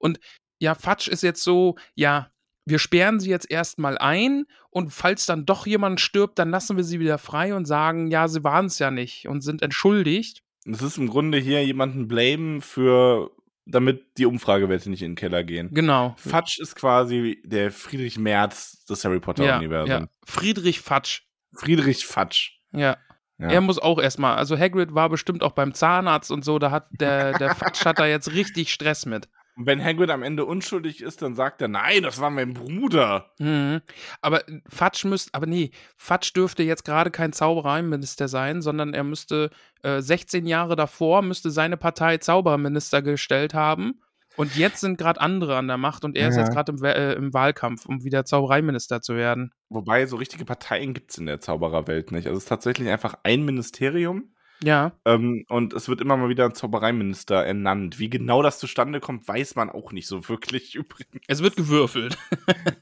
Und 0.00 0.18
ja, 0.58 0.74
Fatsch 0.74 1.08
ist 1.08 1.22
jetzt 1.22 1.44
so, 1.44 1.76
ja, 1.94 2.32
wir 2.64 2.78
sperren 2.78 3.20
sie 3.20 3.30
jetzt 3.30 3.50
erstmal 3.50 3.98
ein 3.98 4.44
und 4.70 4.92
falls 4.92 5.26
dann 5.26 5.46
doch 5.46 5.66
jemand 5.66 6.00
stirbt, 6.00 6.38
dann 6.38 6.50
lassen 6.50 6.76
wir 6.76 6.84
sie 6.84 7.00
wieder 7.00 7.18
frei 7.18 7.54
und 7.54 7.66
sagen, 7.66 8.08
ja, 8.08 8.28
sie 8.28 8.44
waren 8.44 8.66
es 8.66 8.78
ja 8.78 8.90
nicht 8.90 9.28
und 9.28 9.42
sind 9.42 9.62
entschuldigt. 9.62 10.42
Das 10.64 10.82
ist 10.82 10.96
im 10.96 11.08
Grunde 11.08 11.38
hier 11.38 11.64
jemanden 11.64 12.06
blamen 12.06 12.60
für, 12.60 13.32
damit 13.64 14.18
die 14.18 14.26
Umfragewerte 14.26 14.90
nicht 14.90 15.02
in 15.02 15.10
den 15.12 15.16
Keller 15.16 15.44
gehen. 15.44 15.70
Genau. 15.72 16.14
Fatsch 16.18 16.58
ist 16.58 16.74
quasi 16.74 17.40
der 17.44 17.70
Friedrich 17.70 18.18
Merz 18.18 18.84
des 18.86 19.04
Harry 19.04 19.16
Ja, 19.16 19.20
Potter-Universums. 19.20 19.88
ja. 19.90 20.08
Friedrich 20.24 20.80
Fatsch. 20.80 21.22
Friedrich 21.54 22.06
Fatsch. 22.06 22.58
Ja. 22.72 22.96
Ja. 23.38 23.48
Er 23.48 23.60
muss 23.60 23.78
auch 23.78 24.00
erstmal, 24.00 24.36
also 24.36 24.56
Hagrid 24.58 24.94
war 24.94 25.08
bestimmt 25.08 25.42
auch 25.42 25.52
beim 25.52 25.74
Zahnarzt 25.74 26.30
und 26.30 26.44
so, 26.44 26.58
da 26.58 26.70
hat 26.70 26.86
der, 26.92 27.32
der 27.38 27.54
Fatsch 27.56 27.84
hat 27.84 27.98
da 27.98 28.06
jetzt 28.06 28.32
richtig 28.32 28.72
Stress 28.72 29.04
mit. 29.06 29.28
Und 29.56 29.66
wenn 29.66 29.84
Hagrid 29.84 30.08
am 30.10 30.22
Ende 30.22 30.46
unschuldig 30.46 31.02
ist, 31.02 31.20
dann 31.20 31.34
sagt 31.34 31.60
er, 31.60 31.68
nein, 31.68 32.02
das 32.02 32.20
war 32.20 32.30
mein 32.30 32.54
Bruder. 32.54 33.30
Mhm. 33.38 33.82
Aber 34.22 34.42
Fatsch 34.68 35.04
müsste, 35.04 35.34
aber 35.34 35.44
nee, 35.46 35.70
Fatsch 35.96 36.34
dürfte 36.34 36.62
jetzt 36.62 36.84
gerade 36.84 37.10
kein 37.10 37.32
Zaubereiminister 37.34 38.28
sein, 38.28 38.62
sondern 38.62 38.94
er 38.94 39.04
müsste 39.04 39.50
äh, 39.82 40.00
16 40.00 40.46
Jahre 40.46 40.74
davor, 40.74 41.20
müsste 41.22 41.50
seine 41.50 41.76
Partei 41.76 42.16
Zauberminister 42.18 43.02
gestellt 43.02 43.52
haben. 43.52 44.00
Und 44.36 44.56
jetzt 44.56 44.80
sind 44.80 44.96
gerade 44.96 45.20
andere 45.20 45.58
an 45.58 45.68
der 45.68 45.76
Macht 45.76 46.06
und 46.06 46.16
er 46.16 46.30
ist 46.30 46.36
Ja. 46.36 46.44
jetzt 46.44 46.54
gerade 46.54 46.72
im, 46.72 46.82
äh, 46.82 47.12
im 47.12 47.34
Wahlkampf, 47.34 47.84
um 47.84 48.02
wieder 48.02 48.24
Zaubereiminister 48.24 49.02
zu 49.02 49.14
werden. 49.14 49.52
Wobei, 49.68 50.06
so 50.06 50.16
richtige 50.16 50.46
Parteien 50.46 50.94
gibt 50.94 51.10
es 51.10 51.18
in 51.18 51.26
der 51.26 51.40
Zaubererwelt 51.40 52.12
nicht. 52.12 52.26
Also 52.26 52.38
es 52.38 52.44
ist 52.44 52.48
tatsächlich 52.48 52.88
einfach 52.88 53.16
ein 53.24 53.44
Ministerium 53.44 54.32
Ja, 54.62 54.92
ähm, 55.04 55.44
und 55.48 55.72
es 55.72 55.88
wird 55.88 56.00
immer 56.00 56.16
mal 56.16 56.28
wieder 56.28 56.44
ein 56.44 56.54
Zaubereiminister 56.54 57.44
ernannt. 57.44 57.98
Wie 57.98 58.08
genau 58.08 58.42
das 58.42 58.58
zustande 58.58 59.00
kommt, 59.00 59.26
weiß 59.26 59.56
man 59.56 59.70
auch 59.70 59.92
nicht 59.92 60.06
so 60.06 60.28
wirklich 60.28 60.74
übrigens. 60.76 61.24
es 61.26 61.42
wird 61.42 61.56
gewürfelt. 61.56 62.16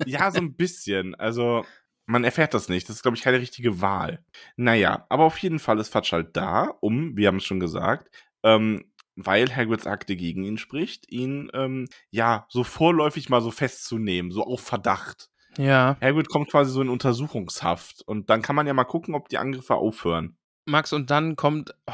Ja, 0.06 0.30
so 0.30 0.38
ein 0.38 0.54
bisschen. 0.54 1.14
Also, 1.14 1.64
man 2.06 2.24
erfährt 2.24 2.54
das 2.54 2.68
nicht. 2.68 2.88
Das 2.88 2.96
ist, 2.96 3.02
glaube 3.02 3.16
ich, 3.16 3.22
keine 3.22 3.40
richtige 3.40 3.80
Wahl. 3.80 4.24
Naja, 4.56 5.06
aber 5.08 5.24
auf 5.24 5.38
jeden 5.38 5.58
Fall 5.58 5.78
ist 5.78 5.90
Fatsch 5.90 6.12
halt 6.12 6.36
da, 6.36 6.74
um, 6.80 7.16
wir 7.16 7.28
haben 7.28 7.36
es 7.36 7.44
schon 7.44 7.60
gesagt, 7.60 8.10
ähm, 8.42 8.84
weil 9.16 9.54
Hagrids 9.54 9.86
Akte 9.86 10.16
gegen 10.16 10.44
ihn 10.44 10.58
spricht, 10.58 11.10
ihn, 11.10 11.50
ähm, 11.54 11.88
ja, 12.10 12.46
so 12.48 12.64
vorläufig 12.64 13.28
mal 13.28 13.42
so 13.42 13.50
festzunehmen, 13.50 14.32
so 14.32 14.44
auf 14.44 14.60
Verdacht. 14.60 15.30
Ja. 15.58 15.96
Hagrid 16.00 16.28
kommt 16.28 16.50
quasi 16.50 16.70
so 16.70 16.80
in 16.80 16.88
Untersuchungshaft 16.88 18.02
und 18.06 18.30
dann 18.30 18.42
kann 18.42 18.56
man 18.56 18.66
ja 18.66 18.72
mal 18.72 18.84
gucken, 18.84 19.14
ob 19.14 19.28
die 19.28 19.38
Angriffe 19.38 19.74
aufhören. 19.74 20.36
Max, 20.70 20.92
und 20.92 21.10
dann 21.10 21.36
kommt, 21.36 21.74
oh, 21.86 21.92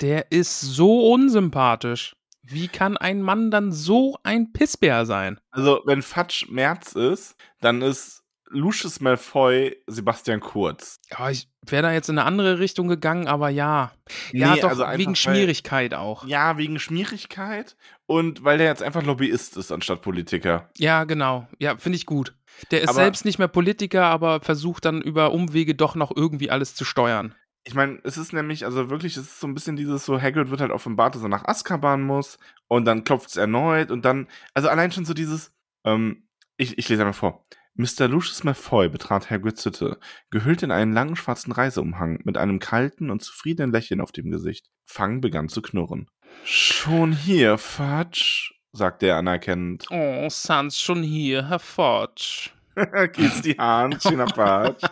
der 0.00 0.30
ist 0.32 0.60
so 0.60 1.12
unsympathisch. 1.12 2.16
Wie 2.42 2.68
kann 2.68 2.96
ein 2.98 3.22
Mann 3.22 3.50
dann 3.50 3.72
so 3.72 4.18
ein 4.22 4.52
Pissbär 4.52 5.06
sein? 5.06 5.40
Also, 5.50 5.80
wenn 5.86 6.02
Fatsch 6.02 6.48
März 6.50 6.92
ist, 6.92 7.36
dann 7.60 7.80
ist 7.80 8.22
Lucius 8.50 9.00
Malfoy 9.00 9.76
Sebastian 9.86 10.40
Kurz. 10.40 10.96
Ja, 11.10 11.30
ich 11.30 11.48
wäre 11.66 11.82
da 11.84 11.92
jetzt 11.92 12.08
in 12.10 12.18
eine 12.18 12.26
andere 12.26 12.58
Richtung 12.58 12.86
gegangen, 12.86 13.26
aber 13.26 13.48
ja. 13.48 13.92
Ja, 14.32 14.54
Nee, 14.54 14.60
doch, 14.60 14.68
also 14.68 14.84
wegen 14.96 15.06
weil- 15.12 15.16
Schmierigkeit 15.16 15.94
auch. 15.94 16.26
Ja, 16.26 16.58
wegen 16.58 16.78
Schmierigkeit 16.78 17.74
und 18.06 18.44
weil 18.44 18.58
der 18.58 18.66
jetzt 18.68 18.82
einfach 18.82 19.02
Lobbyist 19.02 19.56
ist 19.56 19.72
anstatt 19.72 20.02
Politiker. 20.02 20.68
Ja, 20.76 21.04
genau. 21.04 21.48
Ja, 21.58 21.76
finde 21.78 21.96
ich 21.96 22.04
gut. 22.06 22.34
Der 22.70 22.82
ist 22.82 22.90
Aber- 22.90 22.96
selbst 22.96 23.24
nicht 23.24 23.38
mehr 23.38 23.48
Politiker, 23.48 24.04
aber 24.04 24.40
versucht 24.42 24.84
dann 24.84 25.00
über 25.00 25.32
Umwege 25.32 25.74
doch 25.74 25.94
noch 25.94 26.12
irgendwie 26.14 26.50
alles 26.50 26.74
zu 26.74 26.84
steuern. 26.84 27.34
Ich 27.66 27.74
meine, 27.74 27.98
es 28.04 28.18
ist 28.18 28.32
nämlich, 28.32 28.64
also 28.64 28.90
wirklich, 28.90 29.16
es 29.16 29.24
ist 29.24 29.40
so 29.40 29.46
ein 29.46 29.54
bisschen 29.54 29.76
dieses 29.76 30.04
so, 30.04 30.20
Hagrid 30.20 30.50
wird 30.50 30.60
halt 30.60 30.70
offenbart, 30.70 31.14
dass 31.14 31.22
er 31.22 31.30
nach 31.30 31.46
Azkaban 31.46 32.02
muss 32.02 32.38
und 32.68 32.84
dann 32.84 33.04
klopft 33.04 33.30
es 33.30 33.36
erneut 33.36 33.90
und 33.90 34.04
dann, 34.04 34.28
also 34.52 34.68
allein 34.68 34.92
schon 34.92 35.06
so 35.06 35.14
dieses, 35.14 35.52
ähm, 35.84 36.28
ich, 36.56 36.76
ich 36.76 36.88
lese 36.88 37.02
einmal 37.02 37.14
vor. 37.14 37.44
Mr. 37.76 38.06
Lucius 38.06 38.44
Malfoy 38.44 38.88
betrat 38.88 39.30
Hagrids 39.30 39.64
Hütte, 39.64 39.98
gehüllt 40.30 40.62
in 40.62 40.70
einen 40.70 40.92
langen 40.92 41.16
schwarzen 41.16 41.50
Reiseumhang, 41.50 42.20
mit 42.24 42.36
einem 42.38 42.60
kalten 42.60 43.10
und 43.10 43.20
zufriedenen 43.22 43.72
Lächeln 43.72 44.00
auf 44.00 44.12
dem 44.12 44.30
Gesicht. 44.30 44.70
Fang 44.84 45.20
begann 45.20 45.48
zu 45.48 45.60
knurren. 45.60 46.08
Schon 46.44 47.12
hier, 47.12 47.58
Fudge, 47.58 48.52
sagte 48.72 49.06
er 49.06 49.16
anerkennend. 49.16 49.86
Oh, 49.90 50.28
Sans 50.30 50.78
schon 50.78 51.02
hier, 51.02 51.48
Herr 51.48 51.58
Fudge. 51.58 52.50
Geht's 53.12 53.42
die 53.42 53.58
Hand, 53.58 54.02
schöner 54.02 54.28
Fudge. 54.34 54.86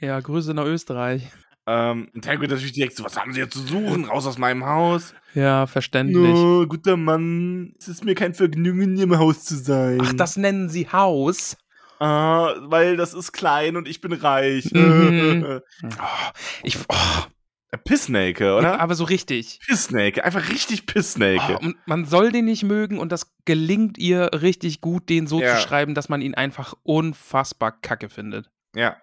Ja, 0.00 0.20
Grüße 0.20 0.54
nach 0.54 0.66
Österreich. 0.66 1.28
Ähm, 1.66 2.08
und 2.14 2.26
Hagrid 2.26 2.50
natürlich 2.50 2.72
direkt 2.72 2.96
so, 2.96 3.04
was 3.04 3.16
haben 3.16 3.32
Sie 3.32 3.40
hier 3.40 3.50
zu 3.50 3.60
suchen? 3.60 4.04
Raus 4.06 4.26
aus 4.26 4.38
meinem 4.38 4.64
Haus. 4.66 5.14
Ja, 5.34 5.66
verständlich. 5.66 6.16
No, 6.34 6.66
guter 6.66 6.96
Mann, 6.96 7.74
es 7.78 7.88
ist 7.88 8.04
mir 8.04 8.14
kein 8.14 8.34
Vergnügen, 8.34 8.82
in 8.82 8.96
Ihrem 8.96 9.18
Haus 9.18 9.44
zu 9.44 9.56
sein. 9.56 9.98
Ach, 10.02 10.12
das 10.12 10.36
nennen 10.36 10.68
sie 10.68 10.88
Haus. 10.88 11.56
Ah, 12.00 12.54
weil 12.62 12.96
das 12.96 13.14
ist 13.14 13.32
klein 13.32 13.76
und 13.76 13.86
ich 13.86 14.00
bin 14.00 14.12
reich. 14.12 14.72
Mhm. 14.72 15.60
Oh, 15.84 15.88
ich, 16.64 16.76
oh, 16.88 17.76
Pissnake, 17.84 18.54
oder? 18.56 18.80
aber 18.80 18.94
so 18.94 19.04
richtig. 19.04 19.60
Pissnake, 19.66 20.24
einfach 20.24 20.48
richtig 20.50 20.86
Pissnake. 20.86 21.58
Oh, 21.60 21.64
und 21.64 21.76
man 21.86 22.04
soll 22.04 22.32
den 22.32 22.44
nicht 22.44 22.64
mögen 22.64 22.98
und 22.98 23.12
das 23.12 23.32
gelingt 23.44 23.98
ihr 23.98 24.30
richtig 24.34 24.80
gut, 24.80 25.08
den 25.08 25.26
so 25.26 25.40
Ja. 25.40 25.54
zu 25.56 25.62
schreiben, 25.62 25.94
dass 25.94 26.08
man 26.08 26.20
ihn 26.20 26.34
einfach 26.34 26.74
unfassbar 26.82 27.72
kacke 27.80 28.08
findet. 28.08 28.50
Ja. 28.74 28.96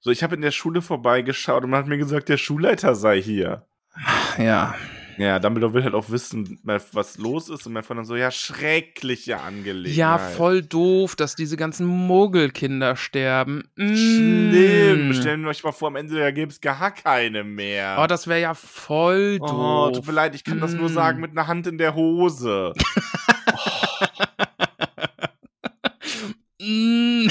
So, 0.00 0.10
ich 0.10 0.22
habe 0.22 0.34
in 0.34 0.42
der 0.42 0.50
Schule 0.50 0.82
vorbeigeschaut 0.82 1.64
und 1.64 1.70
man 1.70 1.80
hat 1.80 1.86
mir 1.86 1.98
gesagt, 1.98 2.28
der 2.28 2.36
Schulleiter 2.38 2.94
sei 2.94 3.20
hier. 3.22 3.66
Ja. 4.38 4.74
Ja, 5.18 5.38
Dumbledore 5.38 5.74
will 5.74 5.84
halt 5.84 5.94
auch 5.94 6.08
wissen, 6.08 6.58
was 6.64 7.18
los 7.18 7.50
ist 7.50 7.66
und 7.66 7.74
mein 7.74 7.82
Freund 7.82 7.98
dann 7.98 8.06
so, 8.06 8.16
ja, 8.16 8.30
schreckliche 8.30 9.38
Angelegenheit. 9.40 9.94
Ja, 9.94 10.16
voll 10.18 10.62
doof, 10.62 11.16
dass 11.16 11.36
diese 11.36 11.58
ganzen 11.58 11.86
Mogelkinder 11.86 12.96
sterben. 12.96 13.68
Schlimm. 13.76 15.10
Mm. 15.10 15.12
Stellen 15.12 15.42
wir 15.42 15.50
euch 15.50 15.62
mal 15.62 15.72
vor, 15.72 15.88
am 15.88 15.96
Ende 15.96 16.18
da 16.18 16.30
gäbe 16.30 16.50
es 16.50 16.62
gar 16.62 16.90
keine 16.92 17.44
mehr. 17.44 17.98
Oh, 18.02 18.06
das 18.06 18.26
wäre 18.26 18.40
ja 18.40 18.54
voll 18.54 19.38
doof. 19.38 19.50
Oh, 19.52 19.90
tut 19.94 20.06
mir 20.06 20.14
leid, 20.14 20.34
ich 20.34 20.44
kann 20.44 20.60
das 20.60 20.72
nur 20.72 20.88
Mm. 20.88 20.94
sagen 20.94 21.20
mit 21.20 21.32
einer 21.32 21.46
Hand 21.46 21.66
in 21.66 21.76
der 21.76 21.94
Hose. 21.94 22.72
Mm. 26.64 27.26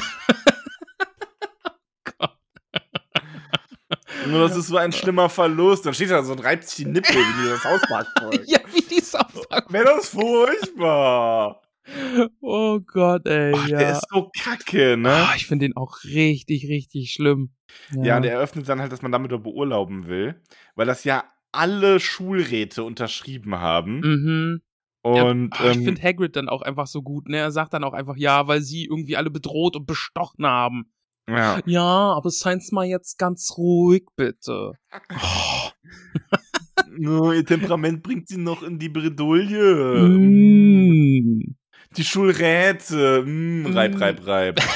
Nur 4.28 4.48
das 4.48 4.56
ist 4.56 4.68
so 4.68 4.78
ein 4.78 4.92
schlimmer 4.92 5.30
Verlust. 5.30 5.86
Dann 5.86 5.94
steht 5.94 6.12
da 6.12 6.24
so 6.24 6.34
und 6.34 6.44
reibt 6.44 6.64
sich 6.66 6.86
die 6.86 6.92
Nippel 6.92 7.16
wie 7.16 7.44
dieses 7.44 7.64
Hausparkzeug. 7.64 8.44
ja, 8.46 8.60
wie 8.74 8.82
die 8.82 9.02
Park. 9.52 9.72
Wäre 9.72 9.86
das 9.86 10.10
furchtbar. 10.10 11.62
Oh 12.40 12.80
Gott, 12.80 13.26
ey. 13.26 13.54
Ach, 13.56 13.68
ja. 13.68 13.80
Der 13.80 13.92
ist 13.94 14.06
so 14.10 14.32
kacke, 14.38 14.98
ne? 14.98 15.10
Ah, 15.10 15.34
ich 15.36 15.46
finde 15.46 15.66
den 15.66 15.76
auch 15.76 16.04
richtig, 16.04 16.68
richtig 16.68 17.12
schlimm. 17.12 17.52
Ja, 17.92 18.20
der 18.20 18.34
eröffnet 18.34 18.70
dann 18.70 18.80
halt, 18.80 18.92
dass 18.92 19.02
man 19.02 19.12
damit 19.12 19.32
beurlauben 19.32 20.08
will, 20.08 20.42
weil 20.76 20.86
das 20.86 21.04
ja 21.04 21.24
alle 21.52 22.00
Schulräte 22.00 22.84
unterschrieben 22.84 23.56
haben. 23.56 24.00
Mhm. 24.00 24.62
Und 25.04 25.56
ja, 25.56 25.60
ah, 25.60 25.72
ich 25.72 25.78
ähm, 25.78 25.84
finde 25.84 26.02
Hagrid 26.02 26.36
dann 26.36 26.48
auch 26.48 26.62
einfach 26.62 26.88
so 26.88 27.02
gut, 27.02 27.28
ne? 27.28 27.38
Er 27.38 27.52
sagt 27.52 27.74
dann 27.74 27.84
auch 27.84 27.94
einfach 27.94 28.16
ja, 28.16 28.48
weil 28.48 28.62
sie 28.62 28.86
irgendwie 28.86 29.18
alle 29.18 29.32
bedroht 29.32 29.76
und 29.76 29.88
bestochen 29.88 30.46
haben. 30.46 30.92
Ja. 31.32 31.60
Ja, 31.66 32.14
aber 32.14 32.30
seins 32.30 32.72
mal 32.72 32.86
jetzt 32.86 33.18
ganz 33.18 33.54
ruhig, 33.58 34.06
bitte. 34.16 34.74
Oh, 35.14 35.70
No, 36.98 37.32
ihr 37.32 37.46
Temperament 37.46 38.04
bringt 38.04 38.28
sie 38.28 38.38
noch 38.38 38.64
in 38.64 38.78
die 38.78 38.90
Bredouille. 38.90 40.08
Mm. 40.10 41.56
Die 41.98 42.04
Schulräte. 42.04 43.24
Mm, 43.26 43.66
reib, 43.74 44.00
reib, 44.00 44.28
reib. 44.28 44.62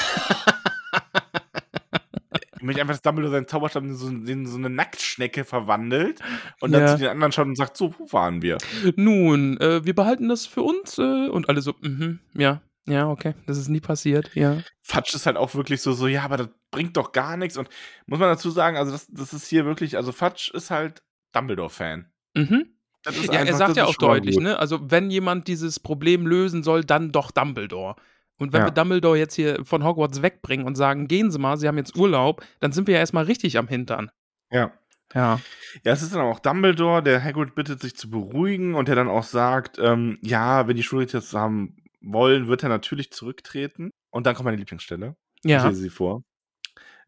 Ich 2.58 2.62
möchte 2.62 2.80
einfach, 2.80 2.94
dass 2.94 3.02
Dumbledore 3.02 3.32
seinen 3.32 3.46
Zauberstab 3.46 3.84
in 3.84 3.94
so, 3.94 4.08
in 4.08 4.46
so 4.46 4.56
eine 4.56 4.70
Nacktschnecke 4.70 5.44
verwandelt 5.44 6.20
und 6.60 6.72
dann 6.72 6.82
Ja. 6.82 6.88
zu 6.88 6.98
den 6.98 7.08
anderen 7.10 7.30
schaut 7.30 7.46
und 7.46 7.56
sagt, 7.56 7.76
so, 7.76 7.94
wo 7.98 8.10
waren 8.12 8.42
wir? 8.42 8.58
Nun, 8.96 9.56
äh, 9.60 9.84
wir 9.84 9.94
behalten 9.94 10.28
das 10.28 10.46
für 10.46 10.62
uns 10.62 10.98
äh, 10.98 11.28
und 11.28 11.48
alle 11.48 11.60
so, 11.60 11.74
mhm, 11.80 12.18
ja, 12.34 12.62
ja, 12.86 13.08
okay, 13.08 13.34
das 13.46 13.58
ist 13.58 13.68
nie 13.68 13.80
passiert, 13.80 14.30
ja. 14.34 14.58
Fatsch 14.82 15.14
ist 15.14 15.26
halt 15.26 15.36
auch 15.36 15.54
wirklich 15.54 15.82
so, 15.82 15.92
so, 15.92 16.06
ja, 16.06 16.22
aber 16.22 16.36
das 16.36 16.48
bringt 16.70 16.96
doch 16.96 17.12
gar 17.12 17.36
nichts. 17.36 17.56
Und 17.56 17.68
muss 18.06 18.18
man 18.18 18.28
dazu 18.28 18.50
sagen, 18.50 18.76
also 18.76 18.92
das, 18.92 19.06
das 19.08 19.32
ist 19.32 19.46
hier 19.48 19.64
wirklich, 19.64 19.96
also 19.96 20.12
Fatsch 20.12 20.50
ist 20.52 20.70
halt 20.70 21.02
Dumbledore-Fan. 21.32 22.10
Mhm. 22.34 22.66
Ja, 23.04 23.12
er 23.32 23.40
einfach- 23.40 23.56
sagt 23.58 23.70
das 23.70 23.76
ja 23.76 23.84
auch 23.84 23.94
deutlich, 23.96 24.34
gut. 24.36 24.44
ne? 24.44 24.58
Also, 24.58 24.90
wenn 24.90 25.10
jemand 25.10 25.46
dieses 25.48 25.78
Problem 25.78 26.26
lösen 26.26 26.62
soll, 26.64 26.82
dann 26.84 27.12
doch 27.12 27.30
Dumbledore. 27.30 27.94
Und 28.38 28.52
wenn 28.52 28.60
Ja. 28.62 28.66
wir 28.66 28.70
Dumbledore 28.72 29.16
jetzt 29.16 29.34
hier 29.34 29.64
von 29.64 29.84
Hogwarts 29.84 30.22
wegbringen 30.22 30.66
und 30.66 30.74
sagen, 30.74 31.06
gehen 31.08 31.30
Sie 31.30 31.38
mal, 31.38 31.56
Sie 31.56 31.68
haben 31.68 31.78
jetzt 31.78 31.96
Urlaub, 31.96 32.44
dann 32.60 32.72
sind 32.72 32.86
wir 32.88 32.94
ja 32.94 33.00
erstmal 33.00 33.24
richtig 33.24 33.58
am 33.58 33.68
Hintern. 33.68 34.10
Ja. 34.50 34.72
Ja. 35.14 35.40
Ja, 35.84 35.92
es 35.92 36.02
ist 36.02 36.12
dann 36.14 36.20
auch 36.22 36.40
Dumbledore, 36.40 37.00
der 37.02 37.22
Hagrid 37.22 37.54
bittet, 37.54 37.80
sich 37.80 37.96
zu 37.96 38.10
beruhigen 38.10 38.74
und 38.74 38.88
der 38.88 38.96
dann 38.96 39.08
auch 39.08 39.22
sagt, 39.22 39.78
ähm, 39.78 40.18
ja, 40.20 40.66
wenn 40.66 40.76
die 40.76 40.82
Schulrichter 40.82 41.18
das 41.18 41.32
haben 41.32 41.76
wollen, 42.00 42.48
wird 42.48 42.62
er 42.62 42.68
natürlich 42.68 43.10
zurücktreten. 43.12 43.90
Und 44.10 44.26
dann 44.26 44.34
kommt 44.34 44.44
meine 44.46 44.56
Lieblingsstelle. 44.58 45.16
Ich 45.44 45.50
Ja. 45.50 45.66
lese 45.68 45.80
sie 45.80 45.90
vor. 45.90 46.22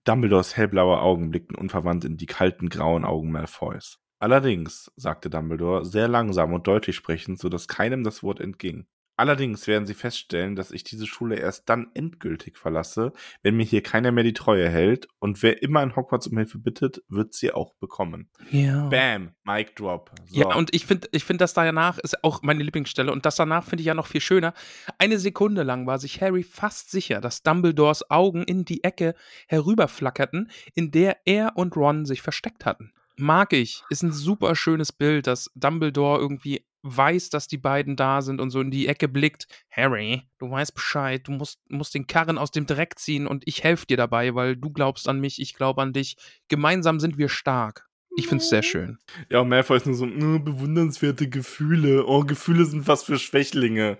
Dumbledores 0.05 0.57
hellblaue 0.57 1.01
Augen 1.01 1.30
blickten 1.30 1.57
unverwandt 1.57 2.05
in 2.05 2.16
die 2.16 2.26
kalten 2.26 2.68
grauen 2.68 3.05
Augen 3.05 3.30
Malfoys. 3.30 3.99
Allerdings, 4.20 4.91
sagte 4.97 5.30
Dumbledore, 5.30 5.84
sehr 5.84 6.09
langsam 6.09 6.53
und 6.53 6.66
deutlich 6.66 6.97
sprechend, 6.97 7.39
so 7.39 7.49
dass 7.49 7.68
keinem 7.68 8.03
das 8.05 8.22
Wort 8.22 8.41
entging. 8.41 8.86
Allerdings 9.18 9.66
werden 9.66 9.84
Sie 9.84 9.94
feststellen, 9.94 10.54
dass 10.54 10.70
ich 10.70 10.84
diese 10.84 11.04
Schule 11.04 11.34
erst 11.34 11.68
dann 11.68 11.90
endgültig 11.94 12.56
verlasse, 12.56 13.12
wenn 13.42 13.56
mir 13.56 13.64
hier 13.64 13.82
keiner 13.82 14.12
mehr 14.12 14.22
die 14.22 14.32
Treue 14.32 14.68
hält, 14.68 15.08
und 15.18 15.42
wer 15.42 15.60
immer 15.60 15.82
in 15.82 15.96
Hogwarts 15.96 16.28
um 16.28 16.38
Hilfe 16.38 16.58
bittet, 16.58 17.02
wird 17.08 17.34
sie 17.34 17.50
auch 17.50 17.74
bekommen. 17.74 18.30
Ja. 18.52 18.86
Bam, 18.88 19.32
Mic 19.42 19.72
Drop. 19.74 20.12
So. 20.26 20.40
Ja, 20.40 20.54
und 20.54 20.72
ich 20.72 20.86
finde, 20.86 21.08
ich 21.10 21.24
find, 21.24 21.40
das 21.40 21.52
danach 21.52 21.98
ist 21.98 22.22
auch 22.22 22.42
meine 22.42 22.62
Lieblingsstelle. 22.62 23.10
Und 23.10 23.26
das 23.26 23.34
danach 23.34 23.64
finde 23.64 23.80
ich 23.80 23.86
ja 23.86 23.94
noch 23.94 24.06
viel 24.06 24.20
schöner. 24.20 24.54
Eine 24.98 25.18
Sekunde 25.18 25.64
lang 25.64 25.88
war 25.88 25.98
sich 25.98 26.20
Harry 26.20 26.44
fast 26.44 26.92
sicher, 26.92 27.20
dass 27.20 27.42
Dumbledores 27.42 28.08
Augen 28.12 28.44
in 28.44 28.64
die 28.64 28.84
Ecke 28.84 29.16
herüberflackerten, 29.48 30.48
in 30.74 30.92
der 30.92 31.16
er 31.24 31.56
und 31.56 31.74
Ron 31.74 32.06
sich 32.06 32.22
versteckt 32.22 32.64
hatten. 32.64 32.92
Mag 33.16 33.52
ich. 33.52 33.82
Ist 33.90 34.04
ein 34.04 34.12
super 34.12 34.54
schönes 34.54 34.92
Bild, 34.92 35.26
dass 35.26 35.50
Dumbledore 35.56 36.20
irgendwie 36.20 36.64
weiß, 36.82 37.30
dass 37.30 37.48
die 37.48 37.58
beiden 37.58 37.96
da 37.96 38.22
sind 38.22 38.40
und 38.40 38.50
so 38.50 38.60
in 38.60 38.70
die 38.70 38.88
Ecke 38.88 39.08
blickt. 39.08 39.46
Harry, 39.70 40.22
du 40.38 40.50
weißt 40.50 40.74
Bescheid, 40.74 41.26
du 41.26 41.32
musst, 41.32 41.60
musst 41.68 41.94
den 41.94 42.06
Karren 42.06 42.38
aus 42.38 42.50
dem 42.50 42.66
Dreck 42.66 42.98
ziehen 42.98 43.26
und 43.26 43.42
ich 43.46 43.64
helfe 43.64 43.86
dir 43.86 43.96
dabei, 43.96 44.34
weil 44.34 44.56
du 44.56 44.70
glaubst 44.70 45.08
an 45.08 45.20
mich, 45.20 45.40
ich 45.40 45.54
glaube 45.54 45.82
an 45.82 45.92
dich. 45.92 46.16
Gemeinsam 46.48 47.00
sind 47.00 47.18
wir 47.18 47.28
stark. 47.28 47.86
Ich 48.16 48.26
finde 48.26 48.42
es 48.42 48.50
sehr 48.50 48.62
schön. 48.62 48.98
ja, 49.30 49.40
und 49.40 49.48
Malfoy 49.48 49.76
ist 49.76 49.86
nur 49.86 49.94
so, 49.94 50.06
"Äh, 50.06 50.38
bewundernswerte 50.40 51.28
Gefühle. 51.28 52.04
Oh, 52.06 52.24
Gefühle 52.24 52.64
sind 52.64 52.88
was 52.88 53.04
für 53.04 53.18
Schwächlinge. 53.18 53.96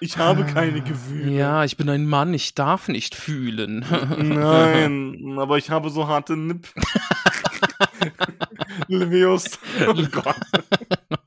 Ich 0.00 0.18
habe 0.18 0.44
keine 0.44 0.80
Gefühle. 0.80 1.30
Ja, 1.30 1.64
ich 1.64 1.76
bin 1.76 1.88
ein 1.88 2.06
Mann, 2.06 2.34
ich 2.34 2.54
darf 2.54 2.88
nicht 2.88 3.14
fühlen. 3.14 3.84
Nein, 4.18 5.16
aber 5.38 5.58
ich 5.58 5.70
habe 5.70 5.90
so 5.90 6.08
harte 6.08 6.36
Nipp. 6.36 6.68
Levius. 8.88 9.58
Oh 9.86 9.94
Gott. 10.10 10.36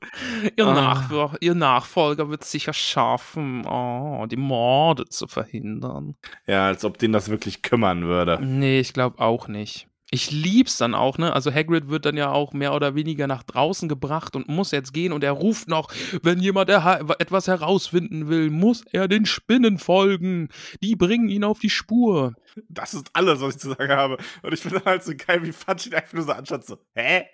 ihr, 0.56 0.66
Ah. 0.66 0.74
Nachfolger, 0.74 1.36
ihr 1.40 1.54
Nachfolger 1.54 2.28
wird 2.30 2.44
sicher 2.44 2.72
schaffen, 2.72 3.66
oh, 3.66 4.26
die 4.26 4.36
Morde 4.36 5.04
zu 5.06 5.26
verhindern. 5.26 6.14
Ja, 6.46 6.66
als 6.66 6.84
ob 6.84 6.98
den 6.98 7.12
das 7.12 7.28
wirklich 7.28 7.62
kümmern 7.62 8.04
würde. 8.04 8.38
Nee, 8.42 8.80
ich 8.80 8.92
glaube 8.92 9.18
auch 9.20 9.48
nicht. 9.48 9.88
Ich 10.12 10.30
lieb's 10.30 10.78
dann 10.78 10.94
auch, 10.94 11.18
ne? 11.18 11.32
Also 11.32 11.52
Hagrid 11.52 11.88
wird 11.88 12.06
dann 12.06 12.16
ja 12.16 12.30
auch 12.30 12.52
mehr 12.52 12.74
oder 12.74 12.94
weniger 12.94 13.26
nach 13.26 13.42
draußen 13.42 13.88
gebracht 13.88 14.36
und 14.36 14.46
muss 14.48 14.70
jetzt 14.70 14.92
gehen 14.94 15.12
und 15.12 15.24
er 15.24 15.32
ruft 15.32 15.66
noch, 15.66 15.90
wenn 16.22 16.38
jemand 16.38 16.70
etwas 16.70 17.48
herausfinden 17.48 18.28
will, 18.28 18.50
muss 18.50 18.84
er 18.92 19.08
den 19.08 19.26
Spinnen 19.26 19.78
folgen. 19.78 20.48
Die 20.80 20.94
bringen 20.94 21.28
ihn 21.28 21.42
auf 21.42 21.58
die 21.58 21.70
Spur. 21.70 22.34
Das 22.68 22.94
ist 22.94 23.10
alles, 23.14 23.40
was 23.40 23.56
ich 23.56 23.60
zu 23.60 23.70
sagen 23.70 23.92
habe. 23.92 24.16
Und 24.42 24.54
ich 24.54 24.60
finde 24.60 24.80
halt 24.84 25.02
so 25.02 25.12
geil, 25.16 25.42
wie 25.42 25.50
Fatsch 25.52 25.88
ihn 25.88 25.94
einfach 25.94 26.12
nur 26.14 26.22
so 26.22 26.32
anschaut, 26.32 26.64
so, 26.64 26.78
hä? 26.94 27.24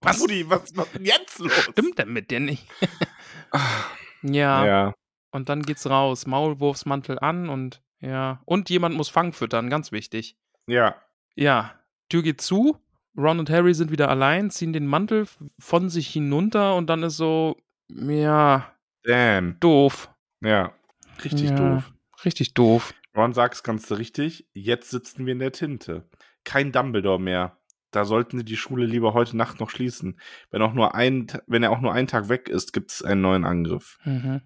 Was? 0.00 0.20
Rudi, 0.20 0.48
was 0.48 0.76
was 0.76 0.86
ist 0.86 0.94
denn 0.94 1.04
jetzt 1.04 1.38
los? 1.38 1.52
Stimmt 1.52 1.98
denn 1.98 2.12
mit 2.12 2.30
dir 2.30 2.40
nicht? 2.40 2.66
ja. 4.22 4.66
Ja. 4.66 4.94
Und 5.32 5.48
dann 5.48 5.62
geht's 5.62 5.88
raus. 5.88 6.26
Maulwurfsmantel 6.26 7.18
an 7.18 7.48
und 7.48 7.82
ja. 8.00 8.40
Und 8.44 8.70
jemand 8.70 8.96
muss 8.96 9.08
Fang 9.08 9.32
füttern, 9.32 9.70
ganz 9.70 9.92
wichtig. 9.92 10.36
Ja. 10.66 10.96
Ja, 11.34 11.74
Tür 12.08 12.22
geht 12.22 12.40
zu. 12.40 12.78
Ron 13.16 13.38
und 13.38 13.50
Harry 13.50 13.74
sind 13.74 13.90
wieder 13.90 14.08
allein, 14.08 14.50
ziehen 14.50 14.72
den 14.72 14.86
Mantel 14.86 15.26
von 15.58 15.90
sich 15.90 16.08
hinunter 16.08 16.76
und 16.76 16.88
dann 16.88 17.02
ist 17.02 17.16
so, 17.16 17.56
ja, 17.88 18.72
Damn. 19.02 19.58
doof. 19.60 20.10
Ja. 20.40 20.72
Richtig 21.24 21.50
ja, 21.50 21.56
doof. 21.56 21.92
Richtig 22.24 22.54
doof. 22.54 22.94
Ron 23.16 23.32
sagt 23.32 23.54
es 23.54 23.62
ganz 23.62 23.90
richtig. 23.90 24.46
Jetzt 24.52 24.90
sitzen 24.90 25.26
wir 25.26 25.32
in 25.32 25.40
der 25.40 25.52
Tinte. 25.52 26.08
Kein 26.44 26.72
Dumbledore 26.72 27.20
mehr. 27.20 27.58
Da 27.90 28.04
sollten 28.04 28.38
sie 28.38 28.44
die 28.44 28.56
Schule 28.56 28.86
lieber 28.86 29.14
heute 29.14 29.36
Nacht 29.36 29.60
noch 29.60 29.70
schließen. 29.70 30.18
Wenn, 30.50 30.62
auch 30.62 30.74
nur 30.74 30.94
ein, 30.94 31.26
wenn 31.46 31.62
er 31.62 31.70
auch 31.70 31.80
nur 31.80 31.92
einen 31.92 32.08
Tag 32.08 32.28
weg 32.28 32.48
ist, 32.48 32.72
gibt 32.72 32.92
es 32.92 33.02
einen 33.02 33.20
neuen 33.20 33.44
Angriff. 33.44 33.98
Mhm. 34.04 34.42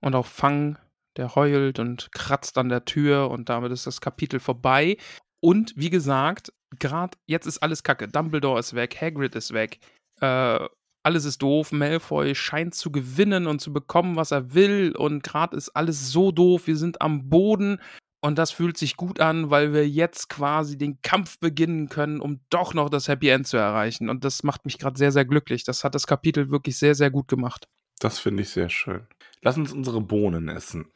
Und 0.00 0.14
auch 0.14 0.26
Fang, 0.26 0.78
der 1.16 1.34
heult 1.34 1.78
und 1.78 2.10
kratzt 2.12 2.58
an 2.58 2.68
der 2.68 2.84
Tür 2.84 3.30
und 3.30 3.48
damit 3.48 3.72
ist 3.72 3.86
das 3.86 4.00
Kapitel 4.00 4.40
vorbei. 4.40 4.96
Und 5.40 5.72
wie 5.76 5.90
gesagt, 5.90 6.52
gerade 6.78 7.16
jetzt 7.26 7.46
ist 7.46 7.58
alles 7.58 7.82
kacke. 7.82 8.08
Dumbledore 8.08 8.58
ist 8.58 8.74
weg, 8.74 8.96
Hagrid 9.00 9.34
ist 9.34 9.52
weg. 9.52 9.78
Äh, 10.20 10.58
alles 11.02 11.24
ist 11.24 11.42
doof. 11.42 11.72
Malfoy 11.72 12.34
scheint 12.34 12.74
zu 12.74 12.90
gewinnen 12.90 13.46
und 13.46 13.60
zu 13.60 13.72
bekommen, 13.72 14.16
was 14.16 14.30
er 14.30 14.54
will. 14.54 14.94
Und 14.96 15.22
gerade 15.22 15.56
ist 15.56 15.70
alles 15.70 16.10
so 16.12 16.32
doof. 16.32 16.66
Wir 16.66 16.76
sind 16.76 17.00
am 17.00 17.28
Boden. 17.28 17.80
Und 18.20 18.36
das 18.38 18.50
fühlt 18.50 18.76
sich 18.76 18.96
gut 18.96 19.20
an, 19.20 19.50
weil 19.50 19.72
wir 19.72 19.88
jetzt 19.88 20.28
quasi 20.28 20.76
den 20.76 21.00
Kampf 21.02 21.38
beginnen 21.38 21.88
können, 21.88 22.20
um 22.20 22.40
doch 22.50 22.74
noch 22.74 22.90
das 22.90 23.06
Happy 23.06 23.28
End 23.28 23.46
zu 23.46 23.56
erreichen. 23.56 24.08
Und 24.08 24.24
das 24.24 24.42
macht 24.42 24.64
mich 24.64 24.78
gerade 24.78 24.98
sehr, 24.98 25.12
sehr 25.12 25.24
glücklich. 25.24 25.62
Das 25.64 25.84
hat 25.84 25.94
das 25.94 26.06
Kapitel 26.06 26.50
wirklich 26.50 26.78
sehr, 26.78 26.94
sehr 26.96 27.10
gut 27.10 27.28
gemacht. 27.28 27.68
Das 28.00 28.18
finde 28.18 28.42
ich 28.42 28.50
sehr 28.50 28.68
schön. 28.68 29.06
Lass 29.42 29.56
uns 29.56 29.72
unsere 29.72 30.00
Bohnen 30.00 30.48
essen. 30.48 30.86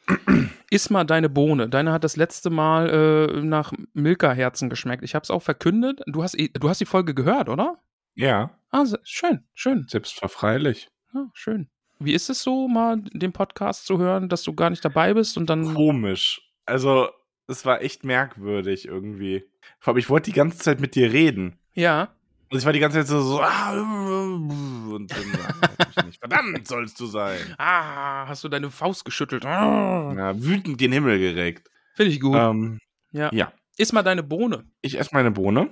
Iss 0.71 0.91
mal 0.91 1.05
deine 1.05 1.29
Bohne. 1.29 1.69
Deine 1.69 1.93
hat 1.93 2.03
das 2.03 2.17
letzte 2.17 2.51
Mal 2.51 2.91
äh, 2.91 3.41
nach 3.43 3.73
Milka-Herzen 3.93 4.69
geschmeckt. 4.69 5.05
Ich 5.05 5.15
habe 5.15 5.23
es 5.23 5.31
auch 5.31 5.43
verkündet. 5.43 6.01
Du 6.07 6.25
hast, 6.25 6.37
du 6.37 6.69
hast 6.69 6.81
die 6.81 6.87
Folge 6.87 7.15
gehört, 7.15 7.49
oder? 7.49 7.79
Ja, 8.15 8.51
Ah, 8.71 8.85
schön, 9.05 9.45
schön. 9.55 9.87
selbstverfreilich. 9.89 10.89
Ja, 11.15 11.29
schön. 11.35 11.69
Wie 11.99 12.15
ist 12.15 12.31
es 12.31 12.43
so, 12.43 12.67
mal 12.69 13.01
den 13.13 13.33
Podcast 13.33 13.87
zu 13.87 13.99
hören, 13.99 14.29
dass 14.29 14.43
du 14.43 14.55
gar 14.55 14.71
nicht 14.71 14.85
dabei 14.85 15.15
bist 15.15 15.37
und 15.37 15.49
dann. 15.51 15.75
Komisch. 15.75 16.41
Also, 16.67 17.09
es 17.49 17.65
war 17.67 17.83
echt 17.83 18.05
merkwürdig 18.05 18.87
irgendwie. 18.87 19.45
Vor 19.81 19.93
allem, 19.93 19.99
ich 19.99 20.09
wollte 20.11 20.31
die 20.31 20.37
ganze 20.37 20.59
Zeit 20.59 20.81
mit 20.81 20.95
dir 20.95 21.13
reden. 21.13 21.59
Ja. 21.75 22.15
Und 22.51 22.59
ich 22.59 22.65
war 22.67 22.73
die 22.73 22.81
ganze 22.81 22.99
Zeit 22.99 23.07
so, 23.09 23.21
so 23.23 23.41
ah, 23.41 23.73
und 23.73 25.11
dann 25.11 25.89
ich 25.97 26.05
nicht. 26.05 26.19
verdammt 26.19 26.69
sollst 26.69 27.01
du 27.01 27.07
sein. 27.07 27.39
Ah, 27.57 28.27
hast 28.29 28.45
du 28.45 28.49
deine 28.49 28.71
Faust 28.71 29.05
geschüttelt. 29.07 29.45
Ah. 29.47 30.13
Ja, 30.15 30.43
wütend 30.43 30.81
den 30.81 30.93
Himmel 30.93 31.19
gereckt. 31.19 31.71
Finde 31.95 32.13
ich 32.13 32.21
gut. 32.21 32.37
Ähm, 32.37 32.79
ja. 33.13 33.31
ja. 33.33 33.53
Iss 33.79 33.93
mal 33.93 34.03
deine 34.03 34.23
Bohne. 34.23 34.65
Ich 34.83 34.99
esse 34.99 35.11
meine 35.15 35.31
Bohne. 35.31 35.71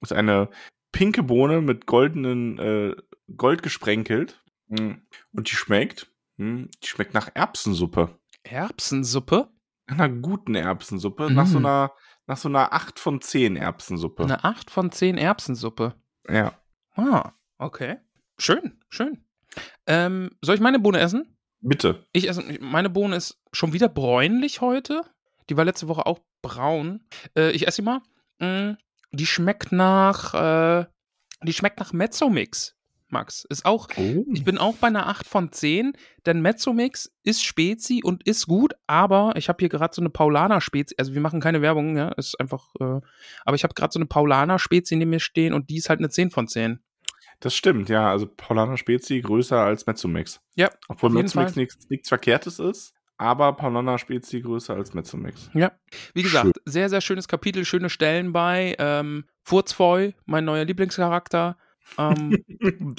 Das 0.00 0.10
ist 0.10 0.16
eine 0.16 0.50
pinke 0.92 1.22
Bohne 1.22 1.62
mit 1.62 1.86
goldenen 1.86 2.58
äh, 2.58 2.94
Gold 3.36 3.62
gesprenkelt. 3.62 4.42
Mm. 4.68 4.92
Und 5.32 5.50
die 5.50 5.56
schmeckt. 5.56 6.10
mm, 6.36 6.64
Die 6.82 6.86
schmeckt 6.86 7.14
nach 7.14 7.30
Erbsensuppe. 7.34 8.18
Erbsensuppe? 8.42 9.48
Nach 9.86 9.98
einer 9.98 10.08
guten 10.08 10.54
Erbsensuppe. 10.54 11.30
Nach 11.32 11.46
so 11.46 11.58
Mm. 11.60 11.66
einer, 11.66 11.92
nach 12.26 12.36
so 12.36 12.48
einer 12.48 12.72
8 12.72 12.98
von 12.98 13.20
10 13.20 13.56
Erbsensuppe. 13.56 14.24
Eine 14.24 14.42
8 14.44 14.70
von 14.70 14.90
10 14.90 15.18
Erbsensuppe. 15.18 15.94
Ja. 16.28 16.52
Ah, 16.96 17.32
okay. 17.58 17.98
Schön, 18.38 18.80
schön. 18.88 19.24
Ähm, 19.86 20.30
soll 20.42 20.54
ich 20.54 20.60
meine 20.60 20.78
Bohne 20.78 20.98
essen? 21.00 21.36
Bitte. 21.60 22.04
Ich 22.12 22.28
esse, 22.28 22.42
meine 22.60 22.90
Bohne 22.90 23.16
ist 23.16 23.40
schon 23.52 23.72
wieder 23.72 23.88
bräunlich 23.88 24.60
heute. 24.60 25.02
Die 25.48 25.56
war 25.56 25.64
letzte 25.64 25.88
Woche 25.88 26.06
auch 26.06 26.20
braun. 26.42 27.06
Äh, 27.36 27.50
ich 27.52 27.66
esse 27.66 27.76
sie 27.76 27.82
mal. 27.82 28.00
Mm, 28.38 28.76
die 29.12 29.26
schmeckt 29.26 29.70
nach, 29.72 30.34
äh, 30.34 30.86
die 31.42 31.52
schmeckt 31.52 31.78
nach 31.78 31.92
Mezzomix, 31.92 32.73
Max. 33.14 33.46
Ist 33.48 33.64
auch, 33.64 33.88
Oh. 33.96 34.24
ich 34.32 34.44
bin 34.44 34.58
auch 34.58 34.74
bei 34.76 34.88
einer 34.88 35.06
8 35.08 35.26
von 35.26 35.50
10, 35.52 35.92
denn 36.26 36.42
Mezzomix 36.42 37.10
ist 37.22 37.42
Spezi 37.42 38.02
und 38.04 38.26
ist 38.26 38.46
gut, 38.46 38.74
aber 38.86 39.32
ich 39.36 39.48
habe 39.48 39.56
hier 39.60 39.68
gerade 39.70 39.94
so 39.94 40.02
eine 40.02 40.10
Paulaner 40.10 40.60
Spezi, 40.60 40.94
also 40.98 41.14
wir 41.14 41.20
machen 41.22 41.40
keine 41.40 41.62
Werbung, 41.62 41.96
ja, 41.96 42.08
ist 42.08 42.38
einfach, 42.40 42.68
äh, 42.80 43.00
aber 43.44 43.54
ich 43.56 43.64
habe 43.64 43.72
gerade 43.74 43.92
so 43.92 43.98
eine 43.98 44.06
Paulaner 44.06 44.58
Spezi 44.58 44.96
neben 44.96 45.10
mir 45.10 45.20
stehen 45.20 45.54
und 45.54 45.70
die 45.70 45.76
ist 45.78 45.88
halt 45.88 46.00
eine 46.00 46.10
10 46.10 46.30
von 46.30 46.46
10. 46.48 46.80
Das 47.40 47.54
stimmt, 47.54 47.88
ja. 47.88 48.10
Also 48.10 48.26
Paulaner 48.26 48.76
Spezi 48.76 49.20
größer 49.20 49.58
als 49.60 49.86
Mezzomix. 49.86 50.40
Ja, 50.54 50.70
Obwohl 50.88 51.10
Mezzomix 51.10 51.56
nichts, 51.56 52.08
Verkehrtes 52.08 52.58
ist, 52.58 52.94
aber 53.16 53.52
Paulaner 53.54 53.98
Spezi 53.98 54.40
größer 54.40 54.74
als 54.74 54.94
Mezzomix. 54.94 55.50
Ja. 55.54 55.72
Wie 56.14 56.22
gesagt, 56.22 56.44
Schön. 56.46 56.52
sehr, 56.64 56.88
sehr 56.88 57.00
schönes 57.00 57.28
Kapitel, 57.28 57.64
schöne 57.64 57.90
Stellen 57.90 58.32
bei. 58.32 58.76
Ähm, 58.78 59.24
Furzfeu, 59.42 60.12
mein 60.26 60.44
neuer 60.44 60.64
Lieblingscharakter. 60.64 61.56
Ähm, 61.98 62.44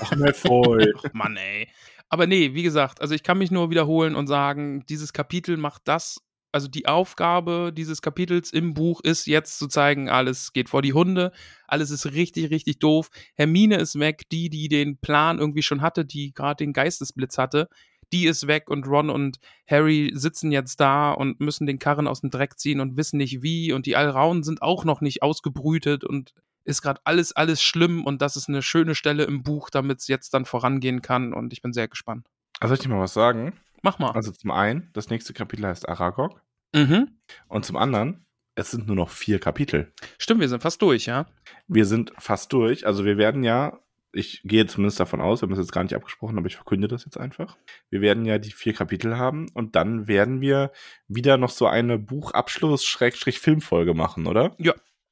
Ach, 0.00 0.16
mehr 0.16 0.34
voll. 0.34 0.92
Ach, 0.98 1.12
Mann, 1.12 1.36
ey. 1.36 1.68
Aber 2.08 2.26
nee, 2.26 2.54
wie 2.54 2.62
gesagt, 2.62 3.00
also 3.00 3.14
ich 3.14 3.22
kann 3.22 3.38
mich 3.38 3.50
nur 3.50 3.70
wiederholen 3.70 4.14
und 4.14 4.26
sagen, 4.26 4.84
dieses 4.88 5.12
Kapitel 5.12 5.56
macht 5.56 5.82
das, 5.84 6.22
also 6.52 6.68
die 6.68 6.86
Aufgabe 6.86 7.72
dieses 7.76 8.00
Kapitels 8.00 8.52
im 8.52 8.72
Buch 8.72 9.00
ist 9.02 9.26
jetzt 9.26 9.58
zu 9.58 9.68
zeigen, 9.68 10.08
alles 10.08 10.52
geht 10.54 10.70
vor 10.70 10.80
die 10.80 10.94
Hunde, 10.94 11.32
alles 11.66 11.90
ist 11.90 12.06
richtig, 12.06 12.50
richtig 12.50 12.78
doof. 12.78 13.10
Hermine 13.34 13.76
ist 13.76 13.98
weg, 13.98 14.22
die, 14.32 14.48
die 14.48 14.68
den 14.68 14.98
Plan 14.98 15.38
irgendwie 15.38 15.62
schon 15.62 15.82
hatte, 15.82 16.06
die 16.06 16.32
gerade 16.32 16.64
den 16.64 16.72
Geistesblitz 16.72 17.36
hatte, 17.36 17.68
die 18.12 18.26
ist 18.26 18.46
weg 18.46 18.70
und 18.70 18.86
Ron 18.86 19.10
und 19.10 19.38
Harry 19.68 20.10
sitzen 20.14 20.50
jetzt 20.50 20.80
da 20.80 21.12
und 21.12 21.40
müssen 21.40 21.66
den 21.66 21.78
Karren 21.78 22.08
aus 22.08 22.22
dem 22.22 22.30
Dreck 22.30 22.58
ziehen 22.58 22.80
und 22.80 22.96
wissen 22.96 23.18
nicht 23.18 23.42
wie 23.42 23.72
und 23.72 23.84
die 23.84 23.96
Alraunen 23.96 24.42
sind 24.42 24.62
auch 24.62 24.84
noch 24.84 25.02
nicht 25.02 25.22
ausgebrütet 25.22 26.04
und 26.04 26.32
ist 26.68 26.82
gerade 26.82 27.00
alles, 27.04 27.34
alles 27.34 27.62
schlimm 27.62 28.04
und 28.04 28.20
das 28.20 28.36
ist 28.36 28.48
eine 28.48 28.60
schöne 28.62 28.94
Stelle 28.94 29.24
im 29.24 29.42
Buch, 29.42 29.70
damit 29.70 30.00
es 30.00 30.08
jetzt 30.08 30.34
dann 30.34 30.44
vorangehen 30.44 31.00
kann 31.00 31.32
und 31.32 31.52
ich 31.52 31.62
bin 31.62 31.72
sehr 31.72 31.88
gespannt. 31.88 32.28
Also 32.60 32.74
soll 32.74 32.78
ich 32.78 32.86
dir 32.86 32.94
mal 32.94 33.00
was 33.00 33.14
sagen? 33.14 33.54
Mach 33.82 33.98
mal. 33.98 34.10
Also 34.10 34.32
zum 34.32 34.50
einen, 34.50 34.90
das 34.92 35.08
nächste 35.08 35.32
Kapitel 35.32 35.66
heißt 35.66 35.88
Aragog. 35.88 36.42
mhm. 36.74 37.18
Und 37.48 37.64
zum 37.64 37.76
anderen, 37.76 38.26
es 38.54 38.70
sind 38.70 38.86
nur 38.86 38.96
noch 38.96 39.08
vier 39.08 39.38
Kapitel. 39.38 39.92
Stimmt, 40.18 40.40
wir 40.40 40.48
sind 40.48 40.62
fast 40.62 40.82
durch, 40.82 41.06
ja? 41.06 41.26
Wir 41.68 41.86
sind 41.86 42.12
fast 42.18 42.52
durch. 42.52 42.86
Also 42.86 43.06
wir 43.06 43.16
werden 43.16 43.44
ja, 43.44 43.78
ich 44.12 44.42
gehe 44.44 44.66
zumindest 44.66 45.00
davon 45.00 45.22
aus, 45.22 45.40
wir 45.40 45.46
haben 45.46 45.52
es 45.52 45.58
jetzt 45.58 45.72
gar 45.72 45.84
nicht 45.84 45.94
abgesprochen, 45.94 46.36
aber 46.36 46.48
ich 46.48 46.56
verkünde 46.56 46.88
das 46.88 47.06
jetzt 47.06 47.18
einfach. 47.18 47.56
Wir 47.88 48.02
werden 48.02 48.26
ja 48.26 48.36
die 48.38 48.52
vier 48.52 48.74
Kapitel 48.74 49.16
haben 49.16 49.46
und 49.54 49.74
dann 49.74 50.06
werden 50.06 50.42
wir 50.42 50.72
wieder 51.06 51.38
noch 51.38 51.50
so 51.50 51.66
eine 51.66 51.98
Buchabschluss-Filmfolge 51.98 53.94
machen, 53.94 54.26
oder? 54.26 54.54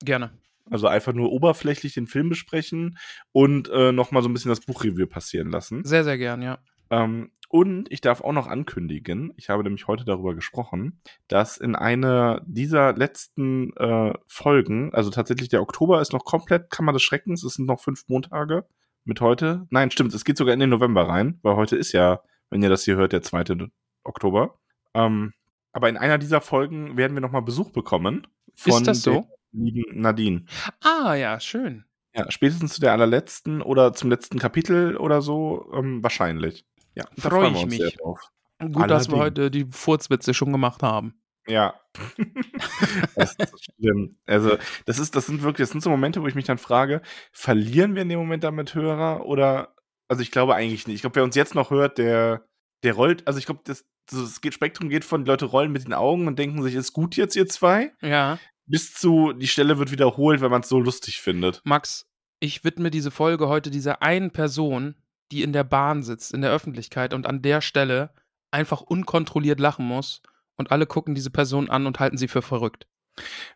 Gerne. 0.01 0.33
Also 0.71 0.89
einfach 0.89 1.13
nur 1.13 1.33
oberflächlich 1.33 1.95
den 1.95 2.07
Film 2.07 2.29
besprechen 2.29 2.99
und 3.33 3.69
äh, 3.69 3.93
nochmal 3.93 4.23
so 4.23 4.29
ein 4.29 4.33
bisschen 4.33 4.49
das 4.49 4.61
Buchreview 4.61 5.07
passieren 5.07 5.51
lassen. 5.51 5.85
Sehr, 5.85 6.05
sehr 6.05 6.19
gern, 6.19 6.43
ja. 6.43 6.59
Ähm, 6.91 7.31
und 7.49 7.91
ich 7.93 8.01
darf 8.01 8.21
auch 8.23 8.33
noch 8.33 8.49
ankündigen, 8.49 9.33
ich 9.37 9.49
habe 9.51 9.63
nämlich 9.63 9.87
heute 9.87 10.05
darüber 10.05 10.35
gesprochen, 10.35 11.01
dass 11.29 11.57
in 11.57 11.77
einer 11.77 12.43
dieser 12.45 12.93
letzten 12.95 13.73
äh, 13.77 14.15
Folgen, 14.27 14.93
also 14.93 15.11
tatsächlich 15.11 15.49
der 15.49 15.63
Oktober 15.63 16.01
ist 16.01 16.13
noch 16.13 16.25
komplett 16.25 16.71
Kammer 16.71 16.93
des 16.93 17.03
Schreckens, 17.03 17.45
es 17.45 17.55
sind 17.55 17.67
noch 17.67 17.81
fünf 17.81 18.09
Montage 18.09 18.67
mit 19.05 19.21
heute. 19.21 19.67
Nein, 19.71 19.93
stimmt, 19.93 20.13
es 20.13 20.25
geht 20.25 20.37
sogar 20.37 20.55
in 20.55 20.61
den 20.61 20.71
November 20.71 21.09
rein, 21.09 21.39
weil 21.43 21.55
heute 21.55 21.77
ist 21.77 21.93
ja, 21.93 22.21
wenn 22.51 22.63
ihr 22.63 22.69
das 22.69 22.85
hier 22.85 22.97
hört, 22.97 23.13
der 23.13 23.23
2. 23.23 23.69
Oktober. 24.03 24.59
Ähm, 24.95 25.33
aber 25.73 25.89
in 25.89 25.97
einer 25.97 26.19
dieser 26.19 26.41
Folgen 26.41 26.97
werden 26.97 27.15
wir 27.15 27.21
nochmal 27.21 27.43
Besuch 27.43 27.71
bekommen 27.71 28.27
von 28.55 28.79
Ist 28.79 28.87
das 28.87 29.03
so? 29.03 29.27
Lieben 29.65 30.01
Nadine. 30.01 30.45
Ah, 30.83 31.15
ja, 31.15 31.41
schön. 31.41 31.85
Ja, 32.15 32.31
spätestens 32.31 32.75
zu 32.75 32.81
der 32.81 32.93
allerletzten 32.93 33.61
oder 33.61 33.93
zum 33.93 34.11
letzten 34.11 34.39
Kapitel 34.39 34.97
oder 34.97 35.21
so, 35.21 35.71
ähm, 35.75 36.03
wahrscheinlich. 36.03 36.65
Ja, 36.95 37.05
da 37.17 37.29
Freu 37.29 37.41
freuen 37.41 37.55
wir 37.55 37.61
ich 37.61 37.67
mich. 37.67 37.79
sehr 37.79 37.91
drauf. 37.91 38.21
Gut, 38.59 38.91
dass 38.91 39.09
wir 39.09 39.17
Allerdings. 39.19 39.19
heute 39.19 39.51
die 39.51 39.67
Furzwitze 39.67 40.33
schon 40.33 40.51
gemacht 40.51 40.83
haben. 40.83 41.21
Ja. 41.47 41.75
das 43.15 43.35
ist 43.35 43.65
schlimm. 43.65 44.17
Also, 44.27 44.57
das 44.87 44.99
ist, 44.99 45.15
das 45.15 45.27
sind 45.27 45.43
wirklich, 45.43 45.67
das 45.67 45.71
sind 45.73 45.83
so 45.83 45.91
Momente, 45.91 46.23
wo 46.23 46.27
ich 46.27 46.35
mich 46.35 46.47
dann 46.47 46.59
frage, 46.59 47.03
verlieren 47.33 47.95
wir 47.95 48.03
in 48.03 48.09
dem 48.09 48.19
Moment 48.19 48.45
damit 48.45 48.75
Hörer 48.75 49.27
oder, 49.27 49.75
also 50.09 50.23
ich 50.23 50.31
glaube 50.31 50.55
eigentlich 50.55 50.87
nicht. 50.87 50.97
Ich 50.97 51.01
glaube, 51.03 51.17
wer 51.17 51.25
uns 51.25 51.37
jetzt 51.37 51.55
noch 51.55 51.71
hört, 51.71 51.99
der, 51.99 52.47
der 52.83 52.95
rollt, 52.95 53.27
also 53.27 53.39
ich 53.39 53.47
glaube, 53.47 53.61
das, 53.65 53.85
das 54.07 54.41
Spektrum 54.51 54.89
geht 54.89 55.05
von, 55.05 55.25
die 55.25 55.31
Leute 55.31 55.45
rollen 55.45 55.73
mit 55.73 55.85
den 55.85 55.93
Augen 55.93 56.27
und 56.27 56.39
denken 56.39 56.63
sich, 56.63 56.75
ist 56.75 56.93
gut 56.93 57.17
jetzt, 57.17 57.37
ihr 57.37 57.47
zwei, 57.47 57.93
Ja. 58.01 58.39
Bis 58.67 58.95
zu, 58.95 59.33
die 59.33 59.47
Stelle 59.49 59.79
wird 59.79 59.91
wiederholt, 59.91 60.41
wenn 60.41 60.51
man 60.51 60.63
es 60.63 60.69
so 60.69 60.79
lustig 60.81 61.21
findet. 61.21 61.61
Max, 61.65 62.07
ich 62.41 62.65
widme 62.65 62.91
diese 62.91 63.11
Folge 63.11 63.49
heute 63.49 63.71
dieser 63.71 64.03
einen 64.03 64.31
Person, 64.31 64.95
die 65.33 65.43
in 65.43 65.53
der 65.53 65.65
Bahn 65.65 66.03
sitzt, 66.03 66.33
in 66.35 66.43
der 66.43 66.51
Öffentlichkeit 66.53 67.15
und 67.15 67.27
an 67.27 67.43
der 67.43 67.61
Stelle 67.61 68.11
einfach 68.51 68.81
unkontrolliert 68.81 69.59
lachen 69.61 69.87
muss 69.87 70.23
und 70.57 70.71
alle 70.71 70.87
gucken 70.87 71.15
diese 71.15 71.31
Person 71.31 71.69
an 71.71 71.87
und 71.87 71.99
halten 72.01 72.17
sie 72.17 72.29
für 72.29 72.43
verrückt. 72.43 72.87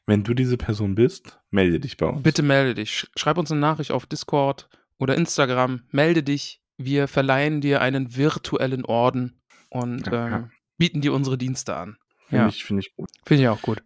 Wenn 0.06 0.24
du 0.24 0.32
diese 0.34 0.56
Person 0.56 0.94
bist, 0.94 1.38
melde 1.50 1.80
dich 1.80 1.96
bei 1.96 2.06
uns. 2.06 2.22
Bitte 2.22 2.42
melde 2.42 2.74
dich. 2.74 2.90
Sch- 2.90 3.08
Schreib 3.16 3.36
uns 3.38 3.50
eine 3.52 3.60
Nachricht 3.60 3.90
auf 3.92 4.06
Discord 4.06 4.68
oder 4.98 5.14
Instagram. 5.16 5.82
Melde 5.90 6.22
dich. 6.22 6.62
Wir 6.78 7.08
verleihen 7.08 7.60
dir 7.60 7.82
einen 7.82 8.16
virtuellen 8.16 8.86
Orden 8.86 9.40
und 9.68 10.08
ähm, 10.10 10.50
bieten 10.78 11.02
dir 11.02 11.12
unsere 11.12 11.36
Dienste 11.36 11.76
an. 11.76 11.98
Finde 12.28 12.44
Ja. 12.44 12.48
ich, 12.48 12.64
finde 12.64 12.80
ich 12.80 12.96
gut. 12.96 13.10
Finde 13.26 13.42
ich 13.42 13.48
auch 13.50 13.60
gut. 13.60 13.82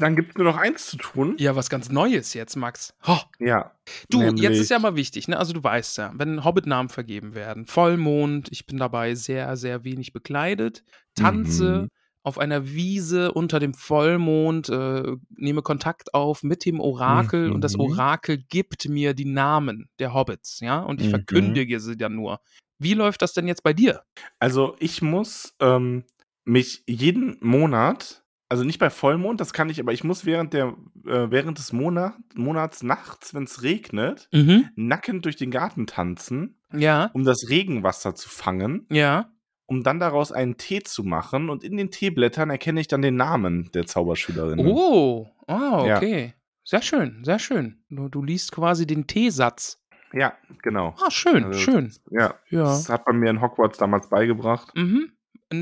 Dann 0.00 0.16
gibt 0.16 0.30
es 0.30 0.36
nur 0.36 0.44
noch 0.46 0.56
eins 0.56 0.86
zu 0.86 0.96
tun. 0.96 1.34
Ja, 1.38 1.54
was 1.54 1.68
ganz 1.68 1.90
Neues 1.90 2.32
jetzt, 2.34 2.56
Max. 2.56 2.94
Ho. 3.06 3.18
Ja. 3.38 3.72
Du, 4.08 4.22
jetzt 4.22 4.40
nämlich- 4.40 4.60
ist 4.60 4.70
ja 4.70 4.78
mal 4.78 4.96
wichtig, 4.96 5.28
ne? 5.28 5.38
Also 5.38 5.52
du 5.52 5.62
weißt 5.62 5.98
ja, 5.98 6.12
wenn 6.16 6.44
Hobbit-Namen 6.44 6.88
vergeben 6.88 7.34
werden, 7.34 7.66
Vollmond, 7.66 8.48
ich 8.50 8.66
bin 8.66 8.78
dabei 8.78 9.14
sehr, 9.14 9.56
sehr 9.56 9.84
wenig 9.84 10.12
bekleidet, 10.14 10.82
tanze 11.14 11.82
Mhm. 11.82 11.88
auf 12.22 12.38
einer 12.38 12.66
Wiese 12.72 13.32
unter 13.32 13.60
dem 13.60 13.74
Vollmond, 13.74 14.70
äh, 14.70 15.12
nehme 15.36 15.60
Kontakt 15.60 16.14
auf 16.14 16.42
mit 16.42 16.64
dem 16.64 16.80
Orakel 16.80 17.52
und 17.52 17.60
das 17.60 17.74
Mhm. 17.74 17.80
Orakel 17.80 18.38
gibt 18.38 18.88
mir 18.88 19.12
die 19.12 19.26
Namen 19.26 19.90
der 19.98 20.14
Hobbits, 20.14 20.60
ja? 20.60 20.80
Und 20.80 21.02
ich 21.02 21.08
Mhm. 21.08 21.10
verkündige 21.10 21.80
sie 21.80 21.98
dann 21.98 22.14
nur. 22.16 22.40
Wie 22.78 22.94
läuft 22.94 23.20
das 23.20 23.34
denn 23.34 23.46
jetzt 23.46 23.62
bei 23.62 23.74
dir? 23.74 24.02
Also 24.38 24.74
ich 24.78 25.02
muss 25.02 25.54
ähm, 25.60 26.04
mich 26.46 26.82
jeden 26.86 27.36
Monat, 27.40 28.23
also 28.54 28.64
nicht 28.64 28.78
bei 28.78 28.88
Vollmond, 28.90 29.40
das 29.40 29.52
kann 29.52 29.68
ich, 29.68 29.80
aber 29.80 29.92
ich 29.92 30.04
muss 30.04 30.24
während 30.24 30.52
der 30.52 30.74
äh, 31.06 31.30
während 31.30 31.58
des 31.58 31.72
Monat, 31.72 32.14
Monats 32.36 32.82
nachts, 32.84 33.34
wenn 33.34 33.42
es 33.44 33.62
regnet, 33.62 34.28
Mhm. 34.32 34.68
nackend 34.76 35.24
durch 35.24 35.36
den 35.36 35.50
Garten 35.50 35.86
tanzen, 35.86 36.56
Ja, 36.72 37.10
um 37.14 37.24
das 37.24 37.48
Regenwasser 37.50 38.14
zu 38.14 38.28
fangen, 38.28 38.86
ja. 38.90 39.28
um 39.66 39.82
dann 39.82 39.98
daraus 39.98 40.30
einen 40.32 40.56
Tee 40.56 40.82
zu 40.82 41.02
machen 41.02 41.50
und 41.50 41.64
in 41.64 41.76
den 41.76 41.90
Teeblättern 41.90 42.48
erkenne 42.50 42.80
ich 42.80 42.88
dann 42.88 43.02
den 43.02 43.16
Namen 43.16 43.70
der 43.74 43.86
Zauberschülerin. 43.86 44.60
Oh, 44.60 45.26
oh, 45.48 45.84
Ja. 45.86 45.96
okay. 45.96 46.34
Sehr 46.64 46.80
schön, 46.82 47.22
sehr 47.24 47.38
schön. 47.38 47.82
Du, 47.90 48.08
du 48.08 48.22
liest 48.22 48.52
quasi 48.52 48.86
den 48.86 49.06
T-Satz. 49.06 49.80
Ja, 50.14 50.32
genau. 50.62 50.94
Ah, 51.04 51.10
schön, 51.10 51.44
Also, 51.44 51.58
schön. 51.58 51.92
Ja, 52.10 52.34
Ja. 52.50 52.62
das 52.64 52.88
hat 52.88 53.04
man 53.06 53.16
mir 53.18 53.28
in 53.30 53.40
Hogwarts 53.42 53.78
damals 53.78 54.08
beigebracht. 54.08 54.70
Mhm. 54.76 55.10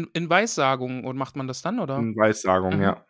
In, 0.01 0.09
in 0.15 0.31
Weissagung 0.31 1.05
und 1.05 1.17
macht 1.17 1.37
man 1.37 1.47
das 1.49 1.63
dann, 1.63 1.79
oder? 1.81 1.97
In 1.99 2.17
Weissagung, 2.17 2.77
Mhm. 2.77 2.83
ja. 2.83 3.05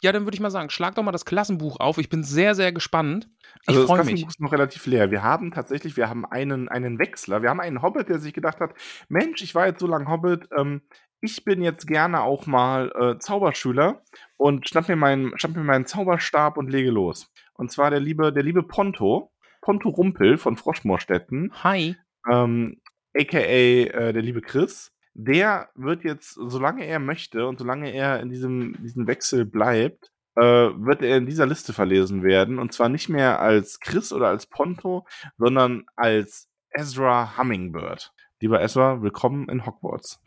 Ja, 0.00 0.12
dann 0.12 0.24
würde 0.24 0.34
ich 0.34 0.40
mal 0.40 0.50
sagen, 0.50 0.70
schlag 0.70 0.94
doch 0.94 1.02
mal 1.02 1.12
das 1.12 1.26
Klassenbuch 1.26 1.78
auf. 1.78 1.98
Ich 1.98 2.08
bin 2.08 2.22
sehr, 2.24 2.54
sehr 2.54 2.72
gespannt. 2.72 3.28
Ich 3.62 3.68
Also 3.68 3.80
das 3.82 3.86
freue 3.88 3.98
mich. 3.98 4.06
Klassenbuch 4.06 4.28
ist 4.30 4.40
noch 4.40 4.52
relativ 4.52 4.86
leer. 4.86 5.10
Wir 5.10 5.22
haben 5.22 5.50
tatsächlich, 5.50 5.96
wir 5.98 6.08
haben 6.08 6.24
einen, 6.24 6.70
einen 6.70 6.98
Wechsler. 6.98 7.42
Wir 7.42 7.50
haben 7.50 7.60
einen 7.60 7.82
Hobbit, 7.82 8.08
der 8.08 8.18
sich 8.18 8.32
gedacht 8.32 8.60
hat, 8.60 8.72
Mensch, 9.10 9.42
ich 9.42 9.54
war 9.54 9.66
jetzt 9.66 9.80
so 9.80 9.86
lange 9.86 10.08
Hobbit, 10.08 10.48
ähm, 10.56 10.80
ich 11.20 11.44
bin 11.44 11.60
jetzt 11.60 11.86
gerne 11.86 12.22
auch 12.22 12.46
mal 12.46 12.92
äh, 12.98 13.18
Zauberschüler 13.18 14.02
und 14.38 14.68
schnapp 14.68 14.88
mir, 14.88 14.96
meinen, 14.96 15.38
schnapp 15.38 15.54
mir 15.56 15.64
meinen 15.64 15.84
Zauberstab 15.84 16.56
und 16.56 16.70
lege 16.70 16.90
los. 16.90 17.30
Und 17.54 17.70
zwar 17.70 17.90
der 17.90 18.00
liebe, 18.00 18.32
der 18.32 18.44
liebe 18.44 18.62
Ponto, 18.62 19.32
Ponto 19.60 19.88
Rumpel 19.90 20.38
von 20.38 20.56
Froschmoorstetten, 20.56 21.52
Hi. 21.62 21.96
ähm, 22.30 22.80
aka 23.14 23.38
äh, 23.38 24.12
der 24.14 24.22
liebe 24.22 24.40
Chris, 24.40 24.92
der 25.20 25.68
wird 25.74 26.04
jetzt, 26.04 26.34
solange 26.34 26.86
er 26.86 27.00
möchte 27.00 27.48
und 27.48 27.58
solange 27.58 27.92
er 27.92 28.20
in 28.20 28.30
diesem, 28.30 28.80
diesem 28.80 29.08
Wechsel 29.08 29.44
bleibt, 29.44 30.12
äh, 30.36 30.42
wird 30.42 31.02
er 31.02 31.16
in 31.16 31.26
dieser 31.26 31.44
Liste 31.44 31.72
verlesen 31.72 32.22
werden. 32.22 32.60
Und 32.60 32.72
zwar 32.72 32.88
nicht 32.88 33.08
mehr 33.08 33.40
als 33.40 33.80
Chris 33.80 34.12
oder 34.12 34.28
als 34.28 34.46
Ponto, 34.46 35.04
sondern 35.36 35.86
als 35.96 36.48
Ezra 36.70 37.36
Hummingbird. 37.36 38.12
Lieber 38.40 38.62
Ezra, 38.62 39.02
willkommen 39.02 39.48
in 39.48 39.66
Hogwarts. 39.66 40.22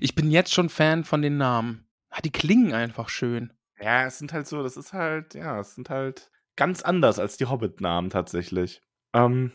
Ich 0.00 0.16
bin 0.16 0.32
jetzt 0.32 0.52
schon 0.52 0.70
Fan 0.70 1.04
von 1.04 1.22
den 1.22 1.36
Namen. 1.36 1.88
Ah, 2.10 2.20
Die 2.20 2.32
klingen 2.32 2.72
einfach 2.72 3.08
schön. 3.08 3.52
Ja, 3.78 4.06
es 4.06 4.18
sind 4.18 4.32
halt 4.32 4.48
so, 4.48 4.60
das 4.64 4.76
ist 4.76 4.92
halt, 4.92 5.34
ja, 5.34 5.60
es 5.60 5.76
sind 5.76 5.88
halt 5.88 6.32
ganz 6.56 6.82
anders 6.82 7.20
als 7.20 7.36
die 7.36 7.46
Hobbit-Namen 7.46 8.10
tatsächlich. 8.10 8.82
Ähm, 9.12 9.52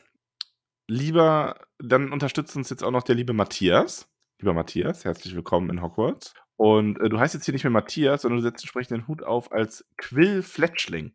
lieber, 0.87 1.59
dann 1.79 2.13
unterstützt 2.13 2.55
uns 2.55 2.69
jetzt 2.69 2.85
auch 2.85 2.91
noch 2.91 3.03
der 3.03 3.15
liebe 3.15 3.33
Matthias. 3.33 4.07
Lieber 4.41 4.53
Matthias, 4.55 5.05
herzlich 5.05 5.35
willkommen 5.35 5.69
in 5.69 5.83
Hogwarts. 5.83 6.33
Und 6.57 6.99
äh, 6.99 7.09
du 7.09 7.19
heißt 7.19 7.35
jetzt 7.35 7.45
hier 7.45 7.53
nicht 7.53 7.63
mehr 7.63 7.69
Matthias, 7.69 8.23
sondern 8.23 8.39
du 8.39 8.43
setzt 8.43 8.63
entsprechend 8.63 8.89
den 8.89 9.07
Hut 9.07 9.21
auf 9.21 9.51
als 9.51 9.85
Quill 9.97 10.41
Fletchling. 10.41 11.11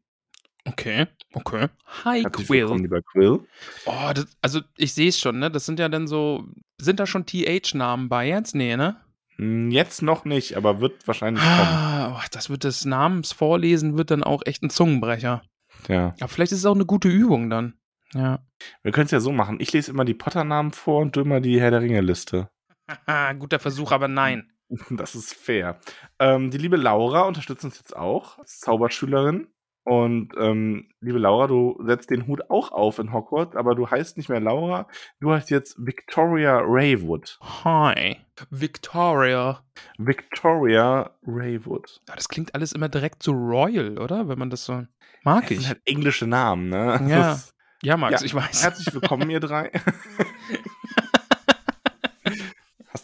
Okay, 0.64 1.08
okay. 1.34 1.66
Hi, 2.04 2.22
Herzlich 2.22 2.48
willkommen, 2.48 2.78
Quill. 2.78 2.82
lieber 2.84 3.02
Quill. 3.02 3.40
Oh, 3.86 4.12
das, 4.14 4.26
also 4.42 4.60
ich 4.76 4.94
sehe 4.94 5.08
es 5.08 5.18
schon, 5.18 5.40
ne? 5.40 5.50
Das 5.50 5.66
sind 5.66 5.80
ja 5.80 5.88
dann 5.88 6.06
so. 6.06 6.44
Sind 6.80 7.00
da 7.00 7.06
schon 7.08 7.26
TH-Namen 7.26 8.08
bei 8.08 8.28
jetzt? 8.28 8.54
Nee, 8.54 8.76
ne? 8.76 8.96
Hm, 9.34 9.72
Jetzt 9.72 10.02
noch 10.02 10.24
nicht, 10.24 10.56
aber 10.56 10.80
wird 10.80 11.04
wahrscheinlich 11.08 11.42
kommen. 11.42 11.54
Ah, 11.58 12.16
oh, 12.16 12.24
das 12.30 12.48
wird 12.48 12.62
des 12.62 12.84
Namens 12.84 13.32
vorlesen, 13.32 13.98
wird 13.98 14.12
dann 14.12 14.22
auch 14.22 14.42
echt 14.46 14.62
ein 14.62 14.70
Zungenbrecher. 14.70 15.42
Ja. 15.88 16.14
Aber 16.20 16.28
vielleicht 16.28 16.52
ist 16.52 16.60
es 16.60 16.66
auch 16.66 16.76
eine 16.76 16.86
gute 16.86 17.08
Übung 17.08 17.50
dann. 17.50 17.74
Ja. 18.14 18.38
Wir 18.84 18.92
können 18.92 19.06
es 19.06 19.10
ja 19.10 19.18
so 19.18 19.32
machen. 19.32 19.58
Ich 19.58 19.72
lese 19.72 19.90
immer 19.90 20.04
die 20.04 20.14
Potter-Namen 20.14 20.70
vor 20.70 21.00
und 21.02 21.16
du 21.16 21.22
immer 21.22 21.40
die 21.40 21.60
Herr 21.60 21.72
der 21.72 21.80
Ringe-Liste. 21.80 22.50
Haha, 22.88 23.32
guter 23.34 23.58
Versuch, 23.58 23.92
aber 23.92 24.08
nein. 24.08 24.52
Das 24.90 25.14
ist 25.14 25.32
fair. 25.32 25.78
Ähm, 26.18 26.50
die 26.50 26.58
liebe 26.58 26.76
Laura 26.76 27.22
unterstützt 27.22 27.64
uns 27.64 27.78
jetzt 27.78 27.96
auch 27.96 28.38
als 28.38 28.58
Zauberschülerin. 28.58 29.46
Und 29.84 30.32
ähm, 30.36 30.88
liebe 31.00 31.20
Laura, 31.20 31.46
du 31.46 31.80
setzt 31.86 32.10
den 32.10 32.26
Hut 32.26 32.50
auch 32.50 32.72
auf 32.72 32.98
in 32.98 33.12
Hogwarts, 33.12 33.54
aber 33.54 33.76
du 33.76 33.88
heißt 33.88 34.16
nicht 34.16 34.28
mehr 34.28 34.40
Laura, 34.40 34.88
du 35.20 35.30
heißt 35.30 35.48
jetzt 35.50 35.76
Victoria 35.78 36.58
Raywood. 36.60 37.38
Hi. 37.64 38.16
Victoria. 38.50 39.62
Victoria 39.98 41.16
Raywood. 41.24 42.00
Ja, 42.08 42.16
das 42.16 42.28
klingt 42.28 42.52
alles 42.56 42.72
immer 42.72 42.88
direkt 42.88 43.22
so 43.22 43.30
royal, 43.30 43.98
oder? 43.98 44.26
Wenn 44.28 44.40
man 44.40 44.50
das 44.50 44.64
so. 44.64 44.84
Mag 45.22 45.42
Das 45.42 45.48
sind 45.50 45.60
ich. 45.60 45.68
halt 45.68 45.82
englische 45.84 46.26
Namen, 46.26 46.68
ne? 46.70 47.00
Ja. 47.08 47.18
Das- 47.30 47.54
Ja, 47.82 47.96
Max, 47.96 48.20
Ja, 48.22 48.26
ich 48.26 48.34
weiß. 48.34 48.64
Herzlich 48.64 48.92
willkommen, 48.92 49.30
ihr 49.30 49.38
drei. 49.38 49.70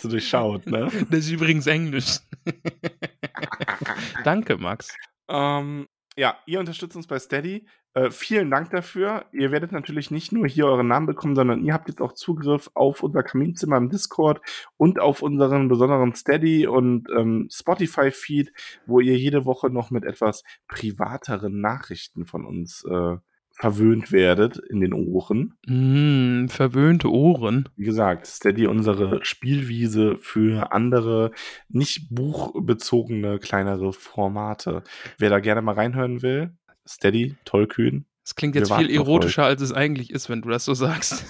Hast 0.03 0.07
du 0.07 0.17
durchschaut, 0.17 0.67
ne? 0.67 0.89
Das 1.11 1.21
ist 1.21 1.31
übrigens 1.31 1.69
Englisch. 1.69 2.19
Danke, 4.25 4.57
Max. 4.57 4.97
Ähm, 5.29 5.87
ja, 6.17 6.39
ihr 6.45 6.59
unterstützt 6.59 6.97
uns 6.97 7.07
bei 7.07 7.21
Steady. 7.21 7.69
Äh, 7.95 8.11
vielen 8.11 8.51
Dank 8.51 8.71
dafür. 8.71 9.27
Ihr 9.33 9.53
werdet 9.53 9.71
natürlich 9.71 10.11
nicht 10.11 10.33
nur 10.33 10.49
hier 10.49 10.67
euren 10.67 10.89
Namen 10.89 11.07
bekommen, 11.07 11.37
sondern 11.37 11.63
ihr 11.63 11.73
habt 11.73 11.87
jetzt 11.87 12.03
auch 12.03 12.15
Zugriff 12.15 12.69
auf 12.75 13.05
unser 13.05 13.23
Kaminzimmer 13.23 13.77
im 13.77 13.91
Discord 13.91 14.41
und 14.77 14.99
auf 14.99 15.23
unseren 15.23 15.69
besonderen 15.69 16.17
Steady 16.17 16.67
und 16.67 17.09
ähm, 17.17 17.47
Spotify-Feed, 17.49 18.53
wo 18.87 18.99
ihr 18.99 19.17
jede 19.17 19.45
Woche 19.45 19.71
noch 19.71 19.93
mit 19.93 20.03
etwas 20.03 20.43
privateren 20.67 21.61
Nachrichten 21.61 22.27
von 22.27 22.45
uns 22.45 22.85
äh, 22.91 23.19
verwöhnt 23.55 24.13
werdet 24.13 24.57
in 24.57 24.81
den 24.81 24.93
Ohren. 24.93 25.55
Mm, 25.67 26.49
verwöhnte 26.49 27.11
Ohren. 27.11 27.69
Wie 27.77 27.85
gesagt, 27.85 28.27
Steady 28.27 28.67
unsere 28.67 29.25
Spielwiese 29.25 30.17
für 30.21 30.73
andere, 30.73 31.31
nicht 31.69 32.09
buchbezogene, 32.11 33.39
kleinere 33.39 33.93
Formate. 33.93 34.83
Wer 35.19 35.31
da 35.31 35.41
gerne 35.41 35.63
mal 35.63 35.75
reinhören 35.75 36.23
will, 36.23 36.57
Steady, 36.87 37.37
tollkühn. 37.45 38.07
Das 38.25 38.35
klingt 38.37 38.55
jetzt 38.55 38.73
viel 38.73 38.91
erotischer, 38.91 39.45
als 39.45 39.63
es 39.63 39.73
eigentlich 39.73 40.11
ist, 40.11 40.29
wenn 40.29 40.43
du 40.43 40.49
das 40.49 40.65
so 40.65 40.75
sagst. 40.75 41.25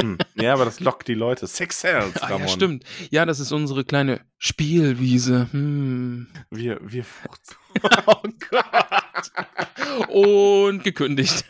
Hm. 0.00 0.18
Ja, 0.44 0.52
aber 0.52 0.66
das 0.66 0.78
lockt 0.80 1.08
die 1.08 1.14
Leute. 1.14 1.46
Sex 1.46 1.80
sells, 1.80 2.16
Ah, 2.22 2.26
Ramon. 2.26 2.42
ja, 2.42 2.48
stimmt. 2.48 2.84
Ja, 3.10 3.24
das 3.24 3.40
ist 3.40 3.50
unsere 3.50 3.82
kleine 3.84 4.20
Spielwiese. 4.36 5.48
Hm. 5.52 6.26
Wir, 6.50 6.78
wir 6.82 7.04
furzen. 7.04 7.56
Oh 8.06 8.22
Gott. 8.50 10.10
Und 10.10 10.84
gekündigt. 10.84 11.44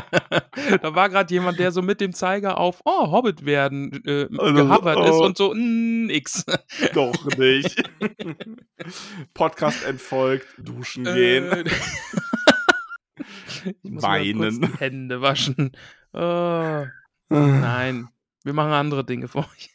da 0.82 0.94
war 0.94 1.08
gerade 1.08 1.32
jemand, 1.32 1.58
der 1.58 1.72
so 1.72 1.80
mit 1.80 2.00
dem 2.00 2.12
Zeiger 2.12 2.58
auf 2.58 2.82
Oh, 2.84 3.10
Hobbit 3.10 3.46
werden 3.46 4.02
äh, 4.04 4.28
Also, 4.36 4.54
gehovert 4.54 5.06
ist 5.06 5.14
oh. 5.14 5.24
und 5.24 5.38
so 5.38 5.54
nix. 5.54 6.44
Doch 6.92 7.24
nicht. 7.38 7.82
Podcast 9.32 9.84
entfolgt, 9.84 10.46
duschen 10.58 11.04
gehen. 11.04 11.50
Äh, 11.50 11.64
ich 13.82 13.90
muss 13.90 14.02
Weinen. 14.02 14.74
Hände 14.78 15.22
waschen. 15.22 15.72
Oh, 16.12 16.84
nein, 17.30 18.08
wir 18.46 18.52
machen 18.54 18.72
andere 18.72 19.04
Dinge 19.04 19.28
für 19.28 19.38
euch. 19.40 19.70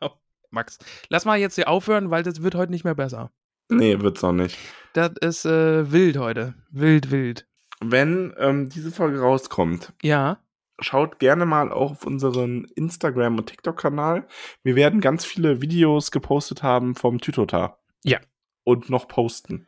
Max, 0.50 0.78
lass 1.08 1.24
mal 1.24 1.38
jetzt 1.38 1.54
hier 1.56 1.68
aufhören, 1.68 2.10
weil 2.10 2.22
das 2.22 2.42
wird 2.42 2.54
heute 2.54 2.72
nicht 2.72 2.84
mehr 2.84 2.94
besser. 2.94 3.30
Nee, 3.68 4.00
wird's 4.00 4.22
auch 4.22 4.32
nicht. 4.32 4.58
Das 4.92 5.12
ist 5.20 5.44
äh, 5.46 5.90
wild 5.90 6.18
heute. 6.18 6.54
Wild, 6.70 7.10
wild. 7.10 7.46
Wenn 7.80 8.34
ähm, 8.38 8.68
diese 8.68 8.90
Folge 8.92 9.20
rauskommt, 9.20 9.92
Ja. 10.02 10.38
schaut 10.80 11.18
gerne 11.18 11.46
mal 11.46 11.72
auch 11.72 11.92
auf 11.92 12.06
unseren 12.06 12.64
Instagram- 12.76 13.38
und 13.38 13.46
TikTok-Kanal. 13.46 14.26
Wir 14.62 14.76
werden 14.76 15.00
ganz 15.00 15.24
viele 15.24 15.62
Videos 15.62 16.10
gepostet 16.10 16.62
haben 16.62 16.94
vom 16.94 17.20
Tütota. 17.20 17.78
Ja. 18.04 18.18
Und 18.64 18.90
noch 18.90 19.08
posten. 19.08 19.66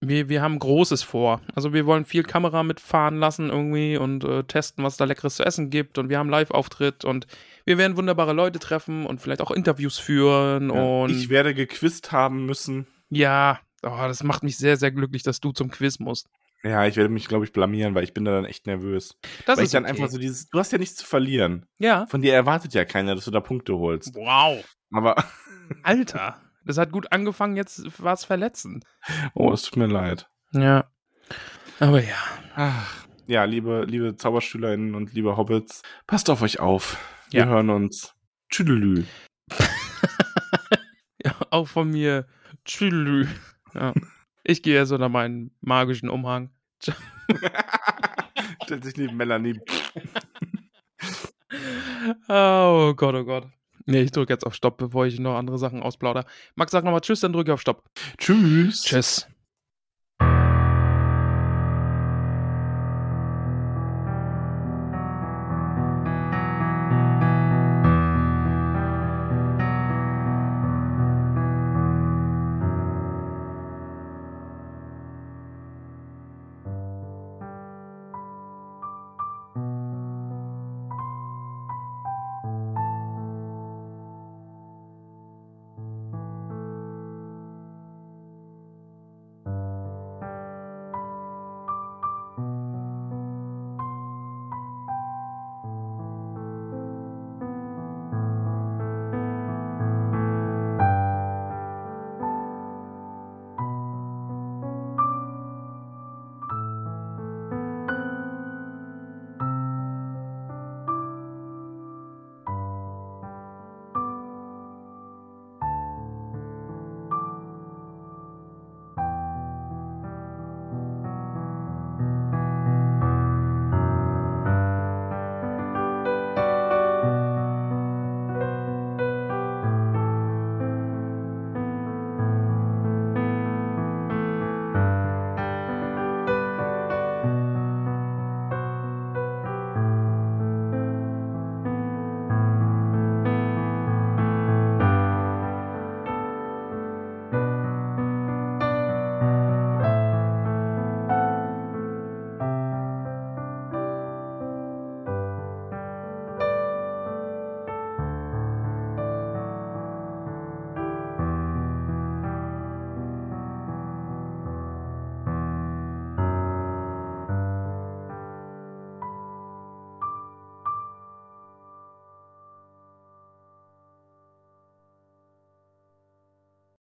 Ja, 0.00 0.08
wir, 0.08 0.28
wir 0.28 0.42
haben 0.42 0.58
Großes 0.58 1.02
vor. 1.02 1.40
Also 1.54 1.72
wir 1.72 1.86
wollen 1.86 2.04
viel 2.04 2.22
Kamera 2.22 2.62
mitfahren 2.62 3.18
lassen 3.18 3.50
irgendwie 3.50 3.96
und 3.96 4.24
äh, 4.24 4.44
testen, 4.44 4.84
was 4.84 4.96
da 4.96 5.04
leckeres 5.04 5.36
zu 5.36 5.44
essen 5.44 5.70
gibt. 5.70 5.98
Und 5.98 6.08
wir 6.08 6.18
haben 6.18 6.30
Live-Auftritt 6.30 7.04
und 7.04 7.26
wir 7.64 7.78
werden 7.78 7.96
wunderbare 7.96 8.32
Leute 8.32 8.58
treffen 8.58 9.06
und 9.06 9.20
vielleicht 9.20 9.40
auch 9.40 9.50
Interviews 9.50 9.98
führen. 9.98 10.70
Und 10.70 11.10
ich 11.10 11.28
werde 11.28 11.54
gequizt 11.54 12.12
haben 12.12 12.46
müssen. 12.46 12.86
ja, 13.10 13.60
oh, 13.82 13.88
das 13.88 14.22
macht 14.22 14.42
mich 14.42 14.56
sehr, 14.56 14.76
sehr 14.76 14.90
glücklich, 14.90 15.22
dass 15.22 15.40
du 15.40 15.52
zum 15.52 15.70
Quiz 15.70 15.98
musst. 15.98 16.28
Ja, 16.62 16.86
ich 16.86 16.96
werde 16.96 17.08
mich, 17.08 17.26
glaube 17.26 17.44
ich, 17.46 17.52
blamieren, 17.52 17.94
weil 17.94 18.04
ich 18.04 18.12
bin 18.12 18.24
da 18.24 18.32
dann 18.32 18.44
echt 18.44 18.66
nervös. 18.66 19.16
Das 19.46 19.56
weil 19.56 19.64
ich 19.64 19.68
ist 19.68 19.74
dann 19.74 19.84
okay. 19.84 19.92
einfach 19.92 20.10
so 20.10 20.18
dieses, 20.18 20.48
du 20.50 20.58
hast 20.58 20.72
ja 20.72 20.78
nichts 20.78 20.96
zu 20.96 21.06
verlieren. 21.06 21.64
Ja. 21.78 22.06
Von 22.06 22.20
dir 22.20 22.34
erwartet 22.34 22.74
ja 22.74 22.84
keiner, 22.84 23.14
dass 23.14 23.24
du 23.24 23.30
da 23.30 23.40
Punkte 23.40 23.78
holst. 23.78 24.14
Wow. 24.14 24.62
Aber, 24.92 25.16
Alter, 25.82 26.38
das 26.64 26.78
hat 26.78 26.92
gut 26.92 27.10
angefangen, 27.12 27.56
jetzt 27.56 28.02
war 28.02 28.12
es 28.14 28.24
verletzend. 28.24 28.84
oh, 29.34 29.52
es 29.52 29.62
tut 29.62 29.76
mir 29.76 29.86
leid. 29.86 30.28
Ja. 30.52 30.90
Aber 31.78 32.02
ja. 32.02 32.16
Ach, 32.56 33.04
ja, 33.26 33.44
liebe, 33.44 33.84
liebe 33.86 34.16
ZauberschülerInnen 34.16 34.94
und 34.94 35.12
liebe 35.14 35.36
Hobbits, 35.36 35.82
passt 36.06 36.28
auf 36.30 36.42
euch 36.42 36.60
auf. 36.60 36.98
Wir 37.30 37.40
Ja. 37.40 37.46
hören 37.46 37.70
uns. 37.70 38.14
Tschüdelü. 38.50 39.04
ja. 41.24 41.34
Auch 41.50 41.68
von 41.68 41.90
mir. 41.90 42.26
Tschüdelü. 42.64 43.28
Ja. 43.74 43.94
Ich 44.42 44.62
gehe 44.62 44.74
jetzt 44.74 44.90
unter 44.90 45.08
meinen 45.08 45.54
magischen 45.60 46.08
Umhang. 46.08 46.50
Stellt 48.64 48.84
sich 48.84 48.96
neben 48.96 49.16
Melanie. 49.16 49.60
Oh 52.28 52.94
Gott, 52.94 53.14
oh 53.14 53.24
Gott. 53.24 53.46
Nee, 53.90 54.02
ich 54.02 54.12
drücke 54.12 54.32
jetzt 54.32 54.46
auf 54.46 54.54
Stopp, 54.54 54.78
bevor 54.78 55.06
ich 55.06 55.18
noch 55.18 55.36
andere 55.36 55.58
Sachen 55.58 55.82
ausplauder. 55.82 56.24
Max, 56.54 56.72
sag 56.72 56.84
nochmal 56.84 57.00
Tschüss, 57.00 57.20
dann 57.20 57.32
drücke 57.32 57.50
ich 57.50 57.54
auf 57.54 57.60
Stopp. 57.60 57.84
Tschüss. 58.18 58.82
Tschüss. 58.84 59.26